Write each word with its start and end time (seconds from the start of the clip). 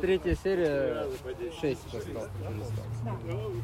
третья 0.00 0.34
серия 0.42 1.06
6 1.60 1.80
по 1.90 2.00
100 2.00 2.28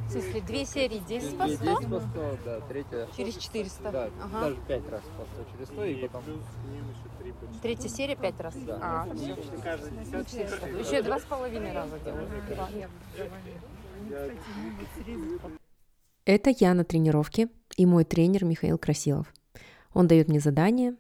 В 0.07 0.11
смысле, 0.11 0.41
две 0.41 0.65
серии 0.65 0.99
10 1.07 1.39
по 1.39 1.49
100? 1.49 1.65
10 1.65 1.91
по 1.91 2.01
100, 2.01 2.39
да, 2.45 2.61
третья. 2.69 3.09
Через 3.17 3.37
400. 3.37 3.91
Да, 3.91 4.11
Ага. 4.23 4.41
даже 4.41 4.57
5 4.69 4.89
раз 4.91 5.03
по 5.03 5.25
100 5.25 5.57
через 5.57 5.69
100 5.69 5.85
и 5.85 6.09
потом... 6.09 6.23
Третья 7.63 7.89
серия 7.89 8.17
пять 8.17 8.39
раз. 8.41 8.55
Да. 8.67 8.79
А, 8.83 9.07
еще 9.15 11.03
два 11.03 11.19
с 11.19 11.23
половиной 11.23 11.73
раза 11.73 11.99
делаю. 11.99 12.29
Это 16.25 16.51
я 16.59 16.75
на 16.75 16.85
тренировке 16.85 17.49
и 17.77 17.87
мой 17.87 18.05
тренер 18.05 18.45
Михаил 18.45 18.79
Красилов. 18.79 19.33
Он 19.93 20.07
дает 20.07 20.29
мне 20.29 20.41
задание 20.41 20.95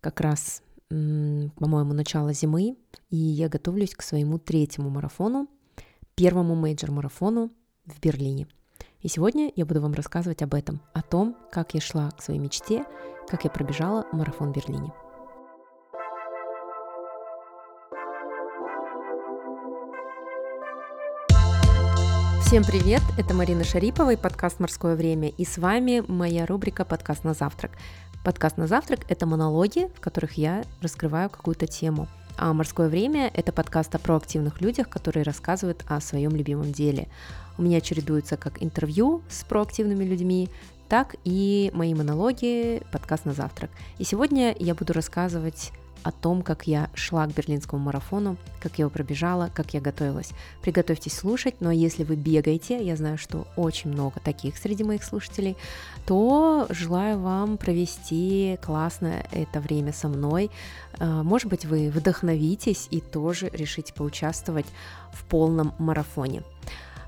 как 0.00 0.20
раз, 0.20 0.62
по-моему, 0.90 1.92
начало 1.92 2.32
зимы, 2.32 2.76
и 3.10 3.16
я 3.16 3.48
готовлюсь 3.48 3.94
к 3.94 4.02
своему 4.02 4.38
третьему 4.38 4.90
марафону, 4.90 5.48
первому 6.16 6.56
мейджор-марафону 6.56 7.52
в 7.86 8.00
Берлине. 8.00 8.48
И 9.00 9.08
сегодня 9.08 9.52
я 9.54 9.64
буду 9.64 9.80
вам 9.80 9.94
рассказывать 9.94 10.42
об 10.42 10.52
этом, 10.52 10.80
о 10.92 11.02
том, 11.02 11.36
как 11.52 11.74
я 11.74 11.80
шла 11.80 12.10
к 12.10 12.20
своей 12.20 12.40
мечте, 12.40 12.84
как 13.28 13.44
я 13.44 13.50
пробежала 13.50 14.04
марафон 14.12 14.52
в 14.52 14.56
Берлине. 14.56 14.92
Всем 22.42 22.64
привет! 22.64 23.02
Это 23.16 23.32
Марина 23.32 23.62
Шарипова 23.62 24.14
и 24.14 24.16
подкаст 24.16 24.58
«Морское 24.58 24.96
время». 24.96 25.28
И 25.28 25.44
с 25.44 25.56
вами 25.56 26.02
моя 26.08 26.46
рубрика 26.46 26.84
«Подкаст 26.84 27.22
на 27.22 27.32
завтрак». 27.32 27.70
Подкаст 28.22 28.58
на 28.58 28.66
завтрак– 28.66 29.00
это 29.08 29.24
монологи, 29.24 29.88
в 29.96 30.00
которых 30.00 30.34
я 30.34 30.62
раскрываю 30.82 31.30
какую-то 31.30 31.66
тему. 31.66 32.06
А 32.36 32.52
«Морское 32.52 32.90
время»– 32.90 33.30
это 33.34 33.50
подкаст 33.50 33.94
о 33.94 33.98
проактивных 33.98 34.60
людях, 34.60 34.90
которые 34.90 35.22
рассказывают 35.22 35.84
о 35.88 36.02
своем 36.02 36.36
любимом 36.36 36.70
деле. 36.70 37.08
У 37.56 37.62
меня 37.62 37.80
чередуются 37.80 38.36
как 38.36 38.62
интервью 38.62 39.22
с 39.30 39.42
проактивными 39.44 40.04
людьми, 40.04 40.50
так 40.86 41.16
и 41.24 41.70
мои 41.72 41.94
монологи, 41.94 42.82
подкаст 42.92 43.24
на 43.24 43.32
завтрак. 43.32 43.70
И 43.96 44.04
сегодня 44.04 44.54
я 44.58 44.74
буду 44.74 44.92
рассказывать 44.92 45.72
о 46.02 46.12
том, 46.12 46.42
как 46.42 46.66
я 46.66 46.90
шла 46.94 47.26
к 47.26 47.34
берлинскому 47.34 47.82
марафону, 47.82 48.36
как 48.60 48.78
я 48.78 48.82
его 48.84 48.90
пробежала, 48.90 49.50
как 49.54 49.74
я 49.74 49.80
готовилась. 49.80 50.30
Приготовьтесь 50.62 51.14
слушать, 51.14 51.56
но 51.60 51.70
если 51.70 52.04
вы 52.04 52.16
бегаете, 52.16 52.84
я 52.84 52.96
знаю, 52.96 53.18
что 53.18 53.46
очень 53.56 53.90
много 53.90 54.20
таких 54.20 54.56
среди 54.56 54.84
моих 54.84 55.04
слушателей, 55.04 55.56
то 56.06 56.66
желаю 56.70 57.18
вам 57.18 57.56
провести 57.56 58.58
классно 58.62 59.24
это 59.32 59.60
время 59.60 59.92
со 59.92 60.08
мной. 60.08 60.50
А, 60.98 61.22
Может 61.22 61.48
быть, 61.48 61.64
вы 61.64 61.90
вдохновитесь 61.90 62.88
и 62.90 63.00
тоже 63.00 63.50
решите 63.52 63.92
поучаствовать 63.92 64.66
в 65.12 65.24
полном 65.24 65.74
марафоне. 65.78 66.42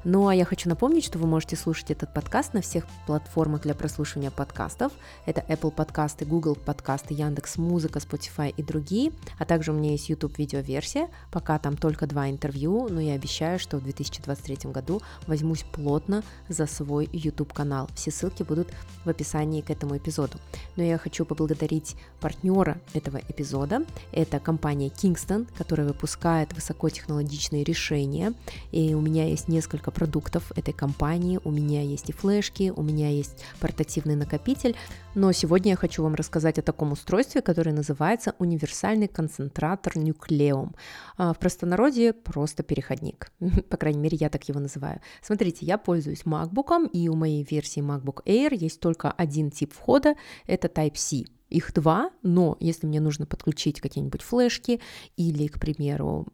Ну 0.04 0.26
а 0.26 0.34
я 0.34 0.44
хочу 0.44 0.68
напомнить, 0.68 1.04
что 1.04 1.20
вы 1.20 1.28
можете 1.28 1.54
слушать 1.54 1.92
этот 1.92 2.12
подкаст 2.12 2.54
на 2.54 2.60
всех 2.60 2.86
платформах 3.06 3.62
для 3.62 3.72
прослушивания 3.72 4.32
подкастов. 4.32 4.92
Это 5.26 5.44
Apple 5.48 5.70
подкасты, 5.70 6.24
Google 6.24 6.56
подкасты, 6.56 7.14
Яндекс 7.14 7.56
Музыка, 7.56 8.00
Spotify 8.00 8.52
и 8.56 8.64
другие. 8.64 9.12
А 9.38 9.44
также 9.44 9.70
у 9.70 9.74
меня 9.74 9.92
есть 9.92 10.08
YouTube 10.08 10.36
видеоверсия. 10.38 11.08
Пока 11.30 11.56
там 11.60 11.76
только 11.76 12.08
два 12.08 12.28
интервью, 12.28 12.88
но 12.90 13.00
я 13.00 13.12
обещаю, 13.12 13.60
что 13.60 13.76
в 13.76 13.84
2023 13.84 14.72
году 14.72 15.00
возьмусь 15.28 15.62
плотно 15.62 16.24
за 16.48 16.66
свой 16.66 17.08
YouTube 17.12 17.52
канал. 17.52 17.88
Все 17.94 18.10
ссылки 18.10 18.42
будут 18.42 18.70
в 19.04 19.08
описании 19.08 19.60
к 19.60 19.70
этому 19.70 19.96
эпизоду. 19.96 20.38
Но 20.74 20.82
я 20.82 20.98
хочу 20.98 21.24
поблагодарить 21.24 21.94
партнера 22.20 22.80
этого 22.92 23.18
эпизода. 23.28 23.84
Это 24.10 24.40
компания 24.40 24.88
Kingston, 24.88 25.46
которая 25.56 25.86
выпускает 25.86 26.52
высокотехнологичные 26.54 27.62
решения. 27.62 28.34
И 28.72 28.94
у 28.94 29.00
меня 29.00 29.28
есть 29.28 29.46
несколько 29.46 29.91
продуктов 29.92 30.52
этой 30.56 30.72
компании. 30.74 31.38
У 31.44 31.50
меня 31.50 31.82
есть 31.82 32.10
и 32.10 32.12
флешки, 32.12 32.72
у 32.74 32.82
меня 32.82 33.10
есть 33.10 33.44
портативный 33.60 34.16
накопитель. 34.16 34.74
Но 35.14 35.32
сегодня 35.32 35.72
я 35.72 35.76
хочу 35.76 36.02
вам 36.02 36.14
рассказать 36.14 36.58
о 36.58 36.62
таком 36.62 36.92
устройстве, 36.92 37.42
которое 37.42 37.72
называется 37.72 38.34
универсальный 38.38 39.08
концентратор 39.08 39.94
Nucleum. 39.94 40.74
А, 41.16 41.32
В 41.34 41.38
простонародье 41.38 42.12
просто 42.12 42.62
переходник. 42.62 43.30
По 43.68 43.76
крайней 43.76 44.00
мере, 44.00 44.16
я 44.18 44.28
так 44.28 44.48
его 44.48 44.60
называю. 44.60 45.00
Смотрите, 45.22 45.66
я 45.66 45.78
пользуюсь 45.78 46.22
MacBook, 46.24 46.88
и 46.92 47.08
у 47.08 47.14
моей 47.14 47.46
версии 47.48 47.80
MacBook 47.80 48.24
Air 48.24 48.54
есть 48.54 48.80
только 48.80 49.10
один 49.10 49.50
тип 49.50 49.72
входа, 49.72 50.14
это 50.46 50.68
Type-C. 50.68 51.26
Их 51.52 51.74
два, 51.74 52.10
но 52.22 52.56
если 52.60 52.86
мне 52.86 53.00
нужно 53.00 53.26
подключить 53.26 53.80
какие-нибудь 53.80 54.22
флешки 54.22 54.80
или, 55.16 55.48
к 55.48 55.60
примеру, 55.60 56.26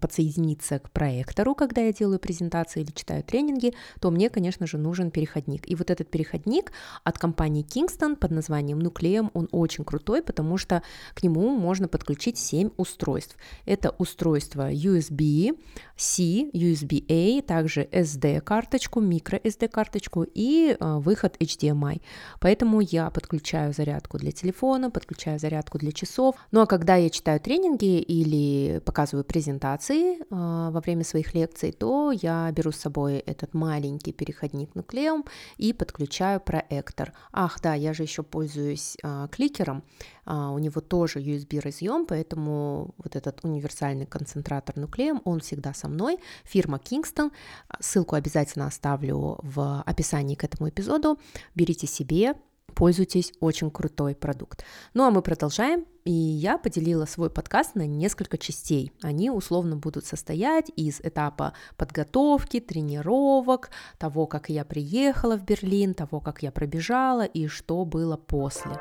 подсоединиться 0.00 0.80
к 0.80 0.90
проектору, 0.90 1.54
когда 1.54 1.82
я 1.82 1.92
делаю 1.92 2.18
презентации 2.18 2.82
или 2.82 2.90
читаю 2.90 3.22
тренинги, 3.22 3.72
то 4.00 4.10
мне, 4.10 4.30
конечно 4.30 4.66
же, 4.66 4.78
нужен 4.78 5.12
переходник. 5.12 5.70
И 5.70 5.76
вот 5.76 5.90
этот 5.90 6.10
переходник 6.10 6.72
от 7.04 7.18
компании 7.18 7.64
Kingston 7.64 8.16
под 8.16 8.32
названием 8.32 8.80
Nucleum, 8.80 9.30
он 9.32 9.48
очень 9.52 9.84
крутой, 9.84 10.22
потому 10.22 10.58
что 10.58 10.82
к 11.14 11.22
нему 11.22 11.50
можно 11.56 11.86
подключить 11.86 12.36
7 12.36 12.70
устройств. 12.76 13.36
Это 13.64 13.90
устройство 13.90 14.72
USB, 14.72 15.56
C, 15.96 16.50
USB-A, 16.52 17.42
также 17.42 17.84
SD-карточку, 17.92 19.00
micro-SD-карточку 19.00 20.26
и 20.34 20.76
э, 20.78 20.96
выход 20.98 21.36
HDMI. 21.38 22.00
Поэтому 22.40 22.80
я 22.80 23.10
подключаю 23.10 23.72
зарядку 23.72 24.18
для 24.18 24.31
телефона, 24.32 24.90
подключаю 24.90 25.38
зарядку 25.38 25.78
для 25.78 25.92
часов. 25.92 26.36
Ну 26.50 26.60
а 26.60 26.66
когда 26.66 26.96
я 26.96 27.10
читаю 27.10 27.40
тренинги 27.40 27.98
или 28.00 28.80
показываю 28.80 29.24
презентации 29.24 30.18
э, 30.18 30.24
во 30.30 30.80
время 30.80 31.04
своих 31.04 31.34
лекций, 31.34 31.72
то 31.72 32.12
я 32.12 32.50
беру 32.52 32.72
с 32.72 32.76
собой 32.76 33.18
этот 33.18 33.54
маленький 33.54 34.12
переходник 34.12 34.70
Nucleum 34.74 35.26
и 35.56 35.72
подключаю 35.72 36.40
проектор. 36.40 37.12
Ах, 37.32 37.60
да, 37.62 37.74
я 37.74 37.94
же 37.94 38.02
еще 38.02 38.22
пользуюсь 38.22 38.96
э, 39.02 39.28
кликером. 39.30 39.82
А, 40.24 40.50
у 40.50 40.58
него 40.58 40.80
тоже 40.80 41.20
USB 41.20 41.60
разъем, 41.60 42.06
поэтому 42.06 42.94
вот 42.98 43.16
этот 43.16 43.44
универсальный 43.44 44.06
концентратор 44.06 44.76
Nucleum, 44.76 45.20
он 45.24 45.40
всегда 45.40 45.74
со 45.74 45.88
мной. 45.88 46.18
Фирма 46.44 46.78
Kingston. 46.78 47.30
Ссылку 47.80 48.14
обязательно 48.14 48.66
оставлю 48.66 49.38
в 49.42 49.82
описании 49.82 50.34
к 50.34 50.44
этому 50.44 50.68
эпизоду. 50.68 51.18
Берите 51.54 51.86
себе, 51.86 52.34
пользуйтесь, 52.74 53.32
очень 53.40 53.70
крутой 53.70 54.14
продукт. 54.14 54.64
Ну 54.94 55.04
а 55.04 55.10
мы 55.10 55.22
продолжаем, 55.22 55.84
и 56.04 56.10
я 56.10 56.58
поделила 56.58 57.04
свой 57.04 57.30
подкаст 57.30 57.74
на 57.74 57.86
несколько 57.86 58.38
частей. 58.38 58.92
Они 59.02 59.30
условно 59.30 59.76
будут 59.76 60.04
состоять 60.04 60.70
из 60.74 61.00
этапа 61.00 61.52
подготовки, 61.76 62.60
тренировок, 62.60 63.70
того, 63.98 64.26
как 64.26 64.48
я 64.48 64.64
приехала 64.64 65.36
в 65.36 65.44
Берлин, 65.44 65.94
того, 65.94 66.20
как 66.20 66.42
я 66.42 66.50
пробежала 66.50 67.24
и 67.24 67.46
что 67.46 67.84
было 67.84 68.16
после. 68.16 68.72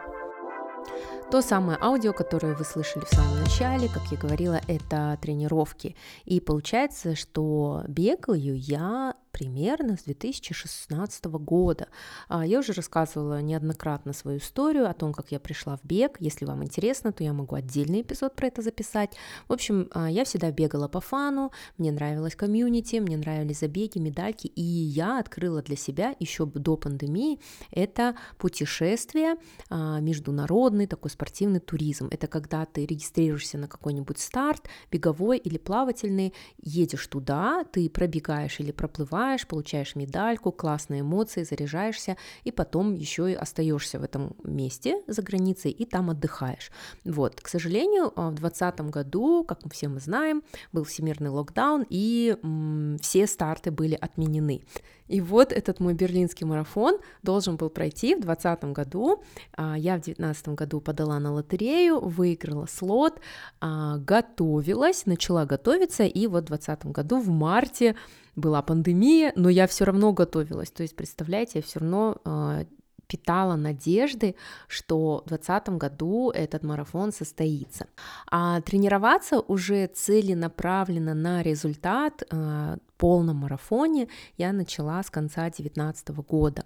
То 1.32 1.42
самое 1.42 1.78
аудио, 1.82 2.12
которое 2.12 2.56
вы 2.56 2.66
слышали 2.66 3.06
в 3.06 3.16
самом 3.16 3.40
начале, 3.40 3.88
как 3.88 4.04
я 4.12 4.18
говорила, 4.18 4.60
это 4.68 5.18
тренировки. 5.22 5.96
И 6.26 6.42
получается, 6.42 7.16
что 7.16 7.84
бегаю 7.88 8.58
я 8.58 9.16
примерно 9.32 9.98
с 9.98 10.04
2016 10.04 11.26
года. 11.26 11.88
А, 12.28 12.46
Я 12.46 12.60
уже 12.60 12.74
рассказывала 12.74 13.42
неоднократно 13.42 14.14
свою 14.14 14.38
историю 14.38 14.90
о 14.90 14.94
том, 14.94 15.14
как 15.14 15.32
я 15.32 15.40
пришла 15.40 15.78
в 15.78 15.84
бег. 15.84 16.18
Если 16.20 16.46
вам 16.46 16.64
интересно, 16.64 17.12
то 17.12 17.24
я 17.24 17.34
могу 17.34 17.56
отдельный 17.56 18.02
эпизод 18.02 18.36
про 18.36 18.48
это 18.48 18.62
записать. 18.62 19.16
В 19.48 19.54
общем, 19.54 19.88
а, 19.92 20.10
я 20.10 20.24
всегда 20.26 20.52
бегала 20.52 20.88
по 20.88 21.02
фану, 21.02 21.52
мне 21.78 21.92
нравилось 21.92 22.36
комьюнити, 22.36 22.98
мне 22.98 23.18
нравились 23.18 23.60
забеги, 23.60 23.98
медальки, 24.00 24.48
и 24.48 24.62
я 24.62 25.20
открыла 25.20 25.62
для 25.62 25.76
себя 25.76 26.16
еще 26.20 26.46
до 26.46 26.78
пандемии 26.78 27.40
это 27.72 28.16
путешествие 28.38 29.36
а, 29.70 30.00
международный 30.00 30.88
такой 30.88 31.12
спортивный 31.12 31.60
туризм. 31.60 32.08
Это 32.12 32.28
когда 32.28 32.66
ты 32.66 32.86
регистрируешься 32.86 33.58
на 33.58 33.68
какой-нибудь 33.68 34.20
старт, 34.20 34.68
беговой 34.92 35.38
или 35.38 35.58
плавательный, 35.58 36.34
едешь 36.62 37.08
туда, 37.08 37.64
ты 37.72 37.90
пробегаешь 37.90 38.60
или 38.60 38.72
проплываешь, 38.72 39.21
получаешь 39.48 39.96
медальку, 39.96 40.52
классные 40.52 41.02
эмоции, 41.02 41.44
заряжаешься, 41.44 42.18
и 42.44 42.52
потом 42.52 42.94
еще 42.94 43.32
и 43.32 43.36
остаешься 43.36 44.00
в 44.00 44.04
этом 44.04 44.36
месте 44.44 45.02
за 45.08 45.22
границей 45.22 45.72
и 45.72 45.86
там 45.86 46.10
отдыхаешь. 46.10 46.72
Вот, 47.06 47.42
к 47.42 47.48
сожалению, 47.48 48.12
а, 48.16 48.30
в 48.30 48.36
2020 48.36 48.92
году, 48.92 49.44
как 49.44 49.64
мы 49.64 49.72
все 49.72 49.88
мы 49.88 50.00
знаем, 50.00 50.44
был 50.72 50.84
всемирный 50.84 51.30
локдаун, 51.30 51.86
и 51.90 52.38
м, 52.44 52.98
все 53.02 53.28
старты 53.28 53.72
были 53.72 53.96
отменены. 53.96 54.62
И 55.12 55.20
вот 55.20 55.52
этот 55.52 55.80
мой 55.80 55.94
берлинский 55.94 56.46
марафон 56.46 56.98
должен 57.22 57.58
был 57.58 57.70
пройти 57.70 58.16
в 58.16 58.22
2020 58.22 58.64
году. 58.74 59.24
А, 59.58 59.78
Я 59.78 59.94
в 59.94 60.02
2019 60.02 60.50
году 60.50 60.80
подала 60.80 61.20
на 61.20 61.34
лотерею, 61.34 62.00
выиграла 62.00 62.66
слот, 62.66 63.20
а, 63.60 63.98
готовилась, 63.98 65.06
начала 65.06 65.46
готовиться, 65.46 66.04
и 66.04 66.28
вот 66.28 66.44
в 66.44 66.48
2020 66.48 66.86
году 66.94 67.20
в 67.20 67.28
марте 67.28 67.96
была 68.36 68.62
пандемия, 68.62 69.34
но 69.36 69.50
я 69.50 69.68
все 69.68 69.84
равно 69.84 70.14
готовилась. 70.14 70.72
То 70.72 70.84
есть, 70.84 70.96
представляете, 70.96 71.60
я 71.60 71.62
все 71.62 71.80
равно 71.80 72.18
а, 72.24 72.66
питала 73.08 73.58
надежды, 73.58 74.36
что 74.68 75.24
в 75.26 75.30
2020 75.30 75.70
году 75.78 76.32
этот 76.32 76.64
марафон 76.64 77.12
состоится. 77.12 77.88
А 78.32 78.62
тренироваться 78.62 79.42
уже 79.42 79.88
целенаправленно 79.88 81.14
на 81.14 81.44
результат 81.44 82.24
полном 83.02 83.38
марафоне 83.38 84.08
я 84.38 84.54
начала 84.54 85.02
с 85.02 85.10
конца 85.10 85.42
2019 85.42 86.10
года. 86.10 86.66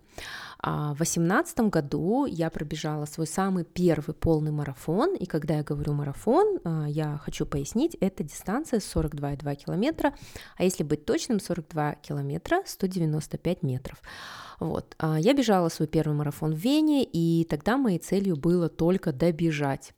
А 0.60 0.94
в 0.94 0.98
2018 0.98 1.60
году 1.70 2.26
я 2.26 2.50
пробежала 2.50 3.06
свой 3.06 3.26
самый 3.26 3.64
первый 3.64 4.14
полный 4.14 4.52
марафон, 4.52 5.16
и 5.16 5.26
когда 5.26 5.54
я 5.56 5.64
говорю 5.64 5.94
марафон, 5.94 6.60
а, 6.66 6.88
я 6.90 7.18
хочу 7.24 7.46
пояснить, 7.46 7.96
это 8.02 8.26
дистанция 8.26 8.82
42,2 8.82 9.56
километра, 9.56 10.14
а 10.58 10.66
если 10.66 10.84
быть 10.84 11.06
точным, 11.06 11.40
42 11.40 11.96
километра 12.02 12.64
195 12.66 13.64
метров. 13.64 14.02
Вот. 14.60 14.94
А 15.00 15.18
я 15.18 15.34
бежала 15.34 15.70
свой 15.70 15.88
первый 15.88 16.18
марафон 16.18 16.54
в 16.54 16.58
Вене, 16.58 17.06
и 17.06 17.46
тогда 17.50 17.78
моей 17.78 18.00
целью 18.00 18.36
было 18.36 18.68
только 18.68 19.14
добежать. 19.14 19.94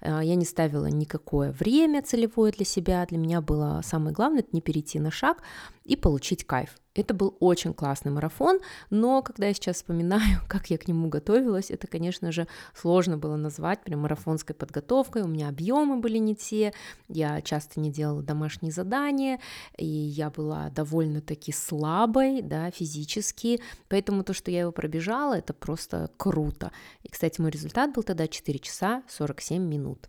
А, 0.00 0.20
я 0.22 0.34
не 0.34 0.44
ставила 0.44 0.86
никакое 0.86 1.52
время 1.52 2.02
целевое 2.02 2.52
для 2.52 2.64
себя. 2.64 3.06
Для 3.06 3.18
меня 3.18 3.40
было 3.40 3.80
самое 3.84 4.14
главное 4.14 4.40
это 4.40 4.50
не 4.52 4.60
перейти 4.60 4.98
на 4.98 5.10
шаг 5.10 5.42
и 5.84 5.96
получить 5.96 6.44
кайф. 6.44 6.76
Это 6.94 7.14
был 7.14 7.36
очень 7.38 7.72
классный 7.72 8.10
марафон, 8.10 8.58
но 8.90 9.22
когда 9.22 9.46
я 9.46 9.54
сейчас 9.54 9.76
вспоминаю, 9.76 10.40
как 10.48 10.70
я 10.70 10.78
к 10.78 10.88
нему 10.88 11.08
готовилась, 11.08 11.70
это, 11.70 11.86
конечно 11.86 12.32
же, 12.32 12.48
сложно 12.74 13.16
было 13.16 13.36
назвать 13.36 13.82
прям 13.84 14.00
марафонской 14.00 14.56
подготовкой. 14.56 15.22
У 15.22 15.28
меня 15.28 15.48
объемы 15.48 16.00
были 16.00 16.18
не 16.18 16.34
те, 16.34 16.72
я 17.08 17.42
часто 17.42 17.78
не 17.78 17.92
делала 17.92 18.22
домашние 18.22 18.72
задания, 18.72 19.38
и 19.78 19.86
я 19.86 20.30
была 20.30 20.70
довольно-таки 20.70 21.52
слабой, 21.52 22.42
да, 22.42 22.72
физически, 22.72 23.60
поэтому 23.88 24.24
то, 24.24 24.34
что 24.34 24.50
я 24.50 24.60
его 24.60 24.72
пробежала, 24.72 25.34
это 25.34 25.54
просто 25.54 26.10
круто. 26.16 26.72
И, 27.04 27.08
кстати, 27.08 27.40
мой 27.40 27.52
результат 27.52 27.94
был 27.94 28.02
тогда 28.02 28.26
4 28.26 28.58
часа 28.58 29.04
47 29.08 29.62
минут. 29.62 30.08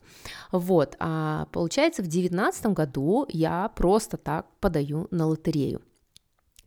Вот, 0.51 0.95
а 0.99 1.45
получается, 1.51 2.01
в 2.01 2.07
2019 2.07 2.65
году 2.67 3.27
я 3.29 3.69
просто 3.75 4.17
так 4.17 4.47
подаю 4.59 5.07
на 5.11 5.27
лотерею. 5.27 5.81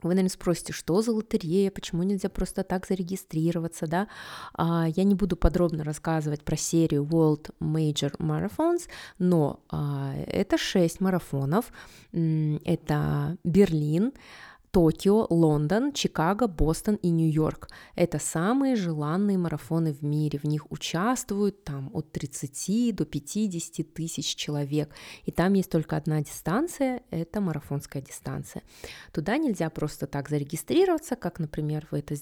Вы, 0.05 0.11
наверное, 0.11 0.31
спросите, 0.31 0.73
что 0.73 1.03
за 1.03 1.13
лотерея, 1.13 1.71
почему 1.71 2.03
нельзя 2.03 2.29
просто 2.29 2.63
так 2.63 2.87
зарегистрироваться, 2.87 3.87
да? 3.87 4.09
А, 4.53 4.87
я 4.89 5.05
не 5.05 5.15
буду 5.15 5.37
подробно 5.37 5.83
рассказывать 5.83 6.45
про 6.45 6.57
серию 6.57 7.05
World 7.05 7.51
Major 7.61 8.17
Marathons, 8.19 8.89
но 9.19 9.61
а, 9.71 10.15
это 10.27 10.59
шесть 10.59 11.01
марафонов, 11.01 11.73
это 12.13 13.39
Берлин, 13.45 14.13
Токио, 14.75 15.29
Лондон, 15.31 15.93
Чикаго, 15.93 16.49
Бостон 16.49 16.97
и 16.97 17.09
Нью-Йорк. 17.09 17.69
Это 17.95 18.19
самые 18.19 18.75
желанные 18.75 19.39
марафоны 19.39 19.93
в 19.93 20.03
мире. 20.03 20.41
В 20.41 20.45
них 20.47 20.69
участвуют 20.73 21.63
там 21.63 21.91
от 21.93 22.11
30 22.11 22.93
до 22.97 23.05
50 23.05 23.95
тысяч 23.95 24.35
человек. 24.35 24.93
И 25.27 25.31
там 25.31 25.53
есть 25.53 25.71
только 25.71 25.97
одна 25.97 26.23
дистанция, 26.23 27.03
это 27.11 27.41
марафонская 27.41 28.03
дистанция. 28.03 28.65
Туда 29.13 29.37
нельзя 29.37 29.71
просто 29.71 30.09
так 30.09 30.29
зарегистрироваться, 30.29 31.15
как, 31.15 31.39
например, 31.39 31.87
вы 31.93 32.01
это 32.01 32.17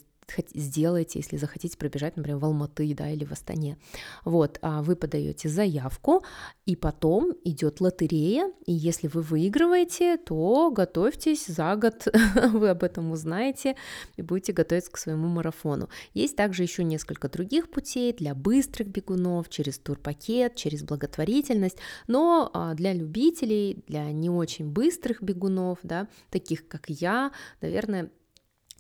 сделаете, 0.55 1.19
если 1.19 1.37
захотите 1.37 1.77
пробежать, 1.77 2.17
например, 2.17 2.39
в 2.39 2.45
Алматы, 2.45 2.95
да, 2.95 3.11
или 3.11 3.25
в 3.25 3.33
Астане. 3.33 3.77
Вот, 4.25 4.59
а 4.63 4.83
вы 4.83 4.97
подаете 4.97 5.49
заявку, 5.49 6.23
и 6.67 6.77
потом 6.77 7.35
идет 7.45 7.81
лотерея, 7.81 8.51
и 8.67 8.73
если 8.73 9.09
вы 9.09 9.23
выигрываете, 9.23 10.17
то 10.17 10.71
готовьтесь 10.71 11.47
за 11.47 11.77
год, 11.77 12.07
вы 12.53 12.71
об 12.71 12.83
этом 12.83 13.11
узнаете 13.11 13.77
и 14.17 14.23
будете 14.23 14.53
готовиться 14.53 14.91
к 14.91 14.99
своему 14.99 15.29
марафону. 15.29 15.89
Есть 16.15 16.37
также 16.37 16.63
еще 16.63 16.85
несколько 16.85 17.29
других 17.29 17.71
путей 17.71 18.13
для 18.13 18.35
быстрых 18.35 18.89
бегунов, 18.89 19.49
через 19.49 19.79
турпакет, 19.79 20.57
через 20.57 20.83
благотворительность, 20.83 21.79
но 22.07 22.51
а, 22.53 22.75
для 22.75 22.93
любителей, 22.93 23.83
для 23.87 24.11
не 24.13 24.31
очень 24.31 24.71
быстрых 24.71 25.23
бегунов, 25.23 25.79
да, 25.83 26.09
таких 26.31 26.69
как 26.69 26.89
я, 26.89 27.33
наверное, 27.61 28.11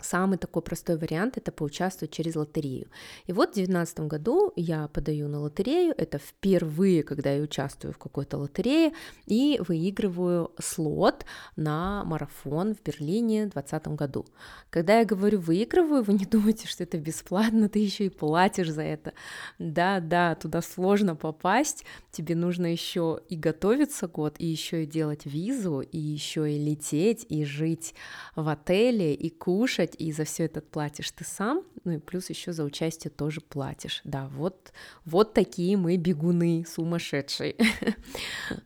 Самый 0.02 0.38
такой 0.38 0.62
простой 0.62 0.98
вариант– 0.98 1.36
это 1.36 1.52
поучаствовать 1.52 2.12
через 2.12 2.36
лотерею. 2.36 2.88
И 3.26 3.32
вот 3.32 3.50
в 3.50 3.54
2019 3.54 4.00
году 4.00 4.52
я 4.56 4.88
подаю 4.88 5.28
на 5.28 5.40
лотерею, 5.40 5.94
это 5.96 6.18
впервые, 6.18 7.02
когда 7.02 7.32
я 7.32 7.42
участвую 7.42 7.92
в 7.92 7.98
какой-то 7.98 8.38
лотерее, 8.38 8.92
и 9.26 9.60
выигрываю 9.66 10.52
слот 10.60 11.24
на 11.56 12.04
марафон 12.04 12.74
в 12.74 12.82
Берлине 12.82 13.46
в 13.46 13.52
2020 13.52 13.88
году. 13.88 14.26
Когда 14.70 14.98
я 14.98 15.04
говорю 15.04 15.40
выигрываю, 15.40 16.02
вы 16.02 16.14
не 16.14 16.24
думайте, 16.30 16.66
что 16.66 16.82
это 16.82 16.98
бесплатно, 16.98 17.68
ты 17.68 17.78
еще 17.78 18.06
и 18.06 18.10
платишь 18.10 18.70
за 18.70 18.82
это. 18.82 19.12
Да, 19.58 20.00
да, 20.00 20.34
туда 20.34 20.62
сложно 20.62 21.16
попасть, 21.16 21.84
тебе 22.10 22.34
нужно 22.34 22.66
еще 22.66 23.20
и 23.28 23.36
готовиться 23.36 24.08
год, 24.08 24.36
и 24.38 24.46
еще 24.46 24.84
и 24.84 24.86
делать 24.86 25.26
визу, 25.26 25.80
и 25.80 25.98
еще 25.98 26.50
и 26.52 26.58
лететь, 26.58 27.26
и 27.28 27.44
жить 27.44 27.94
в 28.36 28.48
отеле, 28.48 29.14
и 29.14 29.30
кушать, 29.30 29.91
делать, 29.92 30.00
и 30.00 30.12
за 30.12 30.24
все 30.24 30.44
это 30.44 30.60
платишь 30.60 31.10
ты 31.10 31.24
сам, 31.24 31.62
ну 31.84 31.92
и 31.92 31.98
плюс 31.98 32.30
еще 32.30 32.52
за 32.52 32.64
участие 32.64 33.10
тоже 33.10 33.40
платишь. 33.40 34.00
Да, 34.04 34.28
вот, 34.28 34.72
вот 35.04 35.34
такие 35.34 35.76
мы 35.76 35.96
бегуны 35.96 36.64
сумасшедшие. 36.66 37.54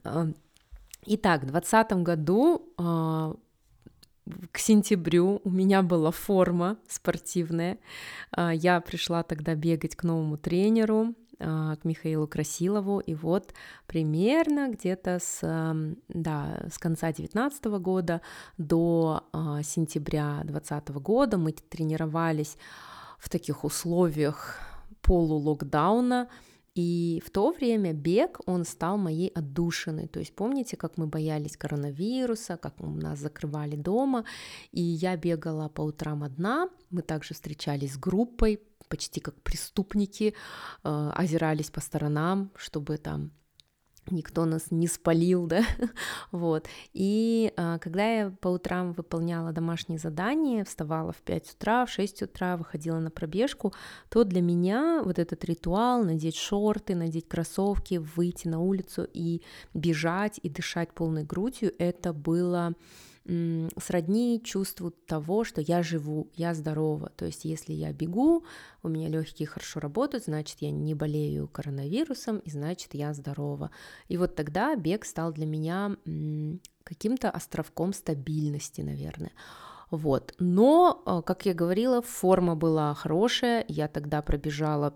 Итак, 1.08 1.42
в 1.42 1.46
2020 1.46 1.92
году 2.02 2.72
а, 2.76 3.36
к 4.50 4.58
сентябрю 4.58 5.40
у 5.44 5.50
меня 5.50 5.82
была 5.82 6.10
форма 6.10 6.76
спортивная. 6.88 7.78
А, 8.32 8.52
я 8.52 8.80
пришла 8.80 9.22
тогда 9.22 9.54
бегать 9.54 9.94
к 9.94 10.02
новому 10.02 10.36
тренеру, 10.36 11.14
к 11.38 11.78
Михаилу 11.84 12.26
Красилову, 12.26 13.00
и 13.00 13.14
вот 13.14 13.52
примерно 13.86 14.70
где-то 14.70 15.18
с, 15.20 15.40
да, 16.08 16.66
с 16.70 16.78
конца 16.78 17.08
2019 17.08 17.64
года 17.80 18.20
до 18.58 19.24
а, 19.32 19.62
сентября 19.62 20.40
2020 20.44 20.88
года 21.02 21.36
мы 21.38 21.52
тренировались 21.52 22.56
в 23.18 23.28
таких 23.28 23.64
условиях 23.64 24.58
полулокдауна, 25.02 26.28
и 26.76 27.22
в 27.24 27.30
то 27.30 27.52
время 27.52 27.94
бег, 27.94 28.38
он 28.44 28.66
стал 28.66 28.98
моей 28.98 29.28
отдушиной. 29.28 30.08
То 30.08 30.18
есть 30.18 30.34
помните, 30.34 30.76
как 30.76 30.98
мы 30.98 31.06
боялись 31.06 31.56
коронавируса, 31.56 32.58
как 32.58 32.78
нас 32.78 33.18
закрывали 33.18 33.76
дома, 33.76 34.26
и 34.72 34.82
я 34.82 35.16
бегала 35.16 35.70
по 35.70 35.80
утрам 35.80 36.22
одна, 36.22 36.68
мы 36.90 37.00
также 37.00 37.32
встречались 37.32 37.94
с 37.94 37.98
группой, 37.98 38.60
почти 38.88 39.20
как 39.20 39.34
преступники, 39.42 40.34
э, 40.84 41.10
озирались 41.14 41.70
по 41.70 41.80
сторонам, 41.80 42.50
чтобы 42.56 42.96
там 42.98 43.32
никто 44.10 44.44
нас 44.44 44.70
не 44.70 44.86
спалил, 44.86 45.46
да, 45.46 45.62
вот. 46.32 46.68
И 46.92 47.52
а, 47.56 47.78
когда 47.78 48.06
я 48.06 48.30
по 48.40 48.48
утрам 48.48 48.92
выполняла 48.92 49.52
домашние 49.52 49.98
задания, 49.98 50.64
вставала 50.64 51.12
в 51.12 51.22
5 51.22 51.54
утра, 51.54 51.86
в 51.86 51.90
6 51.90 52.22
утра, 52.22 52.56
выходила 52.56 52.98
на 52.98 53.10
пробежку, 53.10 53.72
то 54.08 54.24
для 54.24 54.42
меня 54.42 55.02
вот 55.04 55.18
этот 55.18 55.44
ритуал, 55.44 56.04
надеть 56.04 56.36
шорты, 56.36 56.94
надеть 56.94 57.28
кроссовки, 57.28 57.96
выйти 58.16 58.48
на 58.48 58.60
улицу 58.60 59.06
и 59.12 59.42
бежать 59.74 60.40
и 60.42 60.48
дышать 60.48 60.92
полной 60.92 61.24
грудью, 61.24 61.72
это 61.78 62.12
было 62.12 62.74
сродни 63.78 64.40
чувству 64.44 64.90
того, 64.90 65.44
что 65.44 65.60
я 65.60 65.82
живу, 65.82 66.30
я 66.34 66.54
здорова. 66.54 67.10
То 67.16 67.26
есть 67.26 67.44
если 67.44 67.72
я 67.72 67.92
бегу, 67.92 68.44
у 68.82 68.88
меня 68.88 69.08
легкие 69.08 69.48
хорошо 69.48 69.80
работают, 69.80 70.24
значит, 70.24 70.58
я 70.60 70.70
не 70.70 70.94
болею 70.94 71.48
коронавирусом, 71.48 72.38
и 72.38 72.50
значит, 72.50 72.94
я 72.94 73.12
здорова. 73.14 73.70
И 74.08 74.16
вот 74.16 74.34
тогда 74.34 74.76
бег 74.76 75.04
стал 75.04 75.32
для 75.32 75.46
меня 75.46 75.96
каким-то 76.84 77.30
островком 77.30 77.92
стабильности, 77.92 78.80
наверное. 78.80 79.32
Вот. 79.90 80.34
Но, 80.38 81.02
а, 81.06 81.22
как 81.22 81.46
я 81.46 81.54
говорила, 81.54 82.02
форма 82.02 82.56
была 82.56 82.94
хорошая. 82.94 83.64
Я 83.68 83.88
тогда 83.88 84.20
пробежала 84.22 84.94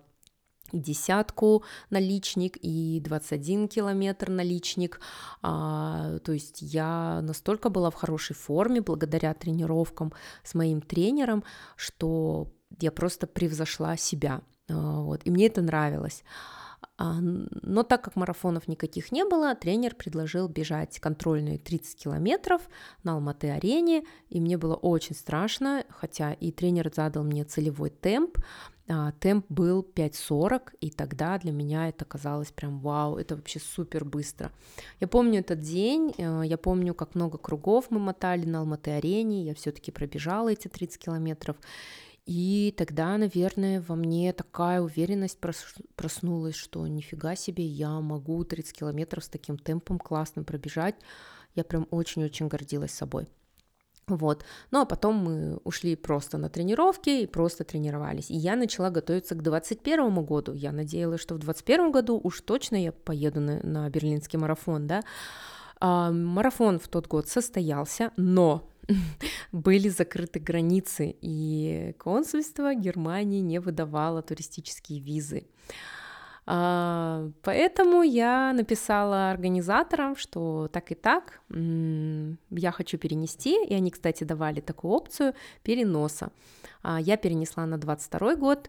и 0.73 0.79
десятку 0.79 1.65
наличник, 1.91 2.57
и 2.61 3.00
21 3.05 3.69
километр 3.69 4.31
наличник. 4.31 5.00
А, 5.43 6.19
то 6.19 6.33
есть 6.33 6.62
я 6.62 7.21
настолько 7.23 7.69
была 7.71 7.91
в 7.91 7.95
хорошей 7.95 8.35
форме 8.35 8.81
благодаря 8.81 9.35
тренировкам 9.35 10.12
с 10.45 10.55
моим 10.55 10.81
тренером, 10.81 11.45
что 11.77 12.53
я 12.81 12.93
просто 12.93 13.27
превзошла 13.27 13.97
себя. 13.97 14.43
А, 14.69 15.00
вот, 15.03 15.23
и 15.25 15.31
мне 15.31 15.47
это 15.47 15.62
нравилось. 15.62 16.23
А, 16.97 17.19
но 17.21 17.83
так 17.83 18.03
как 18.03 18.17
марафонов 18.17 18.69
никаких 18.69 19.12
не 19.12 19.25
было, 19.25 19.55
тренер 19.55 19.95
предложил 19.95 20.49
бежать 20.49 20.99
контрольные 21.00 21.59
30 21.59 21.97
километров 21.97 22.62
на 23.03 23.15
Алматы-арене, 23.15 24.05
и 24.29 24.41
мне 24.41 24.59
было 24.59 24.75
очень 24.75 25.15
страшно, 25.15 25.85
хотя 25.89 26.33
и 26.33 26.53
тренер 26.53 26.91
задал 26.95 27.25
мне 27.25 27.45
целевой 27.45 27.91
темп, 27.91 28.39
темп 29.20 29.47
был 29.49 29.87
5.40, 29.94 30.73
и 30.80 30.90
тогда 30.90 31.38
для 31.38 31.52
меня 31.52 31.88
это 31.88 32.04
казалось 32.04 32.50
прям 32.50 32.80
вау, 32.80 33.16
это 33.16 33.37
вообще 33.37 33.61
супер 33.61 34.04
быстро. 34.04 34.50
Я 34.99 35.06
помню 35.06 35.40
этот 35.40 35.61
день, 35.61 36.12
э, 36.18 36.42
я 36.44 36.59
помню, 36.59 36.94
как 36.94 37.14
много 37.14 37.38
кругов 37.38 37.90
мы 37.90 38.00
мотали 38.00 38.44
на 38.47 38.61
Алматы-арене, 38.61 39.44
я 39.44 39.54
все 39.54 39.70
таки 39.70 39.92
пробежала 39.92 40.50
эти 40.50 40.68
30 40.68 40.99
километров, 40.99 41.56
И 42.26 42.75
тогда, 42.76 43.16
наверное, 43.16 43.80
во 43.80 43.97
мне 43.97 44.32
такая 44.32 44.80
уверенность 44.80 45.38
проснулась, 45.97 46.54
что 46.54 46.87
нифига 46.87 47.35
себе, 47.37 47.64
я 47.64 48.00
могу 48.00 48.44
30 48.44 48.73
километров 48.78 49.25
с 49.25 49.28
таким 49.28 49.59
темпом 49.59 49.99
классным 49.99 50.44
пробежать. 50.44 50.94
Я 51.54 51.64
прям 51.64 51.87
очень-очень 51.90 52.49
гордилась 52.49 52.92
собой. 52.92 53.26
Вот. 54.17 54.45
Ну 54.71 54.81
а 54.81 54.85
потом 54.85 55.17
мы 55.17 55.57
ушли 55.64 55.97
просто 55.97 56.38
на 56.38 56.49
тренировки 56.49 57.23
и 57.23 57.26
просто 57.26 57.64
тренировались. 57.64 58.31
И 58.31 58.37
я 58.37 58.57
начала 58.57 58.90
готовиться 58.90 59.35
к 59.35 59.43
2021 59.43 60.25
году. 60.25 60.52
Я 60.52 60.73
надеялась, 60.73 61.21
что 61.21 61.35
в 61.35 61.38
2021 61.38 61.93
году 61.93 62.21
уж 62.23 62.40
точно 62.40 62.76
я 62.76 62.93
поеду 62.93 63.40
на, 63.40 63.61
на 63.62 63.88
берлинский 63.88 64.38
марафон, 64.38 64.87
да. 64.87 65.02
А, 65.81 66.11
марафон 66.11 66.79
в 66.79 66.88
тот 66.88 67.07
год 67.07 67.29
состоялся, 67.29 68.12
но 68.17 68.69
были 69.52 69.88
закрыты 69.88 70.38
границы, 70.38 71.17
и 71.21 71.95
консульство 71.99 72.75
Германии 72.75 73.40
не 73.40 73.59
выдавало 73.61 74.23
туристические 74.23 75.00
визы. 75.00 75.47
А, 76.52 77.30
поэтому 77.42 78.02
я 78.02 78.52
написала 78.52 79.30
организаторам, 79.30 80.16
что 80.16 80.69
так 80.73 80.90
и 80.90 80.97
так, 80.97 81.42
я 81.49 82.73
хочу 82.73 82.99
перенести, 82.99 83.64
и 83.64 83.73
они, 83.73 83.92
кстати, 83.92 84.25
давали 84.25 84.61
такую 84.61 84.92
опцию 84.92 85.35
переноса. 85.62 86.33
А, 86.83 87.00
я 87.00 87.16
перенесла 87.16 87.66
на 87.66 87.78
22 87.78 88.35
год, 88.35 88.69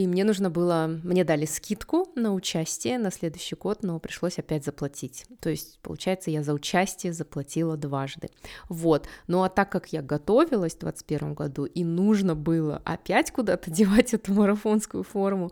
и 0.00 0.06
мне 0.06 0.24
нужно 0.24 0.48
было, 0.48 0.98
мне 1.02 1.24
дали 1.24 1.44
скидку 1.44 2.08
на 2.14 2.32
участие 2.32 2.98
на 2.98 3.10
следующий 3.10 3.56
год, 3.56 3.82
но 3.82 3.98
пришлось 3.98 4.38
опять 4.38 4.64
заплатить. 4.64 5.26
То 5.40 5.50
есть, 5.50 5.78
получается, 5.82 6.30
я 6.30 6.42
за 6.42 6.54
участие 6.54 7.12
заплатила 7.12 7.76
дважды. 7.76 8.30
Вот. 8.70 9.08
Ну 9.26 9.42
а 9.42 9.50
так 9.50 9.70
как 9.70 9.88
я 9.88 10.00
готовилась 10.00 10.74
в 10.74 10.78
2021 10.78 11.34
году, 11.34 11.64
и 11.66 11.84
нужно 11.84 12.34
было 12.34 12.80
опять 12.84 13.30
куда-то 13.30 13.70
девать 13.72 14.14
эту 14.14 14.32
марафонскую 14.32 15.02
форму, 15.02 15.50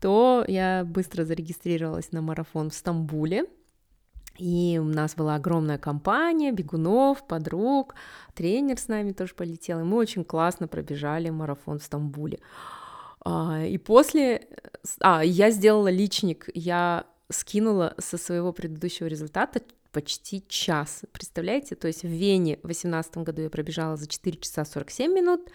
то 0.00 0.44
я 0.48 0.84
быстро 0.84 1.24
зарегистрировалась 1.24 2.12
на 2.12 2.22
марафон 2.22 2.70
в 2.70 2.74
Стамбуле, 2.74 3.46
и 4.38 4.78
у 4.80 4.84
нас 4.84 5.14
была 5.14 5.34
огромная 5.34 5.76
компания 5.76 6.50
бегунов, 6.50 7.26
подруг, 7.26 7.94
тренер 8.34 8.78
с 8.78 8.88
нами 8.88 9.12
тоже 9.12 9.34
полетел, 9.34 9.80
и 9.80 9.84
мы 9.84 9.98
очень 9.98 10.24
классно 10.24 10.66
пробежали 10.66 11.28
марафон 11.28 11.78
в 11.78 11.84
Стамбуле. 11.84 12.40
А, 13.22 13.62
и 13.62 13.76
после... 13.76 14.48
А, 15.00 15.22
я 15.22 15.50
сделала 15.50 15.88
личник, 15.88 16.48
я 16.54 17.04
скинула 17.28 17.94
со 17.98 18.16
своего 18.16 18.52
предыдущего 18.52 19.06
результата 19.06 19.60
почти 19.92 20.42
час. 20.48 21.02
Представляете? 21.12 21.74
То 21.74 21.88
есть 21.88 22.02
в 22.02 22.08
Вене 22.08 22.56
в 22.58 22.66
2018 22.66 23.18
году 23.18 23.42
я 23.42 23.50
пробежала 23.50 23.96
за 23.96 24.06
4 24.06 24.38
часа 24.38 24.64
47 24.64 25.12
минут, 25.12 25.50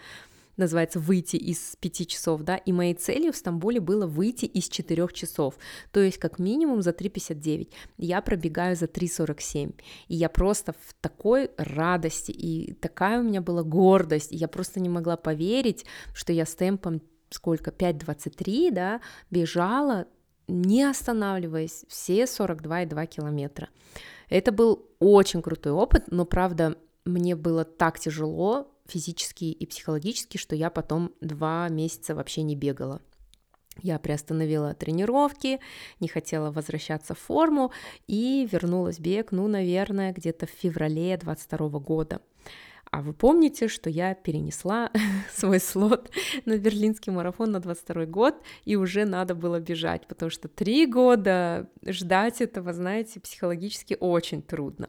называется 0.56 1.00
«Выйти 1.00 1.36
из 1.36 1.76
5 1.80 2.08
часов», 2.08 2.42
да, 2.42 2.56
и 2.56 2.72
моей 2.72 2.94
целью 2.94 3.32
в 3.32 3.36
Стамбуле 3.36 3.80
было 3.80 4.06
выйти 4.06 4.44
из 4.44 4.68
4 4.68 5.08
часов, 5.12 5.54
то 5.92 6.00
есть 6.00 6.18
как 6.18 6.38
минимум 6.38 6.82
за 6.82 6.90
3.59. 6.90 7.68
Я 7.98 8.20
пробегаю 8.22 8.76
за 8.76 8.86
3.47, 8.86 9.74
и 10.08 10.14
я 10.14 10.28
просто 10.28 10.72
в 10.72 10.94
такой 11.00 11.50
радости, 11.56 12.30
и 12.30 12.74
такая 12.74 13.20
у 13.20 13.22
меня 13.22 13.40
была 13.40 13.62
гордость, 13.62 14.32
и 14.32 14.36
я 14.36 14.48
просто 14.48 14.80
не 14.80 14.88
могла 14.88 15.16
поверить, 15.16 15.84
что 16.14 16.32
я 16.32 16.46
с 16.46 16.54
темпом 16.54 17.00
сколько, 17.30 17.70
5.23, 17.70 18.70
да, 18.70 19.00
бежала, 19.30 20.06
не 20.48 20.84
останавливаясь, 20.84 21.84
все 21.88 22.24
42,2 22.24 23.06
километра. 23.06 23.68
Это 24.28 24.52
был 24.52 24.88
очень 24.98 25.42
крутой 25.42 25.72
опыт, 25.72 26.04
но, 26.08 26.24
правда, 26.24 26.76
мне 27.04 27.36
было 27.36 27.64
так 27.64 27.98
тяжело 27.98 28.75
физически 28.88 29.44
и 29.44 29.66
психологически, 29.66 30.38
что 30.38 30.56
я 30.56 30.70
потом 30.70 31.12
два 31.20 31.68
месяца 31.68 32.14
вообще 32.14 32.42
не 32.42 32.56
бегала. 32.56 33.00
Я 33.82 33.98
приостановила 33.98 34.74
тренировки, 34.74 35.60
не 36.00 36.08
хотела 36.08 36.50
возвращаться 36.50 37.14
в 37.14 37.18
форму 37.18 37.72
и 38.06 38.48
вернулась 38.50 38.98
бег, 38.98 39.32
ну, 39.32 39.48
наверное, 39.48 40.12
где-то 40.12 40.46
в 40.46 40.50
феврале 40.50 41.16
22 41.16 41.68
года. 41.80 42.20
А 42.90 43.02
вы 43.02 43.12
помните, 43.12 43.68
что 43.68 43.90
я 43.90 44.14
перенесла 44.14 44.90
свой 45.34 45.60
слот 45.60 46.10
на 46.44 46.56
берлинский 46.56 47.12
марафон 47.12 47.50
на 47.50 47.60
22 47.60 48.06
год, 48.06 48.36
и 48.64 48.76
уже 48.76 49.04
надо 49.04 49.34
было 49.34 49.60
бежать, 49.60 50.06
потому 50.06 50.30
что 50.30 50.48
три 50.48 50.86
года 50.86 51.68
ждать 51.84 52.40
этого, 52.40 52.72
знаете, 52.72 53.20
психологически 53.20 53.96
очень 53.98 54.40
трудно. 54.40 54.88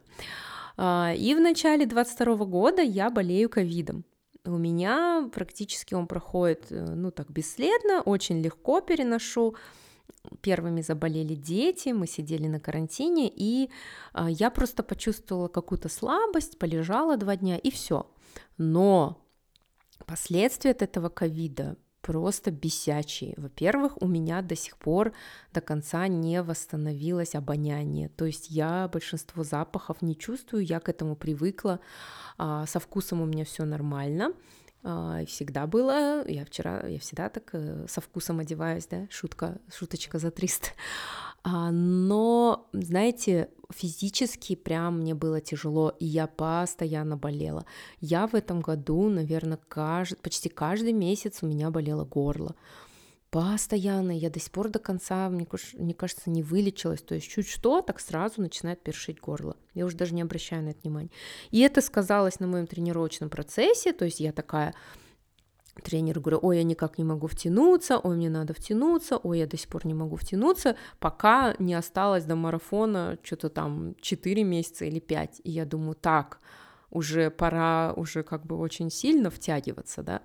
А, 0.78 1.14
и 1.18 1.34
в 1.34 1.42
начале 1.42 1.86
22 1.86 2.46
года 2.46 2.82
я 2.82 3.10
болею 3.10 3.50
ковидом. 3.50 4.06
У 4.46 4.58
меня 4.58 5.30
практически 5.34 5.94
он 5.94 6.08
проходит, 6.08 6.68
э, 6.72 6.86
ну 6.96 7.12
так, 7.12 7.30
бесследно, 7.30 8.02
очень 8.02 8.42
легко 8.42 8.80
переношу, 8.80 9.56
первыми 10.42 10.82
заболели 10.82 11.36
дети, 11.36 11.90
мы 11.90 12.08
сидели 12.08 12.48
на 12.48 12.60
карантине, 12.60 13.32
и 13.34 13.70
а, 14.14 14.30
я 14.30 14.50
просто 14.50 14.84
почувствовала 14.84 15.48
какую-то 15.48 15.90
слабость, 15.90 16.60
полежала 16.60 17.18
два 17.18 17.36
дня, 17.36 17.58
и 17.58 17.72
все. 17.72 18.10
Но 18.58 19.18
последствия 20.06 20.72
от 20.72 20.82
этого 20.82 21.10
ковида 21.10 21.76
просто 22.08 22.52
бесячие. 22.52 23.34
Во-первых, 23.36 24.02
у 24.02 24.08
меня 24.08 24.42
до 24.42 24.56
сих 24.56 24.78
пор 24.78 25.12
до 25.54 25.60
конца 25.60 26.08
не 26.08 26.42
восстановилось 26.42 27.36
обоняние, 27.36 28.08
то 28.08 28.26
есть 28.26 28.50
я 28.50 28.88
большинство 28.88 29.44
запахов 29.44 30.02
не 30.02 30.16
чувствую, 30.16 30.64
я 30.64 30.80
к 30.80 30.88
этому 30.88 31.18
привыкла, 31.18 31.82
а, 32.38 32.66
со 32.66 32.80
вкусом 32.80 33.22
у 33.22 33.26
меня 33.26 33.44
все 33.44 33.66
нормально, 33.66 34.32
а, 34.84 35.26
всегда 35.26 35.68
было, 35.68 36.26
я 36.30 36.46
вчера, 36.46 36.88
я 36.88 36.98
всегда 37.00 37.28
так 37.28 37.50
э, 37.52 37.86
со 37.90 38.00
вкусом 38.00 38.40
одеваюсь, 38.40 38.88
да, 38.88 39.06
шутка, 39.10 39.58
шуточка 39.70 40.18
за 40.18 40.32
300, 40.32 40.70
а, 40.70 41.37
но, 41.72 42.68
знаете, 42.74 43.50
физически 43.72 44.56
прям 44.56 45.00
мне 45.00 45.14
было 45.14 45.40
тяжело, 45.40 45.94
и 46.00 46.06
я 46.06 46.28
постоянно 46.28 47.16
болела. 47.16 47.66
Я 48.02 48.28
в 48.28 48.36
этом 48.36 48.62
году, 48.62 49.10
наверное, 49.10 49.60
кажд... 49.68 50.18
почти 50.22 50.50
каждый 50.50 50.94
месяц 50.94 51.40
у 51.42 51.48
меня 51.48 51.70
болело 51.70 52.06
горло 52.06 52.56
постоянно, 53.30 54.12
я 54.12 54.30
до 54.30 54.40
сих 54.40 54.52
пор 54.52 54.70
до 54.70 54.80
конца, 54.80 55.30
мне, 55.30 55.48
мне 55.74 55.94
кажется, 55.94 56.30
не 56.30 56.44
вылечилась, 56.44 57.02
то 57.02 57.14
есть 57.14 57.28
чуть 57.28 57.48
что, 57.48 57.82
так 57.82 58.00
сразу 58.00 58.42
начинает 58.42 58.82
першить 58.82 59.20
горло, 59.20 59.58
я 59.74 59.86
уже 59.86 59.98
даже 59.98 60.14
не 60.14 60.22
обращаю 60.22 60.64
на 60.64 60.70
это 60.70 60.80
внимания. 60.82 61.12
И 61.52 61.60
это 61.60 61.82
сказалось 61.82 62.40
на 62.40 62.48
моем 62.48 62.68
тренировочном 62.68 63.30
процессе, 63.30 63.92
то 63.94 64.06
есть 64.06 64.20
я 64.20 64.32
такая, 64.32 64.74
тренеру 65.82 66.22
говорю, 66.22 66.40
ой, 66.42 66.58
я 66.58 66.64
никак 66.64 66.98
не 66.98 67.04
могу 67.04 67.28
втянуться, 67.28 67.98
ой, 67.98 68.16
мне 68.16 68.30
надо 68.30 68.54
втянуться, 68.54 69.18
ой, 69.18 69.40
я 69.40 69.48
до 69.48 69.58
сих 69.58 69.70
пор 69.70 69.86
не 69.86 69.94
могу 69.94 70.16
втянуться, 70.16 70.76
пока 71.00 71.56
не 71.60 71.74
осталось 71.74 72.26
до 72.26 72.36
марафона 72.36 73.18
что-то 73.24 73.50
там 73.50 73.96
4 74.02 74.44
месяца 74.44 74.86
или 74.86 75.00
5, 75.00 75.42
и 75.44 75.52
я 75.52 75.66
думаю, 75.66 75.96
так, 75.96 76.40
уже 76.90 77.30
пора 77.30 77.94
уже 77.94 78.24
как 78.24 78.46
бы 78.46 78.58
очень 78.58 78.90
сильно 78.90 79.30
втягиваться, 79.30 80.04
да, 80.04 80.22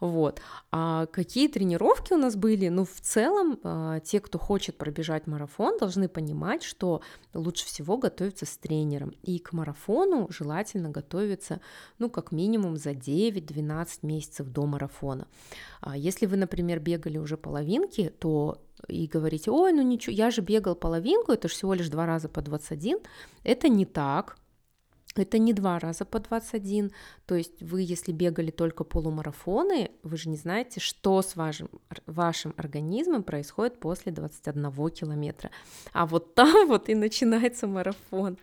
вот. 0.00 0.40
А 0.70 1.06
какие 1.06 1.48
тренировки 1.48 2.12
у 2.12 2.16
нас 2.16 2.36
были? 2.36 2.68
Ну, 2.68 2.84
в 2.84 3.00
целом, 3.00 3.58
а, 3.62 4.00
те, 4.00 4.20
кто 4.20 4.38
хочет 4.38 4.78
пробежать 4.78 5.26
марафон, 5.26 5.76
должны 5.78 6.08
понимать, 6.08 6.62
что 6.62 7.02
лучше 7.34 7.66
всего 7.66 7.98
готовиться 7.98 8.46
с 8.46 8.56
тренером, 8.56 9.10
и 9.22 9.38
к 9.38 9.52
марафону 9.52 10.28
желательно 10.30 10.90
готовиться, 10.90 11.60
ну, 11.98 12.08
как 12.10 12.32
минимум 12.32 12.76
за 12.76 12.90
9-12 12.90 13.98
месяцев 14.02 14.48
до 14.48 14.66
марафона. 14.66 15.26
А 15.80 15.96
если 15.96 16.26
вы, 16.26 16.36
например, 16.36 16.80
бегали 16.80 17.18
уже 17.18 17.36
половинки, 17.36 18.12
то 18.18 18.62
и 18.86 19.06
говорите, 19.06 19.50
ой, 19.50 19.72
ну 19.72 19.82
ничего, 19.82 20.14
я 20.14 20.30
же 20.30 20.40
бегал 20.40 20.76
половинку, 20.76 21.32
это 21.32 21.48
же 21.48 21.54
всего 21.54 21.74
лишь 21.74 21.88
два 21.88 22.06
раза 22.06 22.28
по 22.28 22.42
21, 22.42 22.98
это 23.42 23.68
не 23.68 23.84
так, 23.84 24.36
это 25.16 25.38
не 25.38 25.52
два 25.52 25.78
раза 25.78 26.04
по 26.04 26.20
21, 26.20 26.92
то 27.26 27.34
есть 27.34 27.62
вы, 27.62 27.82
если 27.82 28.12
бегали 28.12 28.50
только 28.50 28.84
полумарафоны, 28.84 29.90
вы 30.02 30.16
же 30.16 30.28
не 30.28 30.36
знаете, 30.36 30.80
что 30.80 31.22
с 31.22 31.36
вашим, 31.36 31.68
вашим 32.06 32.54
организмом 32.56 33.22
происходит 33.22 33.80
после 33.80 34.12
21 34.12 34.90
километра. 34.90 35.50
А 35.92 36.06
вот 36.06 36.34
там 36.34 36.68
вот 36.68 36.88
и 36.88 36.94
начинается 36.94 37.66
марафон. 37.66 38.38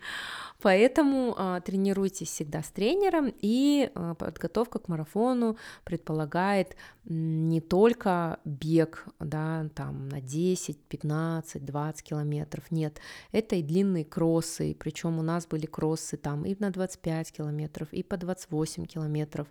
Поэтому 0.62 1.34
а, 1.36 1.60
тренируйтесь 1.60 2.28
всегда 2.28 2.62
с 2.62 2.68
тренером, 2.70 3.32
и 3.40 3.90
а, 3.94 4.14
подготовка 4.14 4.78
к 4.78 4.88
марафону 4.88 5.56
предполагает 5.84 6.76
не 7.08 7.60
только 7.60 8.40
бег, 8.44 9.06
да, 9.20 9.68
там 9.74 10.08
на 10.08 10.20
10, 10.20 10.76
15, 10.88 11.64
20 11.64 12.02
километров, 12.02 12.70
нет, 12.70 13.00
это 13.30 13.56
и 13.56 13.62
длинные 13.62 14.04
кроссы, 14.04 14.76
причем 14.78 15.18
у 15.18 15.22
нас 15.22 15.46
были 15.46 15.66
кроссы 15.66 16.16
там 16.16 16.44
и 16.44 16.56
на 16.58 16.70
25 16.70 17.32
километров, 17.32 17.88
и 17.92 18.02
по 18.02 18.16
28 18.16 18.86
километров, 18.86 19.46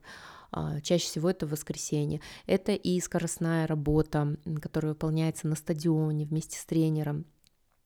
а, 0.51 0.81
чаще 0.81 1.05
всего 1.05 1.29
это 1.29 1.47
воскресенье. 1.47 2.21
Это 2.45 2.73
и 2.73 2.99
скоростная 2.99 3.67
работа, 3.67 4.37
которая 4.61 4.93
выполняется 4.93 5.47
на 5.47 5.55
стадионе 5.55 6.25
вместе 6.25 6.59
с 6.59 6.65
тренером 6.65 7.25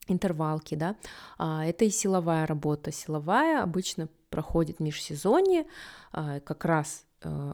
интервалки, 0.08 0.76
да, 0.76 0.96
а, 1.38 1.66
это 1.66 1.86
и 1.86 1.90
силовая 1.90 2.48
работа. 2.48 2.92
Силовая 2.92 3.62
обычно 3.62 4.10
проходит 4.30 4.78
в 4.78 4.84
межсезонье, 4.84 5.66
а, 6.12 6.40
как 6.40 6.66
раз 6.66 7.06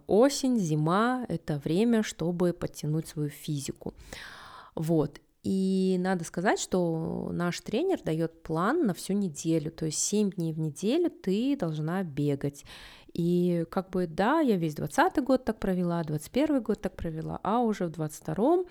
осень, 0.07 0.59
зима— 0.59 1.25
это 1.29 1.57
время, 1.63 2.03
чтобы 2.03 2.53
подтянуть 2.53 3.07
свою 3.07 3.29
физику. 3.29 3.93
Вот. 4.75 5.19
И 5.43 5.97
надо 5.99 6.23
сказать, 6.23 6.59
что 6.59 7.29
наш 7.31 7.61
тренер 7.61 8.01
дает 8.03 8.41
план 8.41 8.87
на 8.87 8.95
всю 8.95 9.13
неделю, 9.13 9.71
то 9.71 9.85
есть 9.85 9.99
7 9.99 10.31
дней 10.31 10.53
в 10.53 10.59
неделю 10.59 11.11
ты 11.11 11.55
должна 11.55 12.03
бегать. 12.03 12.65
И 13.13 13.65
как 13.69 13.91
бы, 13.91 14.07
да, 14.07 14.39
я 14.39 14.57
весь 14.57 14.73
20 14.73 15.23
год 15.23 15.45
так 15.45 15.59
провела, 15.59 16.03
21 16.03 16.63
год 16.63 16.81
так 16.81 16.95
провела, 16.95 17.39
а 17.43 17.59
уже 17.59 17.85
в 17.85 17.91
22 17.91 18.65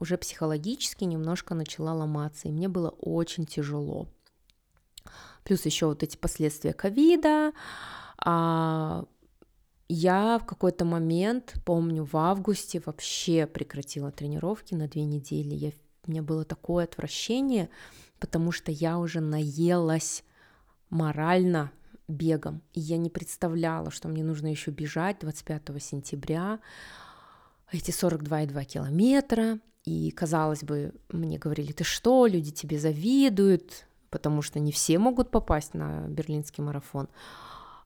уже 0.00 0.16
психологически 0.16 1.04
немножко 1.04 1.54
начала 1.54 1.92
ломаться, 1.92 2.48
и 2.48 2.52
мне 2.52 2.68
было 2.68 2.88
очень 2.88 3.44
тяжело. 3.44 4.08
Плюс 5.44 5.66
еще 5.66 5.86
вот 5.86 6.02
эти 6.02 6.16
последствия 6.16 6.72
ковида, 6.72 7.52
а 8.18 9.04
я 9.94 10.38
в 10.38 10.46
какой-то 10.46 10.84
момент, 10.84 11.54
помню, 11.64 12.04
в 12.04 12.16
августе 12.16 12.82
вообще 12.84 13.46
прекратила 13.46 14.10
тренировки 14.10 14.74
на 14.74 14.88
две 14.88 15.04
недели. 15.04 15.54
Я 15.54 15.72
у 16.06 16.10
меня 16.10 16.22
было 16.22 16.44
такое 16.44 16.84
отвращение, 16.84 17.70
потому 18.18 18.52
что 18.52 18.70
я 18.70 18.98
уже 18.98 19.20
наелась 19.20 20.22
морально 20.90 21.72
бегом. 22.08 22.62
И 22.74 22.80
я 22.80 22.98
не 22.98 23.10
представляла, 23.10 23.90
что 23.90 24.08
мне 24.08 24.22
нужно 24.22 24.48
еще 24.48 24.70
бежать 24.70 25.18
25 25.20 25.82
сентября, 25.82 26.60
эти 27.72 27.90
42,2 27.90 28.64
километра. 28.64 29.58
И, 29.84 30.10
казалось 30.10 30.62
бы, 30.62 30.94
мне 31.10 31.38
говорили, 31.38 31.72
ты 31.72 31.84
что, 31.84 32.26
люди 32.26 32.50
тебе 32.50 32.78
завидуют, 32.78 33.86
потому 34.10 34.42
что 34.42 34.60
не 34.60 34.72
все 34.72 34.98
могут 34.98 35.30
попасть 35.30 35.74
на 35.74 36.06
берлинский 36.08 36.62
марафон. 36.62 37.08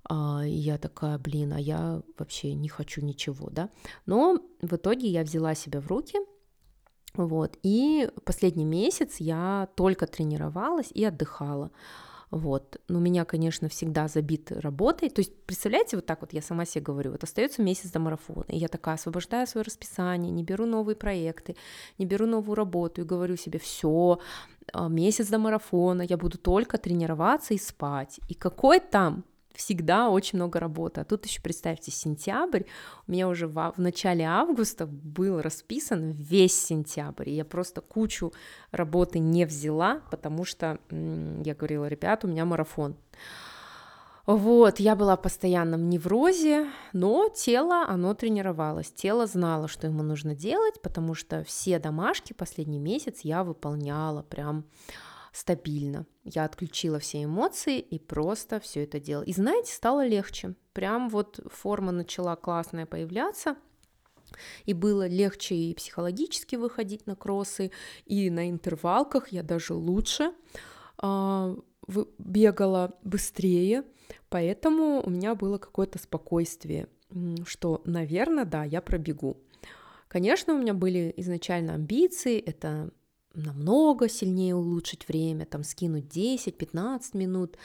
А, 0.08 0.42
я 0.44 0.78
такая, 0.78 1.18
блин, 1.18 1.52
а 1.52 1.60
я 1.60 2.02
вообще 2.18 2.54
не 2.54 2.68
хочу 2.68 3.04
ничего, 3.04 3.50
да. 3.50 3.70
Но 4.06 4.38
в 4.62 4.74
итоге 4.76 5.08
я 5.08 5.22
взяла 5.22 5.54
себя 5.54 5.80
в 5.80 5.86
руки– 5.88 6.18
вот. 7.18 7.58
И 7.62 8.08
последний 8.24 8.64
месяц 8.64 9.16
я 9.18 9.68
только 9.74 10.06
тренировалась 10.06 10.90
и 10.92 11.04
отдыхала. 11.04 11.70
Вот. 12.30 12.80
Но 12.88 13.00
меня, 13.00 13.24
конечно, 13.24 13.68
всегда 13.68 14.06
забит 14.06 14.52
работой. 14.52 15.08
То 15.08 15.20
есть, 15.20 15.34
представляете, 15.44 15.96
вот 15.96 16.06
так 16.06 16.20
вот 16.20 16.32
я 16.32 16.42
сама 16.42 16.64
себе 16.64 16.84
говорю, 16.84 17.12
вот 17.12 17.24
остается 17.24 17.62
месяц 17.62 17.90
до 17.90 17.98
марафона, 17.98 18.44
и 18.48 18.58
я 18.58 18.68
такая 18.68 18.94
освобождаю 18.96 19.46
свое 19.46 19.64
расписание, 19.64 20.30
не 20.30 20.44
беру 20.44 20.66
новые 20.66 20.94
проекты, 20.94 21.56
не 21.96 22.04
беру 22.04 22.26
новую 22.26 22.54
работу 22.54 23.00
и 23.00 23.04
говорю 23.04 23.36
себе, 23.36 23.58
все, 23.58 24.20
а, 24.72 24.88
месяц 24.88 25.28
до 25.28 25.38
марафона, 25.38 26.02
я 26.02 26.18
буду 26.18 26.36
только 26.36 26.76
тренироваться 26.76 27.54
и 27.54 27.58
спать. 27.58 28.20
И 28.28 28.34
какой 28.34 28.80
там 28.80 29.24
всегда 29.58 30.08
очень 30.08 30.38
много 30.38 30.60
работы. 30.60 31.00
А 31.00 31.04
тут 31.04 31.26
еще 31.26 31.42
представьте, 31.42 31.90
сентябрь, 31.90 32.62
у 33.06 33.12
меня 33.12 33.28
уже 33.28 33.48
в, 33.48 33.74
в 33.76 33.80
начале 33.80 34.24
августа 34.24 34.86
был 34.86 35.42
расписан 35.42 36.12
весь 36.12 36.54
сентябрь, 36.54 37.28
и 37.28 37.34
я 37.34 37.44
просто 37.44 37.80
кучу 37.80 38.32
работы 38.70 39.18
не 39.18 39.44
взяла, 39.44 40.00
потому 40.12 40.44
что 40.44 40.78
я 40.90 41.54
говорила, 41.54 41.86
ребят, 41.86 42.24
у 42.24 42.28
меня 42.28 42.44
марафон. 42.44 42.96
Вот, 44.26 44.78
я 44.78 44.94
была 44.94 45.16
в 45.16 45.22
постоянном 45.22 45.88
неврозе, 45.88 46.68
но 46.92 47.28
тело, 47.28 47.84
оно 47.88 48.14
тренировалось, 48.14 48.92
тело 48.92 49.26
знало, 49.26 49.68
что 49.68 49.86
ему 49.86 50.02
нужно 50.02 50.34
делать, 50.34 50.80
потому 50.82 51.14
что 51.14 51.42
все 51.44 51.78
домашки 51.78 52.32
последний 52.32 52.78
месяц 52.78 53.20
я 53.22 53.42
выполняла 53.42 54.22
прям 54.22 54.66
стабильно. 55.32 56.06
Я 56.24 56.44
отключила 56.44 56.98
все 56.98 57.24
эмоции 57.24 57.78
и 57.78 57.98
просто 57.98 58.60
все 58.60 58.84
это 58.84 59.00
делала. 59.00 59.24
И 59.24 59.32
знаете, 59.32 59.72
стало 59.72 60.06
легче. 60.06 60.54
Прям 60.72 61.08
вот 61.08 61.40
форма 61.52 61.92
начала 61.92 62.36
классная 62.36 62.86
появляться. 62.86 63.56
И 64.66 64.74
было 64.74 65.06
легче 65.06 65.54
и 65.54 65.74
психологически 65.74 66.56
выходить 66.56 67.06
на 67.06 67.16
кроссы, 67.16 67.70
и 68.04 68.30
на 68.30 68.50
интервалках 68.50 69.28
я 69.28 69.42
даже 69.42 69.72
лучше 69.72 70.32
э, 71.02 71.56
бегала 72.18 72.98
быстрее, 73.02 73.84
поэтому 74.28 75.02
у 75.02 75.10
меня 75.10 75.34
было 75.34 75.58
какое-то 75.58 75.98
спокойствие, 75.98 76.88
что, 77.46 77.80
наверное, 77.84 78.44
да, 78.44 78.64
я 78.64 78.82
пробегу. 78.82 79.38
Конечно, 80.08 80.54
у 80.54 80.58
меня 80.58 80.74
были 80.74 81.12
изначально 81.16 81.74
амбиции, 81.74 82.38
это 82.38 82.90
намного 83.38 84.08
сильнее 84.08 84.54
улучшить 84.54 85.08
время, 85.08 85.46
там 85.46 85.62
скинуть 85.62 86.04
10-15 86.04 87.16
минут, 87.16 87.56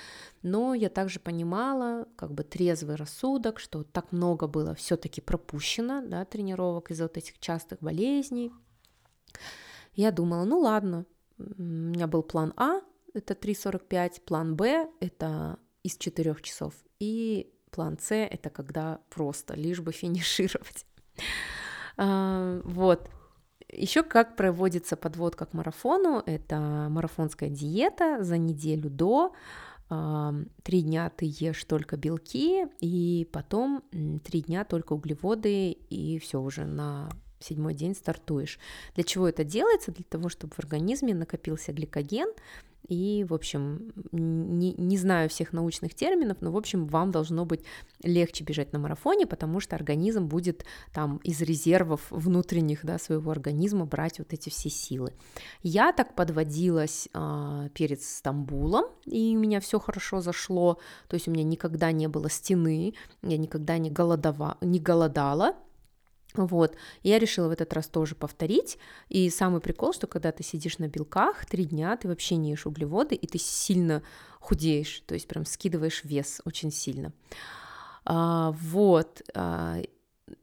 но 0.42 0.74
я 0.74 0.90
также 0.90 1.20
понимала, 1.20 2.08
как 2.16 2.34
бы 2.34 2.44
трезвый 2.44 2.96
рассудок, 2.96 3.60
что 3.60 3.84
так 3.84 4.12
много 4.12 4.48
было 4.48 4.76
все-таки 4.76 5.22
пропущено, 5.22 6.02
да, 6.06 6.26
тренировок 6.26 6.92
из-за 6.92 7.04
вот 7.04 7.18
этих 7.18 7.40
частых 7.40 7.80
болезней. 7.80 8.52
Я 9.96 10.12
думала, 10.12 10.44
ну 10.44 10.60
ладно, 10.60 11.06
у 11.38 11.62
меня 11.62 12.08
был 12.08 12.24
план 12.24 12.54
А, 12.56 12.82
это 13.14 13.34
3.45, 13.34 14.22
план 14.22 14.56
Б, 14.56 14.90
это 15.00 15.58
из 15.84 15.98
4 15.98 16.36
часов, 16.42 16.74
и 17.00 17.52
план 17.72 17.98
С, 18.00 18.16
это 18.16 18.50
когда 18.50 19.00
просто, 19.10 19.56
лишь 19.56 19.82
бы 19.82 19.92
финишировать. 19.92 20.86
А, 21.96 22.60
вот, 22.64 23.08
еще 23.76 24.04
как 24.04 24.36
проводится 24.36 24.96
подводка 24.96 25.46
к 25.46 25.54
марафону, 25.54 26.22
это 26.26 26.88
марафонская 26.90 27.50
диета 27.50 28.24
за 28.24 28.38
неделю 28.38 28.90
до, 28.90 29.34
три 30.64 30.82
дня 30.82 31.10
ты 31.10 31.26
ешь 31.28 31.64
только 31.66 31.98
белки, 31.98 32.66
и 32.80 33.28
потом 33.32 33.84
три 34.24 34.42
дня 34.42 34.64
только 34.64 34.94
углеводы, 34.94 35.72
и 35.72 36.20
все 36.20 36.40
уже 36.40 36.66
на 36.66 37.10
седьмой 37.44 37.74
день 37.74 37.96
стартуешь. 37.96 38.60
Для 38.96 39.04
чего 39.04 39.28
это 39.28 39.44
делается? 39.44 39.92
Для 39.92 40.06
того, 40.08 40.30
чтобы 40.30 40.54
в 40.54 40.60
организме 40.60 41.14
накопился 41.14 41.72
гликоген, 41.72 42.30
и, 42.88 43.26
в 43.28 43.34
общем, 43.34 43.94
не, 44.12 44.74
не 44.74 44.98
знаю 44.98 45.30
всех 45.30 45.54
научных 45.54 45.96
терминов, 45.96 46.38
но, 46.42 46.52
в 46.52 46.58
общем, 46.58 46.86
вам 46.88 47.12
должно 47.12 47.46
быть 47.46 47.62
легче 48.04 48.44
бежать 48.44 48.74
на 48.74 48.80
марафоне, 48.80 49.26
потому 49.26 49.60
что 49.60 49.76
организм 49.76 50.26
будет 50.26 50.66
там 50.92 51.18
из 51.24 51.42
резервов 51.42 52.02
внутренних 52.10 52.86
да, 52.86 53.00
своего 53.00 53.32
организма 53.32 53.86
брать 53.86 54.20
вот 54.20 54.34
эти 54.34 54.50
все 54.50 54.70
силы. 54.70 55.14
Я 55.62 55.94
так 55.94 56.16
подводилась 56.16 57.08
э, 57.14 57.70
перед 57.74 58.02
Стамбулом, 58.02 58.86
и 59.06 59.36
у 59.36 59.40
меня 59.40 59.62
все 59.62 59.80
хорошо 59.80 60.20
зашло, 60.20 60.78
то 61.08 61.14
есть 61.14 61.28
у 61.28 61.32
меня 61.32 61.44
никогда 61.44 61.92
не 61.92 62.08
было 62.08 62.30
стены, 62.30 62.94
я 63.22 63.38
никогда 63.38 63.78
не, 63.78 63.92
голодова, 63.92 64.58
не 64.60 64.80
голодала, 64.80 65.56
вот, 66.36 66.76
я 67.04 67.20
решила 67.20 67.48
в 67.48 67.52
этот 67.52 67.74
раз 67.74 67.88
тоже 67.88 68.16
повторить. 68.16 68.78
И 69.10 69.30
самый 69.30 69.62
прикол, 69.62 69.94
что 69.94 70.08
когда 70.08 70.32
ты 70.32 70.44
сидишь 70.44 70.80
на 70.80 70.88
белках 70.88 71.46
три 71.46 71.66
дня, 71.66 71.96
ты 71.98 72.08
вообще 72.08 72.36
не 72.36 72.52
ешь 72.52 72.66
углеводы, 72.66 73.16
и 73.16 73.28
ты 73.28 73.38
сильно 73.38 74.04
худеешь, 74.40 75.04
то 75.06 75.14
есть 75.14 75.28
прям 75.28 75.46
скидываешь 75.46 76.04
вес 76.04 76.42
очень 76.46 76.72
сильно. 76.72 77.14
А, 78.06 78.52
вот. 78.52 79.22
А, 79.34 79.82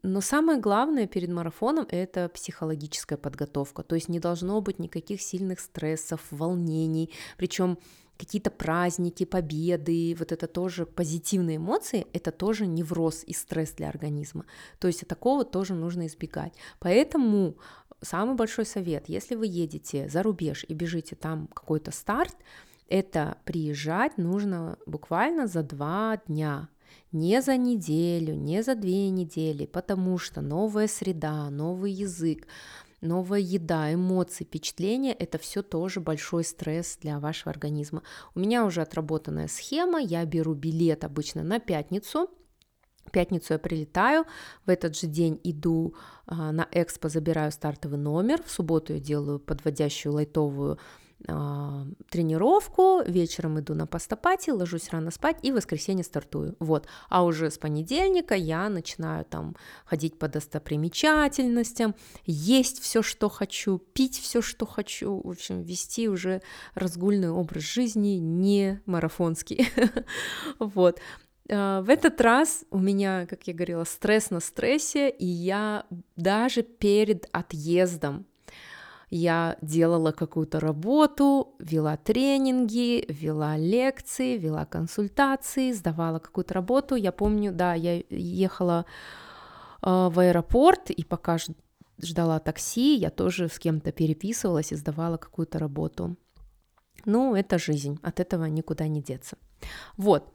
но 0.03 0.21
самое 0.21 0.59
главное 0.59 1.07
перед 1.07 1.29
марафоном 1.29 1.85
это 1.89 2.29
психологическая 2.29 3.17
подготовка. 3.17 3.83
То 3.83 3.95
есть 3.95 4.09
не 4.09 4.19
должно 4.19 4.61
быть 4.61 4.79
никаких 4.79 5.21
сильных 5.21 5.59
стрессов, 5.59 6.21
волнений. 6.31 7.11
Причем 7.37 7.77
какие-то 8.17 8.51
праздники, 8.51 9.25
победы, 9.25 10.15
вот 10.17 10.31
это 10.31 10.47
тоже 10.47 10.85
позитивные 10.85 11.57
эмоции, 11.57 12.05
это 12.13 12.31
тоже 12.31 12.67
невроз 12.67 13.23
и 13.25 13.33
стресс 13.33 13.71
для 13.71 13.89
организма. 13.89 14.45
То 14.79 14.87
есть 14.87 15.07
такого 15.07 15.43
тоже 15.43 15.73
нужно 15.73 16.05
избегать. 16.05 16.53
Поэтому 16.79 17.55
самый 18.01 18.35
большой 18.35 18.65
совет, 18.65 19.09
если 19.09 19.35
вы 19.35 19.47
едете 19.47 20.07
за 20.09 20.23
рубеж 20.23 20.65
и 20.67 20.73
бежите 20.73 21.15
там 21.15 21.47
какой-то 21.47 21.91
старт, 21.91 22.35
это 22.87 23.37
приезжать 23.45 24.17
нужно 24.17 24.77
буквально 24.85 25.47
за 25.47 25.63
два 25.63 26.21
дня, 26.27 26.67
не 27.11 27.41
за 27.41 27.57
неделю, 27.57 28.35
не 28.35 28.63
за 28.63 28.75
две 28.75 29.09
недели, 29.09 29.65
потому 29.65 30.17
что 30.17 30.41
новая 30.41 30.87
среда, 30.87 31.49
новый 31.49 31.91
язык, 31.91 32.47
новая 33.01 33.39
еда, 33.39 33.93
эмоции, 33.93 34.43
впечатления– 34.43 35.13
это 35.19 35.37
все 35.37 35.61
тоже 35.61 35.99
большой 35.99 36.43
стресс 36.43 36.97
для 37.01 37.19
вашего 37.19 37.51
организма. 37.51 38.03
У 38.35 38.39
меня 38.39 38.65
уже 38.65 38.81
отработанная 38.81 39.47
схема, 39.47 39.99
я 39.99 40.23
беру 40.25 40.53
билет 40.53 41.03
обычно 41.03 41.43
на 41.43 41.59
пятницу, 41.59 42.29
в 43.05 43.11
пятницу 43.11 43.53
я 43.53 43.59
прилетаю, 43.59 44.25
в 44.65 44.69
этот 44.69 44.95
же 44.97 45.07
день 45.07 45.39
иду 45.43 45.95
а, 46.27 46.51
на 46.51 46.67
экспо, 46.71 47.09
забираю 47.09 47.51
стартовый 47.51 47.97
номер, 47.97 48.41
в 48.43 48.51
субботу 48.51 48.93
я 48.93 48.99
делаю 48.99 49.39
подводящую 49.39 50.13
лайтовую 50.13 50.77
тренировку, 51.25 53.01
вечером 53.05 53.59
иду 53.59 53.75
на 53.75 53.87
постопати, 53.87 54.49
ложусь 54.49 54.89
рано 54.89 55.11
спать 55.11 55.37
и 55.43 55.51
в 55.51 55.55
воскресенье 55.55 56.03
стартую. 56.03 56.55
Вот. 56.59 56.87
А 57.09 57.23
уже 57.23 57.51
с 57.51 57.57
понедельника 57.57 58.35
я 58.35 58.69
начинаю 58.69 59.25
там 59.25 59.55
ходить 59.85 60.17
по 60.17 60.27
достопримечательностям, 60.27 61.95
есть 62.25 62.81
все, 62.81 63.01
что 63.01 63.29
хочу, 63.29 63.77
пить 63.77 64.19
все, 64.19 64.41
что 64.41 64.65
хочу, 64.65 65.21
в 65.23 65.29
общем, 65.29 65.61
вести 65.61 66.09
уже 66.09 66.41
разгульный 66.73 67.29
образ 67.29 67.63
жизни, 67.63 68.17
не 68.19 68.81
марафонский. 68.85 69.67
Вот. 70.59 70.99
в 71.47 71.85
этот 71.87 72.21
раз 72.21 72.63
у 72.71 72.79
меня, 72.79 73.25
как 73.25 73.47
я 73.47 73.53
говорила, 73.53 73.83
стресс 73.83 74.29
на 74.29 74.39
стрессе, 74.39 75.09
и 75.09 75.25
я 75.25 75.85
даже 76.15 76.61
перед 76.63 77.27
отъездом 77.31 78.25
я 79.11 79.57
делала 79.61 80.13
какую-то 80.13 80.61
работу, 80.61 81.53
вела 81.59 81.97
тренинги, 81.97 83.05
вела 83.09 83.57
лекции, 83.57 84.37
вела 84.37 84.65
консультации, 84.65 85.73
сдавала 85.73 86.19
какую-то 86.19 86.53
работу. 86.53 86.95
Я 86.95 87.11
помню, 87.11 87.51
да, 87.51 87.73
я 87.73 88.01
ехала 88.09 88.85
э, 89.81 90.09
в 90.09 90.17
аэропорт, 90.17 90.91
и 90.91 91.03
пока 91.03 91.37
ждала 92.01 92.39
такси, 92.39 92.95
я 92.95 93.09
тоже 93.09 93.49
с 93.49 93.59
кем-то 93.59 93.91
переписывалась 93.91 94.71
и 94.71 94.77
сдавала 94.77 95.17
какую-то 95.17 95.59
работу. 95.59 96.15
Ну, 97.03 97.35
это 97.35 97.59
жизнь, 97.59 97.99
от 98.01 98.21
этого 98.21 98.45
никуда 98.45 98.87
не 98.87 99.01
деться. 99.01 99.37
Вот, 99.97 100.33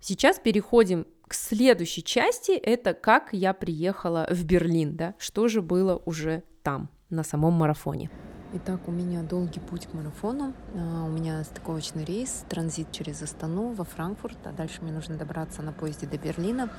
сейчас 0.00 0.40
переходим 0.40 1.06
к 1.28 1.34
следующей 1.34 2.02
части, 2.02 2.50
это 2.50 2.94
как 2.94 3.28
я 3.32 3.52
приехала 3.54 4.26
в 4.28 4.44
Берлин, 4.44 4.96
да, 4.96 5.14
что 5.18 5.46
же 5.46 5.62
было 5.62 6.02
уже 6.04 6.42
там 6.64 6.90
на 7.10 7.22
самом 7.22 7.54
марафоне. 7.54 8.10
Итак, 8.54 8.80
у 8.86 8.90
меня 8.90 9.22
долгий 9.22 9.60
путь 9.60 9.86
к 9.86 9.92
марафону. 9.92 10.54
А, 10.74 11.04
у 11.04 11.08
меня 11.08 11.44
стыковочный 11.44 12.04
рейс, 12.04 12.46
транзит 12.48 12.90
через 12.92 13.20
Астану 13.20 13.72
во 13.72 13.84
Франкфурт, 13.84 14.38
а 14.46 14.52
дальше 14.52 14.80
мне 14.80 14.90
нужно 14.90 15.16
добраться 15.16 15.60
на 15.60 15.72
поезде 15.72 16.06
до 16.06 16.16
Берлина. 16.16 16.70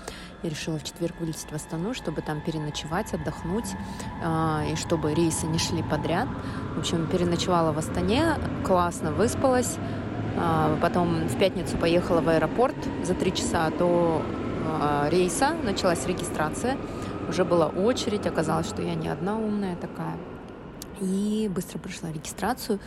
Я 0.41 0.49
решила 0.49 0.79
в 0.79 0.83
четверг 0.83 1.13
вылететь 1.19 1.51
в 1.51 1.53
Астану, 1.53 1.93
чтобы 1.93 2.23
там 2.23 2.41
переночевать, 2.41 3.13
отдохнуть, 3.13 3.67
а, 4.23 4.63
и 4.71 4.75
чтобы 4.75 5.13
рейсы 5.13 5.45
не 5.45 5.59
шли 5.59 5.83
подряд. 5.83 6.27
В 6.75 6.79
общем, 6.79 7.07
переночевала 7.07 7.71
в 7.71 7.77
Астане, 7.77 8.33
классно 8.65 9.11
выспалась. 9.11 9.77
А, 10.37 10.75
потом 10.81 11.27
в 11.27 11.37
пятницу 11.37 11.77
поехала 11.77 12.21
в 12.21 12.29
аэропорт 12.29 12.77
за 13.03 13.13
три 13.13 13.31
часа 13.31 13.69
до 13.69 14.23
рейса, 15.09 15.55
началась 15.63 16.05
регистрация 16.05 16.77
уже 17.29 17.45
была 17.45 17.67
очередь, 17.67 18.25
оказалось, 18.25 18.67
что 18.67 18.81
я 18.81 18.95
не 18.95 19.07
одна 19.07 19.37
умная 19.37 19.75
такая. 19.75 20.17
И 20.99 21.49
быстро 21.53 21.79
прошла 21.79 22.11
регистрацию, 22.11 22.79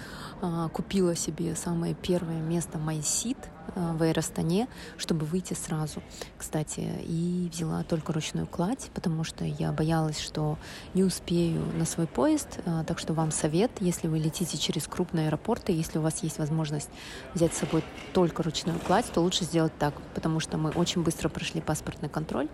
а, 0.42 0.68
купила 0.68 1.16
себе 1.16 1.54
самое 1.56 1.94
первое 1.94 2.40
место 2.40 2.78
MySeat– 2.78 3.38
в 3.76 4.02
Аэростане, 4.02 4.68
чтобы 4.96 5.26
выйти 5.26 5.54
сразу, 5.54 6.02
кстати, 6.38 6.88
и 7.02 7.48
взяла 7.52 7.82
только 7.82 8.12
ручную 8.12 8.46
кладь, 8.46 8.90
потому 8.94 9.24
что 9.24 9.44
я 9.44 9.72
боялась, 9.72 10.18
что 10.20 10.58
не 10.94 11.04
успею 11.04 11.62
на 11.76 11.84
свой 11.84 12.06
поезд, 12.06 12.60
э, 12.64 12.84
так 12.86 12.98
что 12.98 13.14
вам 13.14 13.30
совет, 13.30 13.70
если 13.80 14.08
вы 14.08 14.18
летите 14.18 14.58
через 14.58 14.86
крупные 14.86 15.28
аэропорты, 15.28 15.72
если 15.72 15.98
у 15.98 16.02
вас 16.02 16.22
есть 16.22 16.38
возможность 16.38 16.90
взять 17.34 17.54
с 17.54 17.58
собой 17.58 17.82
только 18.12 18.42
ручную 18.42 18.78
кладь, 18.78 19.06
то 19.12 19.20
лучше 19.20 19.44
сделать 19.44 19.76
так, 19.78 19.94
потому 20.14 20.40
что 20.40 20.58
мы 20.58 20.70
очень 20.70 21.02
быстро 21.02 21.28
прошли 21.28 21.60
паспортный 21.60 22.08
контроль, 22.08 22.48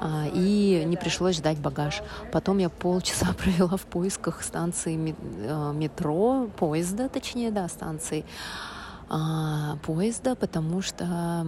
а, 0.00 0.26
и 0.32 0.82
не 0.86 0.96
пришлось 0.96 1.36
ждать 1.36 1.58
багаж. 1.58 2.02
Потом 2.32 2.58
я 2.58 2.68
полчаса 2.68 3.32
провела 3.38 3.76
в 3.76 3.86
поисках 3.86 4.42
станции 4.42 5.14
э, 5.14 5.72
метро, 5.74 6.48
поезда, 6.56 7.08
точнее, 7.08 7.50
да, 7.50 7.68
станции, 7.68 8.24
а, 9.16 9.76
поезда, 9.86 10.34
потому 10.34 10.82
что 10.82 11.46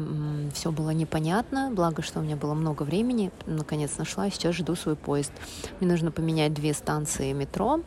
все 0.54 0.70
было 0.70 0.90
непонятно. 0.90 1.72
Благо, 1.72 2.00
что 2.00 2.20
у 2.20 2.22
меня 2.22 2.36
было 2.36 2.54
много 2.54 2.84
времени. 2.84 3.32
Наконец 3.44 3.98
нашла, 3.98 4.30
сейчас 4.30 4.54
жду 4.54 4.76
свой 4.76 4.94
поезд. 4.94 5.32
Мне 5.80 5.90
нужно 5.90 6.12
поменять 6.12 6.54
две 6.54 6.72
станции 6.74 7.32
метро, 7.32 7.80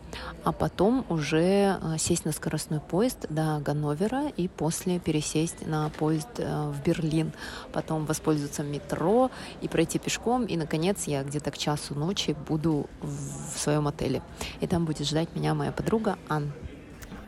а 0.43 0.51
потом 0.51 1.05
уже 1.07 1.77
а, 1.81 1.97
сесть 1.97 2.25
на 2.25 2.33
скоростной 2.33 2.81
поезд 2.81 3.25
до 3.29 3.61
Ганновера 3.63 4.27
и 4.35 4.49
после 4.49 4.99
пересесть 4.99 5.65
на 5.65 5.87
поезд 5.91 6.27
а, 6.39 6.71
в 6.71 6.83
Берлин. 6.83 7.31
Потом 7.71 8.05
воспользоваться 8.05 8.63
метро 8.63 9.31
и 9.61 9.69
пройти 9.69 9.97
пешком. 9.97 10.43
И, 10.45 10.57
наконец, 10.57 11.05
я 11.05 11.23
где-то 11.23 11.51
к 11.51 11.57
часу 11.57 11.95
ночи 11.95 12.35
буду 12.49 12.89
в 13.01 13.57
своем 13.57 13.87
отеле. 13.87 14.21
И 14.59 14.67
там 14.67 14.83
будет 14.83 15.07
ждать 15.07 15.33
меня 15.35 15.53
моя 15.53 15.71
подруга 15.71 16.17
Ан. 16.27 16.51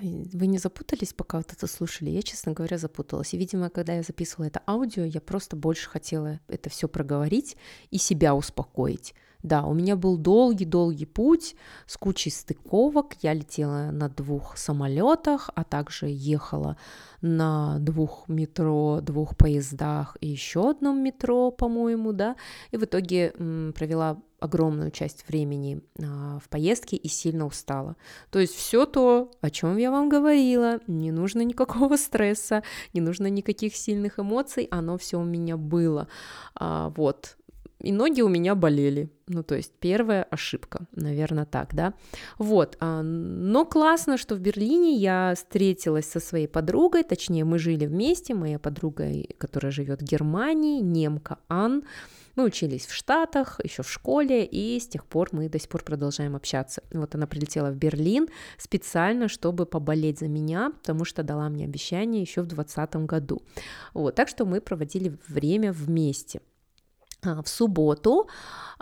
Вы 0.02 0.48
не 0.48 0.58
запутались, 0.58 1.14
пока 1.14 1.38
вот 1.38 1.52
это 1.54 1.68
слушали? 1.68 2.10
Я, 2.10 2.22
честно 2.22 2.54
говоря, 2.54 2.78
запуталась. 2.78 3.34
И, 3.34 3.38
видимо, 3.38 3.70
когда 3.70 3.94
я 3.94 4.04
записывала 4.04 4.48
это 4.48 4.62
аудио, 4.68 5.04
я 5.04 5.22
просто 5.22 5.56
больше 5.56 5.90
хотела 5.90 6.40
это 6.48 6.70
все 6.70 6.88
проговорить 6.88 7.56
и 7.92 7.98
себя 7.98 8.36
успокоить. 8.36 9.14
Да, 9.44 9.66
у 9.66 9.74
меня 9.74 9.96
был 9.96 10.18
долгий-долгий 10.18 11.06
путь 11.06 11.56
с 11.88 11.98
кучей 11.98 12.30
стыковок. 12.30 13.16
Я 13.22 13.34
летела 13.34 13.90
на 13.92 14.08
двух 14.08 14.58
самолетах, 14.58 15.50
а 15.56 15.64
также 15.64 16.08
ехала 16.10 16.78
на 17.22 17.80
двух 17.80 18.28
метро, 18.28 19.00
двух 19.02 19.36
поездах 19.36 20.16
и 20.22 20.28
еще 20.28 20.70
одном 20.70 21.04
метро, 21.04 21.50
по-моему, 21.52 22.14
да. 22.14 22.36
И 22.72 22.78
в 22.78 22.84
итоге 22.84 23.34
м, 23.38 23.74
провела 23.74 24.18
огромную 24.42 24.90
часть 24.92 25.28
времени 25.28 25.82
а, 26.04 26.40
в 26.40 26.50
поездке 26.50 26.98
и 26.98 27.08
сильно 27.08 27.46
устала. 27.46 27.96
То 28.32 28.40
есть 28.40 28.56
все 28.56 28.86
то, 28.86 29.32
о 29.40 29.50
чем 29.52 29.78
я 29.78 29.92
вам 29.92 30.10
говорила, 30.10 30.80
не 30.88 31.12
нужно 31.12 31.42
никакого 31.42 31.96
стресса, 31.98 32.64
не 32.94 33.02
нужно 33.02 33.28
никаких 33.28 33.76
сильных 33.76 34.20
эмоций, 34.20 34.68
оно 34.72 34.98
все 34.98 35.20
у 35.20 35.24
меня 35.24 35.58
было. 35.58 36.08
А, 36.56 36.90
вот, 36.98 37.38
и 37.84 37.92
ноги 37.92 38.22
у 38.22 38.30
меня 38.30 38.56
болели. 38.56 39.10
Ну, 39.28 39.44
то 39.44 39.56
есть 39.56 39.72
первая 39.80 40.24
ошибка, 40.24 40.88
наверное, 40.96 41.46
так, 41.46 41.74
да. 41.74 41.94
Вот, 42.38 42.78
а, 42.80 43.02
но 43.02 43.66
классно, 43.66 44.18
что 44.18 44.36
в 44.36 44.40
Берлине 44.40 44.96
я 44.96 45.34
встретилась 45.36 46.06
со 46.06 46.20
своей 46.20 46.48
подругой, 46.48 47.04
точнее, 47.04 47.46
мы 47.46 47.58
жили 47.60 47.86
вместе, 47.86 48.34
моя 48.34 48.60
подруга, 48.60 49.10
которая 49.38 49.72
живет 49.72 50.02
в 50.02 50.06
Германии, 50.06 50.82
немка 50.82 51.40
Ан, 51.48 51.84
мы 52.36 52.46
учились 52.46 52.86
в 52.86 52.94
Штатах, 52.94 53.60
еще 53.64 53.84
в 53.84 53.92
школе, 53.92 54.46
и 54.46 54.80
с 54.80 54.88
тех 54.88 55.06
пор 55.06 55.30
мы 55.32 55.50
до 55.50 55.60
сих 55.60 55.70
пор 55.70 55.84
продолжаем 55.84 56.36
общаться. 56.36 56.82
Вот 56.92 57.16
она 57.16 57.28
прилетела 57.28 57.72
в 57.72 57.76
Берлин 57.76 58.28
специально, 58.58 59.28
чтобы 59.28 59.66
поболеть 59.66 60.20
за 60.20 60.28
меня, 60.28 60.72
потому 60.72 61.06
что 61.06 61.24
дала 61.24 61.50
мне 61.50 61.66
обещание 61.66 62.22
еще 62.22 62.42
в 62.42 62.48
2020 62.48 62.96
году. 63.06 63.42
Вот, 63.94 64.16
так 64.16 64.28
что 64.28 64.46
мы 64.46 64.62
проводили 64.62 65.18
время 65.28 65.74
вместе. 65.74 66.42
А, 67.24 67.42
в 67.44 67.48
субботу 67.48 68.28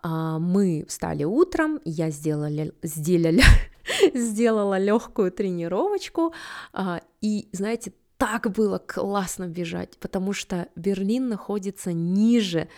а, 0.01 0.39
мы 0.39 0.85
встали 0.87 1.25
утром, 1.25 1.79
я 1.83 2.09
сделали, 2.09 2.73
сделали, 2.83 3.43
сделала 4.13 4.77
легкую 4.77 5.31
тренировочку, 5.31 6.33
а, 6.71 7.01
и, 7.19 7.49
знаете, 7.51 7.91
так 8.17 8.51
было 8.51 8.77
классно 8.77 9.47
бежать, 9.47 9.97
потому 9.97 10.33
что 10.33 10.67
Берлин 10.75 11.27
находится 11.29 11.91
ниже 11.93 12.69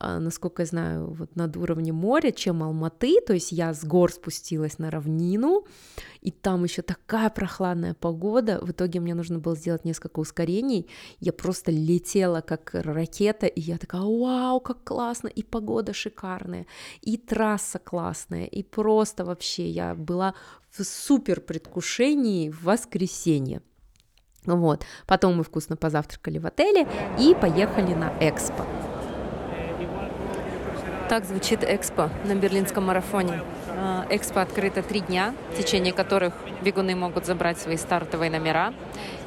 насколько 0.00 0.62
я 0.62 0.66
знаю, 0.66 1.10
вот 1.10 1.36
над 1.36 1.56
уровнем 1.56 1.94
моря, 1.94 2.30
чем 2.30 2.62
Алматы, 2.62 3.20
то 3.20 3.34
есть 3.34 3.52
я 3.52 3.74
с 3.74 3.84
гор 3.84 4.12
спустилась 4.12 4.78
на 4.78 4.90
равнину, 4.90 5.66
и 6.20 6.30
там 6.30 6.64
еще 6.64 6.82
такая 6.82 7.30
прохладная 7.30 7.94
погода, 7.94 8.58
в 8.62 8.70
итоге 8.70 9.00
мне 9.00 9.14
нужно 9.14 9.38
было 9.38 9.56
сделать 9.56 9.84
несколько 9.84 10.20
ускорений, 10.20 10.88
я 11.18 11.32
просто 11.32 11.70
летела 11.70 12.40
как 12.40 12.70
ракета, 12.72 13.46
и 13.46 13.60
я 13.60 13.78
такая, 13.78 14.02
вау, 14.02 14.60
как 14.60 14.84
классно, 14.84 15.28
и 15.28 15.42
погода 15.42 15.92
шикарная, 15.92 16.66
и 17.02 17.16
трасса 17.16 17.78
классная, 17.78 18.46
и 18.46 18.62
просто 18.62 19.24
вообще 19.24 19.68
я 19.68 19.94
была 19.94 20.34
в 20.70 20.84
супер 20.84 21.40
предвкушении 21.40 22.50
в 22.50 22.64
воскресенье. 22.64 23.62
Вот. 24.46 24.84
Потом 25.06 25.36
мы 25.36 25.44
вкусно 25.44 25.76
позавтракали 25.76 26.38
в 26.38 26.46
отеле 26.46 26.88
и 27.18 27.34
поехали 27.34 27.94
на 27.94 28.10
экспо. 28.20 28.64
Так 31.10 31.24
звучит 31.24 31.64
Экспо 31.64 32.08
на 32.24 32.36
Берлинском 32.36 32.86
марафоне. 32.86 33.40
А, 33.76 34.06
Экспо 34.10 34.42
открыто 34.42 34.80
три 34.80 35.00
дня, 35.00 35.34
в 35.52 35.60
течение 35.60 35.92
которых 35.92 36.34
бегуны 36.62 36.94
могут 36.94 37.26
забрать 37.26 37.58
свои 37.58 37.76
стартовые 37.76 38.30
номера. 38.30 38.72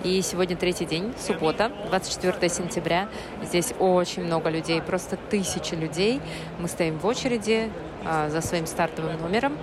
И 0.03 0.21
сегодня 0.21 0.57
третий 0.57 0.83
день, 0.83 1.13
суббота, 1.17 1.71
24 1.87 2.49
сентября. 2.49 3.07
Здесь 3.41 3.73
очень 3.79 4.25
много 4.25 4.49
людей, 4.49 4.81
просто 4.81 5.15
тысячи 5.29 5.75
людей. 5.75 6.19
Мы 6.59 6.67
стоим 6.67 6.99
в 6.99 7.05
очереди, 7.05 7.71
а, 8.05 8.29
за 8.29 8.41
своим 8.41 8.65
стартовым 8.65 9.21
номером. 9.21 9.57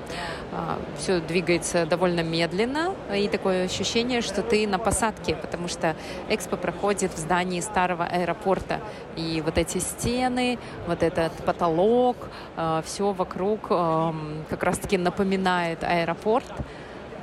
А, 0.52 0.78
Все 0.98 1.20
двигается 1.20 1.84
довольно 1.84 2.22
медленно, 2.22 2.94
и 3.14 3.28
такое 3.28 3.66
ощущение, 3.66 4.22
что 4.22 4.42
ты 4.42 4.66
на 4.66 4.78
посадке, 4.78 5.34
потому 5.34 5.68
что 5.68 5.94
экспо 6.30 6.56
проходит 6.56 7.12
в 7.12 7.18
здании 7.18 7.60
старого 7.60 8.04
аэропорта. 8.04 8.80
И 9.16 9.42
вот 9.44 9.58
эти 9.58 9.76
стены, 9.76 10.58
вот 10.86 11.02
этот 11.02 11.32
потолок, 11.44 12.16
а, 12.56 12.82
все 12.86 13.12
вокруг 13.12 13.68
как 13.68 14.62
раз-таки 14.62 14.96
напоминает 14.96 15.84
аэропорт 15.84 16.46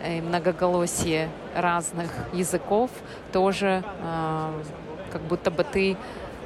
и 0.06 0.22
многоголосие 0.22 1.30
разных 1.56 2.12
языков 2.34 2.92
тоже 3.32 3.84
как 5.12 5.22
будто 5.22 5.52
бы 5.52 5.64
ты 5.64 5.98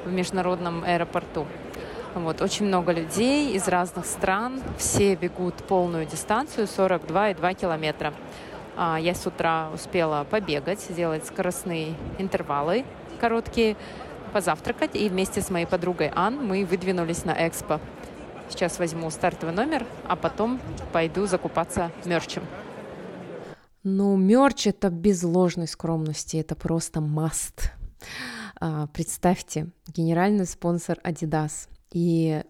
в 0.05 0.11
международном 0.11 0.83
аэропорту. 0.83 1.45
Вот, 2.13 2.41
очень 2.41 2.65
много 2.65 2.91
людей 2.91 3.53
из 3.53 3.67
разных 3.67 4.05
стран, 4.05 4.61
все 4.77 5.15
бегут 5.15 5.55
полную 5.55 6.05
дистанцию, 6.05 6.67
42,2 6.67 7.53
километра. 7.53 8.13
А, 8.75 8.97
я 8.99 9.15
с 9.15 9.25
утра 9.25 9.69
успела 9.73 10.25
побегать, 10.29 10.81
сделать 10.81 11.25
скоростные 11.25 11.95
интервалы 12.17 12.83
короткие, 13.21 13.77
позавтракать, 14.33 14.95
и 14.95 15.07
вместе 15.07 15.41
с 15.41 15.49
моей 15.49 15.65
подругой 15.65 16.11
Ан 16.15 16.45
мы 16.45 16.65
выдвинулись 16.65 17.23
на 17.23 17.47
экспо. 17.47 17.79
Сейчас 18.49 18.79
возьму 18.79 19.09
стартовый 19.09 19.55
номер, 19.55 19.85
а 20.07 20.15
потом 20.15 20.59
пойду 20.91 21.27
закупаться 21.27 21.91
мерчем. 22.03 22.43
Ну, 23.83 24.15
мерч 24.15 24.67
это 24.67 24.89
без 24.89 25.23
ложной 25.23 25.67
скромности, 25.67 26.37
это 26.37 26.55
просто 26.55 26.99
must. 26.99 27.71
А, 28.59 28.87
представьте, 28.87 29.71
генеральный 29.87 30.45
спонсор 30.45 30.99
Adidas. 31.03 31.67
И 31.91 32.43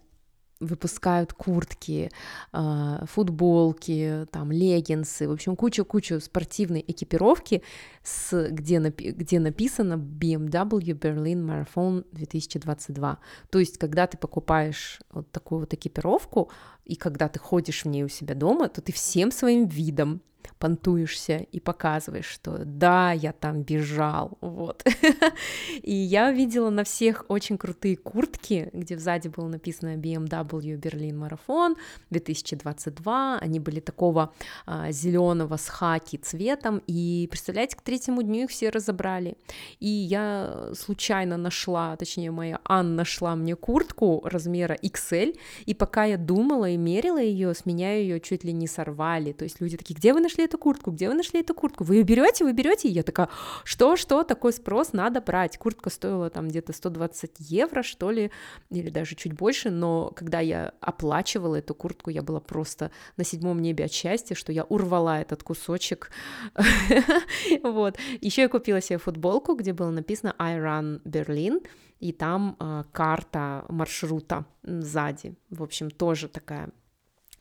выпускают 0.62 1.34
куртки, 1.34 2.12
а, 2.52 3.06
футболки, 3.08 4.28
там, 4.32 4.52
леггинсы, 4.52 5.28
в 5.28 5.32
общем, 5.32 5.56
кучу-кучу 5.56 6.20
спортивной 6.20 6.84
экипировки, 6.88 7.64
с, 8.04 8.50
где, 8.50 8.78
напи- 8.78 9.12
где 9.12 9.40
написано 9.40 9.94
BMW 9.94 10.94
Berlin 10.94 11.44
Marathon 11.46 12.06
2022. 12.12 13.18
То 13.50 13.60
есть, 13.60 13.78
когда 13.78 14.06
ты 14.06 14.18
покупаешь 14.18 15.00
вот 15.12 15.32
такую 15.32 15.62
вот 15.62 15.74
экипировку, 15.74 16.52
и 16.86 16.96
когда 16.96 17.28
ты 17.28 17.40
ходишь 17.40 17.84
в 17.84 17.88
ней 17.88 18.04
у 18.04 18.10
себя 18.10 18.36
дома, 18.36 18.70
то 18.70 18.82
ты 18.82 18.92
всем 18.92 19.32
своим 19.32 19.66
видом 19.66 20.22
понтуешься 20.62 21.38
и 21.38 21.60
показываешь, 21.60 22.28
что 22.28 22.60
да, 22.64 23.14
я 23.14 23.32
там 23.32 23.64
бежал, 23.64 24.38
вот. 24.42 24.86
и 25.82 25.92
я 25.92 26.32
видела 26.32 26.70
на 26.70 26.84
всех 26.84 27.26
очень 27.30 27.58
крутые 27.58 27.98
куртки, 27.98 28.70
где 28.72 28.96
сзади 29.00 29.28
было 29.28 29.48
написано 29.48 29.96
BMW 29.96 30.80
Berlin 30.80 31.18
Marathon 31.18 31.76
2022, 32.12 33.40
они 33.40 33.60
были 33.60 33.80
такого 33.80 34.34
а, 34.68 34.92
зеленого 34.92 35.58
с 35.58 35.68
хаки 35.68 36.18
цветом, 36.18 36.84
и 36.86 37.28
представляете, 37.32 37.76
к 37.76 37.82
третьему 37.82 38.22
дню 38.22 38.44
их 38.44 38.52
все 38.52 38.70
разобрали, 38.70 39.38
и 39.80 39.90
я 39.90 40.70
случайно 40.76 41.38
нашла, 41.38 41.96
точнее 41.96 42.30
моя 42.30 42.60
Анна 42.66 42.98
нашла 42.98 43.36
мне 43.36 43.56
куртку 43.56 44.22
размера 44.26 44.76
XL, 44.76 45.36
и 45.66 45.74
пока 45.74 46.04
я 46.06 46.18
думала 46.18 46.70
и 46.70 46.78
мерила 46.78 47.20
ее, 47.20 47.56
с 47.56 47.66
меня 47.66 47.96
ее 47.96 48.20
чуть 48.20 48.44
ли 48.44 48.54
не 48.54 48.68
сорвали, 48.68 49.32
то 49.32 49.44
есть 49.44 49.60
люди 49.60 49.76
такие, 49.76 49.96
где 49.96 50.14
вы 50.14 50.20
нашли 50.20 50.51
эту 50.52 50.58
куртку, 50.58 50.92
где 50.92 51.08
вы 51.08 51.16
нашли 51.16 51.40
эту 51.40 51.54
куртку, 51.54 51.86
вы 51.86 51.96
ее 51.96 52.04
берете, 52.04 52.44
вы 52.44 52.52
берете, 52.54 52.90
и 52.90 52.92
я 52.92 53.04
такая, 53.04 53.30
что, 53.64 53.96
что, 53.96 54.24
такой 54.24 54.52
спрос, 54.52 54.94
надо 54.94 55.22
брать, 55.22 55.58
куртка 55.58 55.90
стоила 55.90 56.30
там 56.30 56.50
где-то 56.50 56.74
120 56.74 57.32
евро, 57.40 57.84
что 57.84 58.12
ли, 58.12 58.32
или 58.70 58.90
даже 58.90 59.16
чуть 59.16 59.34
больше, 59.34 59.70
но 59.70 60.12
когда 60.12 60.42
я 60.42 60.74
оплачивала 60.82 61.56
эту 61.56 61.74
куртку, 61.74 62.10
я 62.10 62.22
была 62.22 62.42
просто 62.42 62.92
на 63.18 63.24
седьмом 63.24 63.62
небе 63.62 63.86
от 63.86 63.92
счастья, 63.92 64.36
что 64.36 64.52
я 64.52 64.64
урвала 64.64 65.22
этот 65.22 65.44
кусочек, 65.44 66.12
вот, 67.64 67.98
еще 68.22 68.42
я 68.42 68.50
купила 68.50 68.82
себе 68.82 68.98
футболку, 68.98 69.56
где 69.56 69.72
было 69.74 69.92
написано 69.92 70.36
I 70.38 70.58
run 70.58 71.02
Berlin, 71.04 71.66
и 72.00 72.12
там 72.12 72.58
э, 72.60 72.84
карта 72.92 73.64
маршрута 73.70 74.46
сзади, 74.64 75.36
в 75.50 75.64
общем, 75.64 75.92
тоже 75.92 76.28
такая 76.28 76.70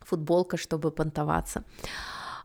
футболка, 0.00 0.56
чтобы 0.56 0.90
понтоваться. 0.90 1.64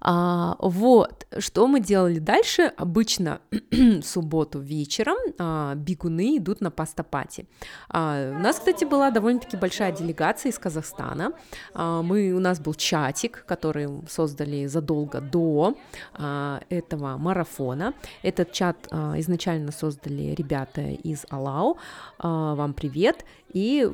А, 0.01 0.55
вот, 0.59 1.27
что 1.39 1.67
мы 1.67 1.79
делали 1.79 2.19
дальше? 2.19 2.71
Обычно 2.77 3.39
в 3.71 4.01
субботу 4.01 4.59
вечером 4.59 5.17
а, 5.37 5.75
бегуны 5.75 6.37
идут 6.37 6.61
на 6.61 6.71
пастопати. 6.71 7.47
А, 7.89 8.31
у 8.31 8.39
нас, 8.39 8.57
кстати, 8.57 8.85
была 8.85 9.11
довольно-таки 9.11 9.57
большая 9.57 9.91
делегация 9.91 10.51
из 10.51 10.59
Казахстана. 10.59 11.31
А, 11.73 12.01
мы, 12.01 12.33
у 12.33 12.39
нас 12.39 12.59
был 12.59 12.73
чатик, 12.73 13.45
который 13.47 13.87
создали 14.09 14.67
задолго 14.67 15.21
до 15.21 15.75
а, 16.13 16.61
этого 16.69 17.17
марафона. 17.17 17.93
Этот 18.23 18.51
чат 18.51 18.87
а, 18.91 19.19
изначально 19.19 19.71
создали 19.71 20.33
ребята 20.35 20.81
из 20.81 21.25
Алау. 21.29 21.77
А, 22.19 22.55
вам 22.55 22.73
привет! 22.73 23.25
И 23.53 23.89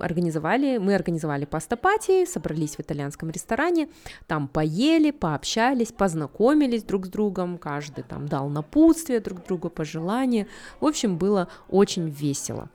организовали, 0.00 0.78
мы 0.78 0.96
организовали 0.96 1.44
пастопати, 1.44 2.24
собрались 2.24 2.74
в 2.74 2.80
итальянском 2.80 3.30
ресторане, 3.30 3.88
там 4.26 4.48
поели, 4.48 4.87
пообщались, 5.12 5.92
познакомились 5.92 6.82
друг 6.82 7.06
с 7.06 7.08
другом, 7.08 7.58
каждый 7.58 8.04
там 8.04 8.26
дал 8.26 8.48
напутствие 8.48 9.20
друг 9.20 9.44
другу, 9.46 9.70
пожелания. 9.70 10.46
В 10.80 10.86
общем, 10.86 11.18
было 11.18 11.48
очень 11.68 12.08
весело. 12.08 12.70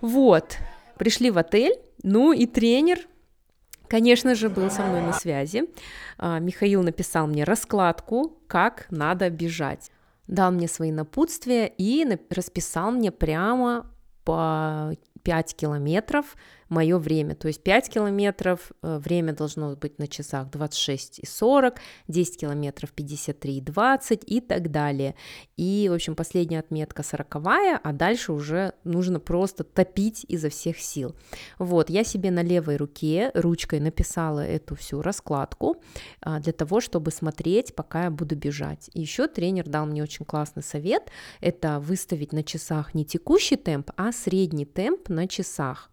Вот, 0.00 0.58
пришли 0.98 1.30
в 1.30 1.38
отель, 1.38 1.78
ну 2.02 2.32
и 2.32 2.46
тренер 2.46 2.98
конечно 3.88 4.34
же, 4.34 4.48
был 4.48 4.70
со 4.70 4.84
мной 4.84 5.02
на 5.02 5.12
связи. 5.12 5.64
А, 6.16 6.38
Михаил 6.38 6.82
написал 6.82 7.26
мне 7.26 7.44
раскладку, 7.44 8.38
как 8.46 8.86
надо 8.88 9.28
бежать. 9.28 9.90
Дал 10.26 10.50
мне 10.50 10.66
свои 10.66 10.90
напутствия 10.90 11.70
и 11.76 12.18
расписал 12.30 12.90
мне 12.90 13.12
прямо 13.12 13.84
по 14.24 14.92
5 15.24 15.54
километров 15.54 16.36
мое 16.72 16.98
время. 16.98 17.34
То 17.34 17.48
есть 17.48 17.62
5 17.62 17.90
километров, 17.90 18.72
э, 18.82 18.98
время 18.98 19.32
должно 19.34 19.76
быть 19.76 19.98
на 19.98 20.08
часах 20.08 20.50
26 20.50 21.20
и 21.20 21.26
40, 21.26 21.74
10 22.08 22.40
километров 22.40 22.90
53 22.92 23.58
и 23.58 23.60
20 23.60 24.22
и 24.26 24.40
так 24.40 24.70
далее. 24.70 25.14
И, 25.56 25.88
в 25.90 25.94
общем, 25.94 26.16
последняя 26.16 26.60
отметка 26.60 27.02
40, 27.02 27.36
а 27.82 27.92
дальше 27.92 28.32
уже 28.32 28.72
нужно 28.84 29.20
просто 29.20 29.64
топить 29.64 30.24
изо 30.28 30.48
всех 30.48 30.78
сил. 30.78 31.14
Вот, 31.58 31.90
я 31.90 32.04
себе 32.04 32.30
на 32.30 32.42
левой 32.42 32.76
руке 32.76 33.30
ручкой 33.34 33.80
написала 33.80 34.40
эту 34.40 34.74
всю 34.74 35.02
раскладку 35.02 35.76
а, 36.20 36.40
для 36.40 36.52
того, 36.52 36.80
чтобы 36.80 37.10
смотреть, 37.10 37.74
пока 37.74 38.04
я 38.04 38.10
буду 38.10 38.34
бежать. 38.34 38.90
И 38.94 39.00
еще 39.00 39.28
тренер 39.28 39.68
дал 39.68 39.86
мне 39.86 40.02
очень 40.02 40.24
классный 40.24 40.62
совет, 40.62 41.10
это 41.40 41.80
выставить 41.80 42.32
на 42.32 42.42
часах 42.42 42.94
не 42.94 43.04
текущий 43.04 43.56
темп, 43.56 43.90
а 43.96 44.12
средний 44.12 44.64
темп 44.64 45.10
на 45.10 45.28
часах. 45.28 45.91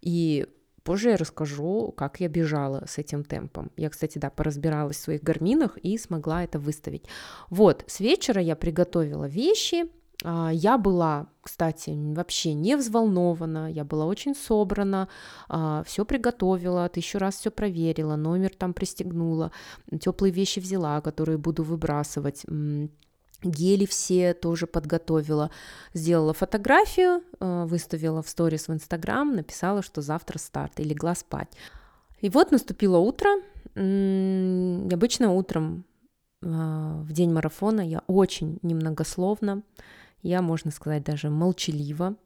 И 0.00 0.46
позже 0.82 1.10
я 1.10 1.16
расскажу, 1.16 1.92
как 1.96 2.20
я 2.20 2.28
бежала 2.28 2.84
с 2.86 2.98
этим 2.98 3.24
темпом. 3.24 3.70
Я, 3.76 3.90
кстати, 3.90 4.18
да, 4.18 4.30
поразбиралась 4.30 4.96
в 4.96 5.00
своих 5.00 5.22
гарминах 5.22 5.76
и 5.78 5.98
смогла 5.98 6.44
это 6.44 6.58
выставить. 6.58 7.04
Вот, 7.50 7.84
с 7.86 8.00
вечера 8.00 8.40
я 8.40 8.56
приготовила 8.56 9.26
вещи, 9.26 9.86
а, 10.24 10.50
я 10.52 10.78
была, 10.78 11.28
кстати, 11.42 11.90
вообще 12.14 12.54
не 12.54 12.76
взволнована, 12.76 13.70
я 13.70 13.84
была 13.84 14.06
очень 14.06 14.34
собрана, 14.34 15.08
а, 15.48 15.82
все 15.84 16.04
приготовила, 16.04 16.90
еще 16.94 17.18
раз 17.18 17.36
все 17.36 17.50
проверила, 17.50 18.16
номер 18.16 18.50
там 18.56 18.72
пристегнула, 18.72 19.52
теплые 20.00 20.32
вещи 20.32 20.58
взяла, 20.58 21.00
которые 21.00 21.38
буду 21.38 21.62
выбрасывать 21.62 22.44
Гели 23.42 23.86
все 23.86 24.34
тоже 24.34 24.66
подготовила. 24.66 25.50
Сделала 25.94 26.34
фотографию, 26.34 27.22
э, 27.38 27.64
выставила 27.66 28.22
в 28.22 28.28
сторис 28.28 28.66
в 28.68 28.72
Инстаграм, 28.72 29.34
написала, 29.34 29.82
что 29.82 30.02
завтра 30.02 30.38
старт 30.38 30.80
и 30.80 30.84
легла 30.84 31.14
спать. 31.14 31.48
И 32.20 32.30
вот 32.30 32.50
наступило 32.50 32.98
утро. 32.98 33.30
Обычно 33.74 35.32
утром 35.32 35.84
э, 36.42 36.46
в 36.48 37.12
день 37.12 37.32
марафона 37.32 37.80
я 37.80 38.02
очень 38.08 38.58
немногословна, 38.62 39.62
я, 40.22 40.42
можно 40.42 40.72
сказать, 40.72 41.04
даже 41.04 41.30
молчалива. 41.30 42.16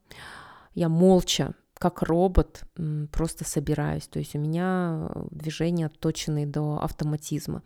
Я 0.75 0.89
молча, 0.89 1.53
как 1.75 2.01
робот, 2.03 2.63
просто 3.11 3.45
собираюсь. 3.45 4.07
То 4.07 4.19
есть 4.19 4.35
у 4.35 4.39
меня 4.39 5.11
движения 5.31 5.87
отточены 5.87 6.47
до 6.47 6.79
автоматизма. 6.83 7.63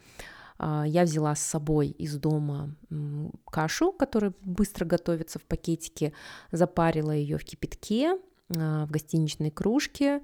А, 0.58 0.84
я 0.86 1.04
взяла 1.04 1.34
с 1.34 1.42
собой 1.42 1.88
из 1.88 2.16
дома 2.16 2.74
кашу, 3.50 3.92
которая 3.92 4.32
быстро 4.42 4.84
готовится 4.84 5.38
в 5.38 5.44
пакетике, 5.44 6.12
запарила 6.52 7.12
ее 7.12 7.38
в 7.38 7.44
кипятке, 7.44 8.18
а, 8.56 8.86
в 8.86 8.90
гостиничной 8.90 9.50
кружке, 9.50 10.22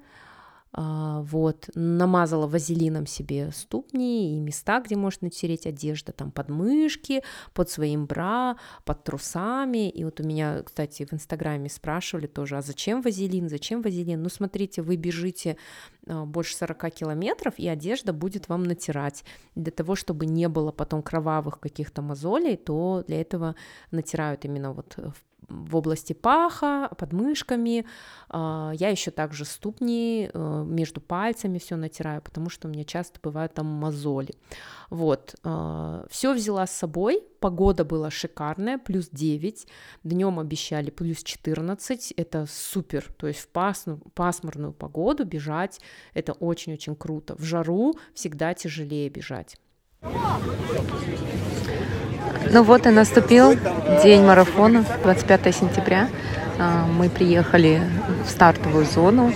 вот, 0.75 1.69
намазала 1.75 2.47
вазелином 2.47 3.05
себе 3.05 3.51
ступни 3.51 4.35
и 4.35 4.39
места, 4.39 4.81
где 4.81 4.95
можно 4.95 5.25
натереть 5.25 5.67
одежда, 5.67 6.13
там 6.13 6.31
подмышки, 6.31 7.23
под 7.53 7.69
своим 7.69 8.05
бра, 8.07 8.57
под 8.83 9.03
трусами. 9.03 9.89
И 9.89 10.03
вот 10.03 10.19
у 10.19 10.23
меня, 10.23 10.63
кстати, 10.63 11.05
в 11.05 11.13
Инстаграме 11.13 11.69
спрашивали 11.69 12.25
тоже, 12.25 12.57
а 12.57 12.61
зачем 12.61 13.01
вазелин, 13.01 13.49
зачем 13.49 13.81
вазелин? 13.83 14.23
Ну, 14.23 14.29
смотрите, 14.29 14.81
вы 14.81 14.95
бежите 14.95 15.57
а, 16.07 16.25
больше 16.25 16.55
40 16.55 16.91
километров, 16.91 17.53
и 17.57 17.67
одежда 17.67 18.11
будет 18.11 18.49
вам 18.49 18.63
натирать. 18.63 19.23
Для 19.55 19.71
того, 19.71 19.95
чтобы 19.95 20.25
не 20.25 20.49
было 20.49 20.71
потом 20.71 21.03
кровавых 21.03 21.59
каких-то 21.59 22.01
мозолей, 22.01 22.57
то 22.57 23.03
для 23.07 23.21
этого 23.21 23.55
натирают 23.91 24.45
именно 24.45 24.73
вот 24.73 24.95
в 24.97 25.32
в 25.49 25.75
области 25.75 26.13
паха, 26.13 26.89
под 26.97 27.13
мышками. 27.13 27.85
А, 28.29 28.71
я 28.75 28.89
еще 28.89 29.11
также 29.11 29.45
ступни 29.45 30.29
э, 30.33 30.63
между 30.65 31.01
пальцами 31.01 31.57
все 31.57 31.75
натираю, 31.75 32.21
потому 32.21 32.49
что 32.49 32.67
у 32.67 32.71
меня 32.71 32.83
часто 32.83 33.19
бывают 33.21 33.53
там 33.53 33.65
мозоли. 33.67 34.33
Вот, 34.89 35.35
а, 35.43 36.05
все 36.09 36.33
взяла 36.33 36.67
с 36.67 36.71
собой, 36.71 37.23
погода 37.39 37.83
была 37.83 38.09
шикарная, 38.09 38.77
плюс 38.77 39.09
9, 39.11 39.67
днем 40.03 40.39
обещали 40.39 40.89
плюс 40.89 41.23
14, 41.23 42.11
это 42.11 42.45
супер, 42.49 43.11
то 43.17 43.27
есть 43.27 43.39
в 43.39 43.99
пасмурную 44.13 44.73
погоду 44.73 45.25
бежать, 45.25 45.79
это 46.13 46.33
очень-очень 46.33 46.95
круто. 46.95 47.35
В 47.35 47.43
жару 47.43 47.95
всегда 48.13 48.53
тяжелее 48.53 49.09
бежать. 49.09 49.57
Ну 52.51 52.63
вот 52.63 52.85
и 52.85 52.89
наступил 52.89 53.55
день 54.03 54.23
марафона, 54.23 54.85
25 55.03 55.55
сентября. 55.55 56.07
А, 56.59 56.85
мы 56.85 57.09
приехали 57.09 57.81
в 58.25 58.29
стартовую 58.29 58.85
зону, 58.85 59.33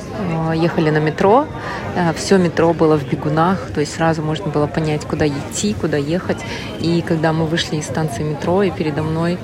а, 0.48 0.54
ехали 0.54 0.90
на 0.90 1.00
метро. 1.00 1.48
А, 1.96 2.14
Все 2.14 2.38
метро 2.38 2.74
было 2.74 2.98
в 2.98 3.10
бегунах, 3.10 3.72
то 3.74 3.80
есть 3.80 3.96
сразу 3.96 4.22
можно 4.22 4.48
было 4.48 4.68
понять, 4.68 5.06
куда 5.06 5.28
идти, 5.28 5.74
куда 5.74 5.98
ехать. 5.98 6.38
И 6.80 7.02
когда 7.02 7.34
мы 7.34 7.46
вышли 7.46 7.78
из 7.78 7.86
станции 7.86 8.24
метро, 8.24 8.64
и 8.64 8.72
передо 8.72 9.02
мной 9.02 9.40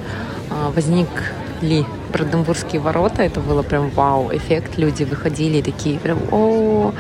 возникли 1.63 1.86
Бранденбургские 2.12 2.82
ворота, 2.82 3.23
это 3.23 3.39
было 3.39 3.63
прям 3.63 3.89
вау-эффект. 3.89 4.78
Люди 4.78 5.04
выходили 5.04 5.62
такие 5.62 5.99
прям 5.99 6.19
о 6.32 6.93